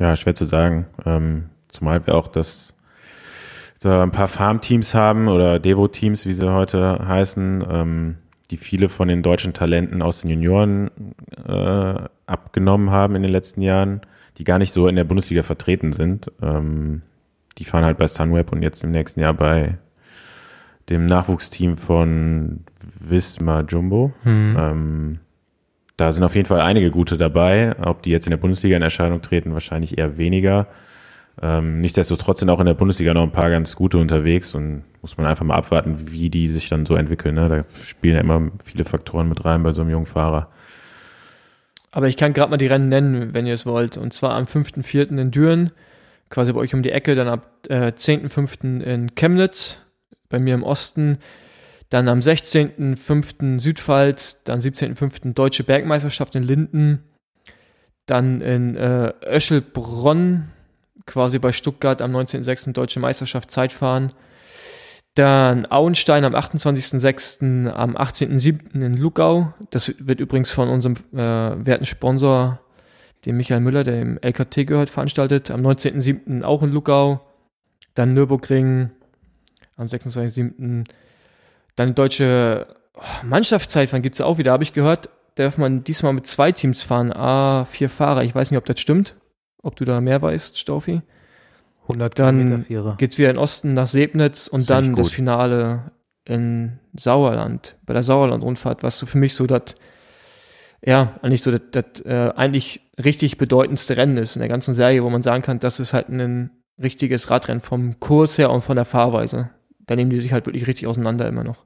Ja, 0.00 0.16
schwer 0.16 0.34
zu 0.34 0.46
sagen. 0.46 0.86
Ähm, 1.04 1.50
zumal 1.68 2.06
wir 2.06 2.14
auch 2.14 2.28
das 2.28 2.74
da 3.80 4.02
ein 4.02 4.10
paar 4.10 4.28
Farmteams 4.28 4.94
haben 4.94 5.28
oder 5.28 5.60
Devo-Teams, 5.60 6.26
wie 6.26 6.32
sie 6.32 6.52
heute 6.52 7.06
heißen, 7.06 7.64
ähm, 7.70 8.16
die 8.50 8.56
viele 8.56 8.88
von 8.88 9.06
den 9.06 9.22
deutschen 9.22 9.52
Talenten 9.52 10.02
aus 10.02 10.22
den 10.22 10.30
Junioren 10.30 10.90
äh, 11.46 11.94
abgenommen 12.26 12.90
haben 12.90 13.14
in 13.14 13.22
den 13.22 13.30
letzten 13.30 13.62
Jahren, 13.62 14.00
die 14.38 14.44
gar 14.44 14.58
nicht 14.58 14.72
so 14.72 14.88
in 14.88 14.96
der 14.96 15.04
Bundesliga 15.04 15.42
vertreten 15.44 15.92
sind. 15.92 16.32
Ähm, 16.42 17.02
die 17.58 17.64
fahren 17.64 17.84
halt 17.84 17.98
bei 17.98 18.06
Sunweb 18.06 18.52
und 18.52 18.62
jetzt 18.62 18.84
im 18.84 18.90
nächsten 18.90 19.20
Jahr 19.20 19.34
bei 19.34 19.78
dem 20.88 21.06
Nachwuchsteam 21.06 21.76
von 21.76 22.60
Wismar 22.98 23.64
Jumbo. 23.68 24.12
Hm. 24.22 24.56
Ähm, 24.58 25.18
da 25.96 26.12
sind 26.12 26.22
auf 26.22 26.34
jeden 26.34 26.46
Fall 26.46 26.60
einige 26.60 26.90
gute 26.90 27.18
dabei. 27.18 27.74
Ob 27.80 28.02
die 28.02 28.10
jetzt 28.10 28.26
in 28.26 28.30
der 28.30 28.36
Bundesliga 28.36 28.76
in 28.76 28.82
Erscheinung 28.82 29.20
treten, 29.20 29.52
wahrscheinlich 29.52 29.98
eher 29.98 30.16
weniger. 30.16 30.68
Ähm, 31.40 31.80
nichtsdestotrotz 31.80 32.40
sind 32.40 32.50
auch 32.50 32.60
in 32.60 32.66
der 32.66 32.74
Bundesliga 32.74 33.14
noch 33.14 33.22
ein 33.22 33.32
paar 33.32 33.50
ganz 33.50 33.76
gute 33.76 33.98
unterwegs 33.98 34.54
und 34.54 34.84
muss 35.02 35.16
man 35.16 35.26
einfach 35.26 35.44
mal 35.44 35.56
abwarten, 35.56 36.10
wie 36.10 36.30
die 36.30 36.48
sich 36.48 36.68
dann 36.68 36.86
so 36.86 36.96
entwickeln. 36.96 37.34
Ne? 37.34 37.48
Da 37.48 37.82
spielen 37.82 38.14
ja 38.14 38.20
immer 38.20 38.50
viele 38.64 38.84
Faktoren 38.84 39.28
mit 39.28 39.44
rein 39.44 39.62
bei 39.62 39.72
so 39.72 39.82
einem 39.82 39.90
jungen 39.90 40.06
Fahrer. 40.06 40.48
Aber 41.90 42.08
ich 42.08 42.16
kann 42.16 42.32
gerade 42.32 42.50
mal 42.50 42.58
die 42.58 42.66
Rennen 42.66 42.88
nennen, 42.88 43.34
wenn 43.34 43.46
ihr 43.46 43.54
es 43.54 43.66
wollt. 43.66 43.96
Und 43.96 44.12
zwar 44.12 44.34
am 44.34 44.44
5.4. 44.44 45.18
in 45.18 45.30
Düren, 45.30 45.70
quasi 46.30 46.52
bei 46.52 46.60
euch 46.60 46.74
um 46.74 46.82
die 46.82 46.92
Ecke, 46.92 47.14
dann 47.14 47.28
ab 47.28 47.66
äh, 47.68 47.92
10.5. 47.92 48.82
in 48.82 49.14
Chemnitz, 49.14 49.78
bei 50.28 50.38
mir 50.38 50.54
im 50.54 50.62
Osten, 50.62 51.18
dann 51.90 52.08
am 52.08 52.20
16.5. 52.20 53.60
Südpfalz, 53.60 54.42
dann 54.44 54.60
17.5. 54.60 55.32
Deutsche 55.32 55.64
Bergmeisterschaft 55.64 56.34
in 56.34 56.42
Linden, 56.42 57.02
dann 58.06 58.40
in 58.40 58.76
äh, 58.76 59.12
Öschelbronn, 59.24 60.50
quasi 61.06 61.38
bei 61.38 61.52
Stuttgart 61.52 62.02
am 62.02 62.14
19.6. 62.14 62.72
Deutsche 62.72 63.00
Meisterschaft 63.00 63.50
Zeitfahren. 63.50 64.12
Dann 65.14 65.66
Auenstein 65.66 66.24
am 66.24 66.34
28.06., 66.34 67.68
am 67.68 67.96
18.07. 67.96 68.74
in 68.74 68.94
Lugau. 68.94 69.52
Das 69.70 69.92
wird 69.98 70.20
übrigens 70.20 70.50
von 70.50 70.68
unserem 70.68 70.96
äh, 71.12 71.66
werten 71.66 71.86
Sponsor, 71.86 72.60
dem 73.28 73.36
Michael 73.36 73.60
Müller, 73.60 73.84
der 73.84 74.00
im 74.00 74.18
LKT 74.18 74.66
gehört, 74.66 74.88
veranstaltet. 74.88 75.50
Am 75.50 75.60
19.07. 75.60 76.42
auch 76.42 76.62
in 76.62 76.72
Lugau. 76.72 77.20
Dann 77.94 78.14
Nürburgring 78.14 78.90
am 79.76 79.86
26.07. 79.86 80.84
Dann 81.76 81.94
deutsche 81.94 82.66
oh, 82.94 83.02
Mannschaftszeitfahren 83.24 84.02
gibt 84.02 84.14
es 84.14 84.22
auch 84.22 84.38
wieder, 84.38 84.52
habe 84.52 84.62
ich 84.62 84.72
gehört. 84.72 85.10
Darf 85.34 85.58
man 85.58 85.84
diesmal 85.84 86.14
mit 86.14 86.26
zwei 86.26 86.52
Teams 86.52 86.82
fahren. 86.82 87.12
Ah, 87.12 87.66
vier 87.66 87.90
Fahrer. 87.90 88.24
Ich 88.24 88.34
weiß 88.34 88.50
nicht, 88.50 88.58
ob 88.58 88.64
das 88.64 88.80
stimmt. 88.80 89.14
Ob 89.62 89.76
du 89.76 89.84
da 89.84 90.00
mehr 90.00 90.22
weißt, 90.22 90.58
Staufi? 90.58 91.02
100 91.82 92.18
Dann 92.18 92.64
geht 92.96 93.10
es 93.10 93.18
wieder 93.18 93.30
in 93.30 93.38
Osten 93.38 93.74
nach 93.74 93.86
Sebnitz 93.86 94.46
und 94.46 94.60
Das 94.60 94.66
dann 94.68 94.94
das. 94.94 95.10
Finale 95.10 95.92
in 96.24 96.78
Sauerland, 96.98 97.76
bei 97.84 97.92
der 97.92 98.02
Sauerland-Rundfahrt, 98.02 98.82
was 98.82 98.98
so 98.98 99.06
für 99.06 99.18
mich 99.18 99.34
so 99.34 99.46
das, 99.46 99.76
ja, 100.84 101.18
eigentlich 101.22 101.42
so 101.42 101.50
das, 101.50 101.62
das 101.70 102.04
äh, 102.04 102.32
eigentlich 102.36 102.80
richtig 103.02 103.38
bedeutendste 103.38 103.96
Rennen 103.96 104.16
ist 104.16 104.36
in 104.36 104.40
der 104.40 104.48
ganzen 104.48 104.74
Serie, 104.74 105.02
wo 105.02 105.10
man 105.10 105.22
sagen 105.22 105.42
kann, 105.42 105.58
das 105.58 105.80
ist 105.80 105.92
halt 105.92 106.08
ein 106.08 106.50
richtiges 106.80 107.30
Radrennen 107.30 107.60
vom 107.60 107.98
Kurs 108.00 108.38
her 108.38 108.50
und 108.50 108.62
von 108.62 108.76
der 108.76 108.84
Fahrweise. 108.84 109.50
Da 109.86 109.96
nehmen 109.96 110.10
die 110.10 110.20
sich 110.20 110.32
halt 110.32 110.46
wirklich 110.46 110.66
richtig 110.66 110.86
auseinander 110.86 111.26
immer 111.26 111.44
noch. 111.44 111.64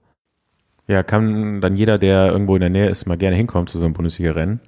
Ja, 0.86 1.02
kann 1.02 1.60
dann 1.60 1.76
jeder, 1.76 1.98
der 1.98 2.32
irgendwo 2.32 2.54
in 2.56 2.60
der 2.60 2.70
Nähe 2.70 2.88
ist, 2.88 3.06
mal 3.06 3.18
gerne 3.18 3.36
hinkommen 3.36 3.66
zu 3.66 3.78
so 3.78 3.84
einem 3.84 3.94
Bundesliga-Rennen. 3.94 4.60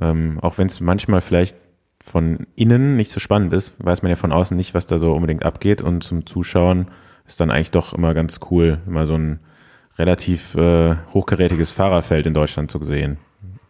Ähm, 0.00 0.38
auch 0.40 0.58
wenn 0.58 0.68
es 0.68 0.80
manchmal 0.80 1.20
vielleicht 1.20 1.56
von 2.02 2.46
innen 2.56 2.96
nicht 2.96 3.10
so 3.10 3.20
spannend 3.20 3.52
ist, 3.52 3.74
weiß 3.78 4.02
man 4.02 4.10
ja 4.10 4.16
von 4.16 4.32
außen 4.32 4.56
nicht, 4.56 4.74
was 4.74 4.86
da 4.86 4.98
so 4.98 5.12
unbedingt 5.12 5.44
abgeht. 5.44 5.82
Und 5.82 6.02
zum 6.02 6.26
Zuschauen 6.26 6.88
ist 7.26 7.40
dann 7.40 7.50
eigentlich 7.50 7.70
doch 7.70 7.94
immer 7.94 8.14
ganz 8.14 8.40
cool, 8.50 8.78
immer 8.86 9.06
so 9.06 9.14
ein 9.14 9.40
relativ 9.98 10.54
äh, 10.54 10.96
hochgerätiges 11.12 11.72
Fahrerfeld 11.72 12.26
in 12.26 12.34
Deutschland 12.34 12.70
zu 12.70 12.82
sehen. 12.84 13.18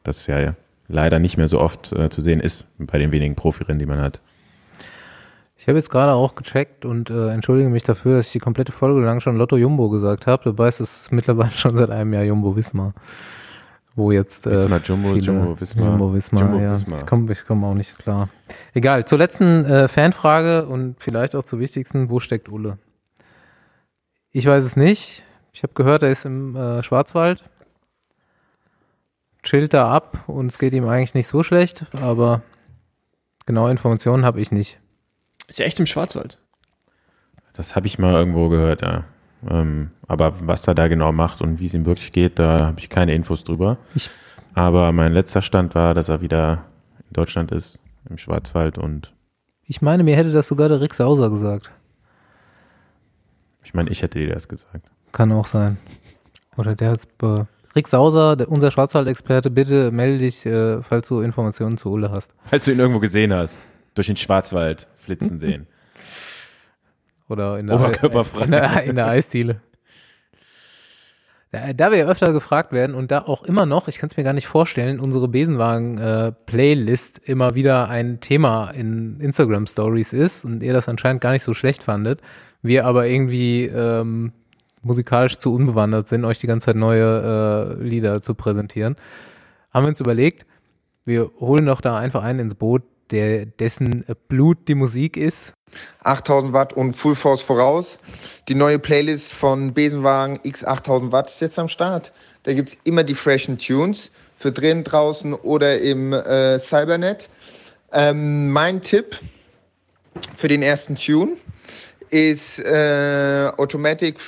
Das 0.02 0.26
ja 0.26 0.54
leider 0.90 1.18
nicht 1.18 1.36
mehr 1.36 1.48
so 1.48 1.60
oft 1.60 1.92
äh, 1.92 2.10
zu 2.10 2.20
sehen 2.20 2.40
ist 2.40 2.66
bei 2.78 2.98
den 2.98 3.12
wenigen 3.12 3.34
Profirennen, 3.34 3.78
die 3.78 3.86
man 3.86 4.00
hat. 4.00 4.20
Ich 5.56 5.68
habe 5.68 5.76
jetzt 5.76 5.90
gerade 5.90 6.12
auch 6.12 6.34
gecheckt 6.36 6.86
und 6.86 7.10
äh, 7.10 7.28
entschuldige 7.28 7.68
mich 7.68 7.82
dafür, 7.82 8.16
dass 8.16 8.26
ich 8.26 8.32
die 8.32 8.38
komplette 8.38 8.72
Folge 8.72 9.00
lang 9.02 9.20
schon 9.20 9.36
Lotto 9.36 9.58
Jumbo 9.58 9.90
gesagt 9.90 10.26
habe. 10.26 10.42
Dabei 10.44 10.68
ist 10.68 10.80
es 10.80 11.10
mittlerweile 11.10 11.50
schon 11.54 11.76
seit 11.76 11.90
einem 11.90 12.14
Jahr 12.14 12.24
Jumbo 12.24 12.56
Wismar. 12.56 12.94
Wo 13.94 14.10
jetzt 14.10 14.46
äh, 14.46 14.52
Wismar 14.52 14.80
Jumbo, 14.82 15.14
Jumbo 15.14 15.60
Wismar. 15.60 15.90
Jumbo 15.90 16.14
Wismar, 16.14 16.42
Jumbo 16.42 16.58
ja. 16.60 16.72
Wismar. 16.72 16.98
Ich 16.98 17.06
komme 17.06 17.30
ich 17.30 17.44
komm 17.46 17.64
auch 17.64 17.74
nicht 17.74 17.98
klar. 17.98 18.30
Egal, 18.72 19.04
zur 19.04 19.18
letzten 19.18 19.64
äh, 19.66 19.88
Fanfrage 19.88 20.64
und 20.66 20.96
vielleicht 20.98 21.36
auch 21.36 21.44
zur 21.44 21.58
wichtigsten, 21.58 22.08
wo 22.08 22.20
steckt 22.20 22.48
Ulle? 22.48 22.78
Ich 24.32 24.46
weiß 24.46 24.64
es 24.64 24.76
nicht. 24.76 25.24
Ich 25.52 25.62
habe 25.62 25.74
gehört, 25.74 26.02
er 26.02 26.10
ist 26.10 26.24
im 26.24 26.56
äh, 26.56 26.82
Schwarzwald. 26.82 27.44
Chillt 29.42 29.72
da 29.74 29.90
ab 29.90 30.24
und 30.26 30.52
es 30.52 30.58
geht 30.58 30.72
ihm 30.74 30.86
eigentlich 30.86 31.14
nicht 31.14 31.26
so 31.26 31.42
schlecht, 31.42 31.86
aber 32.00 32.42
genaue 33.46 33.70
Informationen 33.70 34.24
habe 34.24 34.40
ich 34.40 34.52
nicht. 34.52 34.78
Ist 35.48 35.58
ja 35.58 35.64
echt 35.66 35.80
im 35.80 35.86
Schwarzwald. 35.86 36.38
Das 37.54 37.74
habe 37.74 37.86
ich 37.86 37.98
mal 37.98 38.14
irgendwo 38.14 38.48
gehört, 38.48 38.82
ja. 38.82 39.04
Ähm, 39.48 39.90
aber 40.06 40.46
was 40.46 40.66
er 40.66 40.74
da 40.74 40.88
genau 40.88 41.12
macht 41.12 41.40
und 41.40 41.58
wie 41.60 41.66
es 41.66 41.74
ihm 41.74 41.86
wirklich 41.86 42.12
geht, 42.12 42.38
da 42.38 42.66
habe 42.66 42.80
ich 42.80 42.90
keine 42.90 43.14
Infos 43.14 43.42
drüber. 43.44 43.78
Ich- 43.94 44.10
aber 44.54 44.92
mein 44.92 45.12
letzter 45.12 45.40
Stand 45.42 45.74
war, 45.74 45.94
dass 45.94 46.08
er 46.10 46.20
wieder 46.20 46.64
in 47.08 47.12
Deutschland 47.14 47.50
ist, 47.52 47.78
im 48.08 48.18
Schwarzwald 48.18 48.76
und 48.78 49.14
Ich 49.64 49.80
meine, 49.80 50.02
mir 50.02 50.16
hätte 50.16 50.32
das 50.32 50.48
sogar 50.48 50.68
der 50.68 50.80
Rick 50.80 50.92
Sauser 50.94 51.30
gesagt. 51.30 51.70
ich 53.64 53.72
meine, 53.74 53.90
ich 53.90 54.02
hätte 54.02 54.18
dir 54.18 54.32
das 54.34 54.48
gesagt. 54.48 54.90
Kann 55.12 55.32
auch 55.32 55.46
sein. 55.46 55.78
Oder 56.56 56.74
der 56.74 56.90
hat's 56.90 57.06
be 57.06 57.46
Rick 57.76 57.88
Sauser, 57.88 58.36
der, 58.36 58.50
unser 58.50 58.70
Schwarzwald-Experte, 58.70 59.50
bitte 59.50 59.90
melde 59.90 60.18
dich, 60.18 60.44
äh, 60.44 60.82
falls 60.82 61.08
du 61.08 61.20
Informationen 61.20 61.78
zu 61.78 61.90
Ulle 61.90 62.10
hast. 62.10 62.34
Falls 62.44 62.64
du 62.64 62.72
ihn 62.72 62.78
irgendwo 62.78 63.00
gesehen 63.00 63.32
hast, 63.32 63.58
durch 63.94 64.08
den 64.08 64.16
Schwarzwald 64.16 64.88
flitzen 64.96 65.38
sehen. 65.40 65.66
Oder 67.28 67.58
in 67.58 67.68
der, 67.68 67.76
Oberkörperfrei. 67.76 68.44
in 68.44 68.50
der, 68.50 68.82
in 68.82 68.96
der 68.96 69.06
Eisdiele. 69.06 69.60
Da, 71.52 71.72
da 71.72 71.90
wir 71.90 71.98
ja 71.98 72.06
öfter 72.06 72.32
gefragt 72.32 72.72
werden 72.72 72.94
und 72.94 73.10
da 73.10 73.22
auch 73.22 73.42
immer 73.44 73.66
noch, 73.66 73.88
ich 73.88 73.98
kann 73.98 74.08
es 74.08 74.16
mir 74.16 74.24
gar 74.24 74.32
nicht 74.32 74.46
vorstellen, 74.46 74.98
unsere 75.00 75.28
Besenwagen-Playlist 75.28 77.20
immer 77.24 77.54
wieder 77.54 77.88
ein 77.88 78.20
Thema 78.20 78.70
in 78.70 79.20
Instagram-Stories 79.20 80.12
ist 80.12 80.44
und 80.44 80.62
ihr 80.62 80.72
das 80.72 80.88
anscheinend 80.88 81.20
gar 81.20 81.32
nicht 81.32 81.42
so 81.42 81.54
schlecht 81.54 81.84
fandet, 81.84 82.20
wir 82.62 82.84
aber 82.84 83.06
irgendwie 83.06 83.66
ähm, 83.66 84.32
musikalisch 84.82 85.38
zu 85.38 85.54
unbewandert 85.54 86.08
sind, 86.08 86.24
euch 86.24 86.38
die 86.38 86.46
ganze 86.46 86.66
Zeit 86.66 86.76
neue 86.76 87.78
äh, 87.80 87.82
Lieder 87.82 88.22
zu 88.22 88.34
präsentieren, 88.34 88.96
haben 89.72 89.84
wir 89.84 89.88
uns 89.88 90.00
überlegt, 90.00 90.46
wir 91.04 91.30
holen 91.40 91.66
doch 91.66 91.80
da 91.80 91.98
einfach 91.98 92.22
einen 92.22 92.40
ins 92.40 92.54
Boot, 92.54 92.82
der 93.10 93.46
dessen 93.46 94.04
Blut 94.28 94.68
die 94.68 94.74
Musik 94.74 95.16
ist 95.16 95.54
8000 96.02 96.52
Watt 96.52 96.72
und 96.72 96.94
Full 96.94 97.14
Force 97.14 97.42
voraus. 97.42 97.98
Die 98.48 98.54
neue 98.54 98.78
Playlist 98.78 99.32
von 99.32 99.72
Besenwagen 99.72 100.40
X 100.42 100.64
8000 100.64 101.12
Watt 101.12 101.28
ist 101.28 101.40
jetzt 101.40 101.58
am 101.58 101.68
Start. 101.68 102.12
Da 102.42 102.54
gibt 102.54 102.70
es 102.70 102.76
immer 102.84 103.04
die 103.04 103.14
freshen 103.14 103.58
Tunes 103.58 104.10
für 104.36 104.52
drin, 104.52 104.84
draußen 104.84 105.34
oder 105.34 105.78
im 105.80 106.12
äh, 106.12 106.58
Cybernet. 106.58 107.28
Ähm, 107.92 108.50
mein 108.50 108.80
Tipp 108.80 109.18
für 110.36 110.48
den 110.48 110.62
ersten 110.62 110.96
Tune 110.96 111.36
ist 112.10 112.58
äh, 112.60 113.50
Automatic 113.56 114.18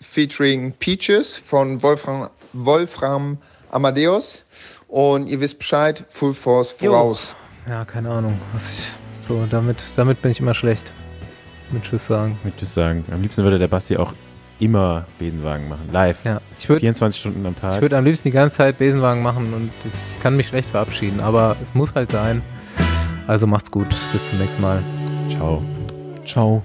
featuring 0.00 0.72
Peaches 0.72 1.36
von 1.36 1.82
Wolfram, 1.82 2.28
Wolfram 2.52 3.38
Amadeus. 3.70 4.44
Und 4.88 5.26
ihr 5.28 5.40
wisst 5.40 5.58
Bescheid, 5.58 6.04
Full 6.08 6.34
Force 6.34 6.74
Jo. 6.80 6.90
voraus. 6.92 7.36
Ja, 7.68 7.84
keine 7.84 8.10
Ahnung. 8.10 8.40
Was 8.54 8.78
ich, 8.78 8.90
so, 9.26 9.44
damit, 9.50 9.82
damit 9.96 10.22
bin 10.22 10.30
ich 10.30 10.40
immer 10.40 10.54
schlecht. 10.54 10.90
Mit 11.70 11.82
Tschüss 11.84 12.06
sagen. 12.06 12.38
Ich 12.44 12.54
würde 12.54 12.66
sagen, 12.66 13.04
am 13.12 13.20
liebsten 13.20 13.44
würde 13.44 13.58
der 13.58 13.68
Basti 13.68 13.98
auch 13.98 14.14
immer 14.58 15.06
Besenwagen 15.18 15.68
machen, 15.68 15.90
live. 15.92 16.24
Ja, 16.24 16.40
ich 16.58 16.68
würde 16.68 16.80
24 16.80 17.20
Stunden 17.20 17.44
am 17.46 17.52
ich 17.52 17.60
Tag. 17.60 17.80
würd 17.80 17.92
am 17.92 18.04
liebsten 18.04 18.28
die 18.28 18.32
ganze 18.32 18.56
Zeit 18.56 18.78
Besenwagen 18.78 19.22
machen 19.22 19.52
und 19.52 19.70
das, 19.84 20.08
ich 20.14 20.20
kann 20.20 20.34
mich 20.36 20.48
schlecht 20.48 20.70
verabschieden, 20.70 21.20
aber 21.20 21.56
es 21.62 21.74
muss 21.74 21.94
halt 21.94 22.10
sein. 22.10 22.42
Also 23.26 23.46
macht's 23.46 23.70
gut. 23.70 23.88
Bis 24.12 24.30
zum 24.30 24.38
nächsten 24.38 24.62
Mal. 24.62 24.82
Ciao. 25.30 25.62
Ciao. 26.24 26.62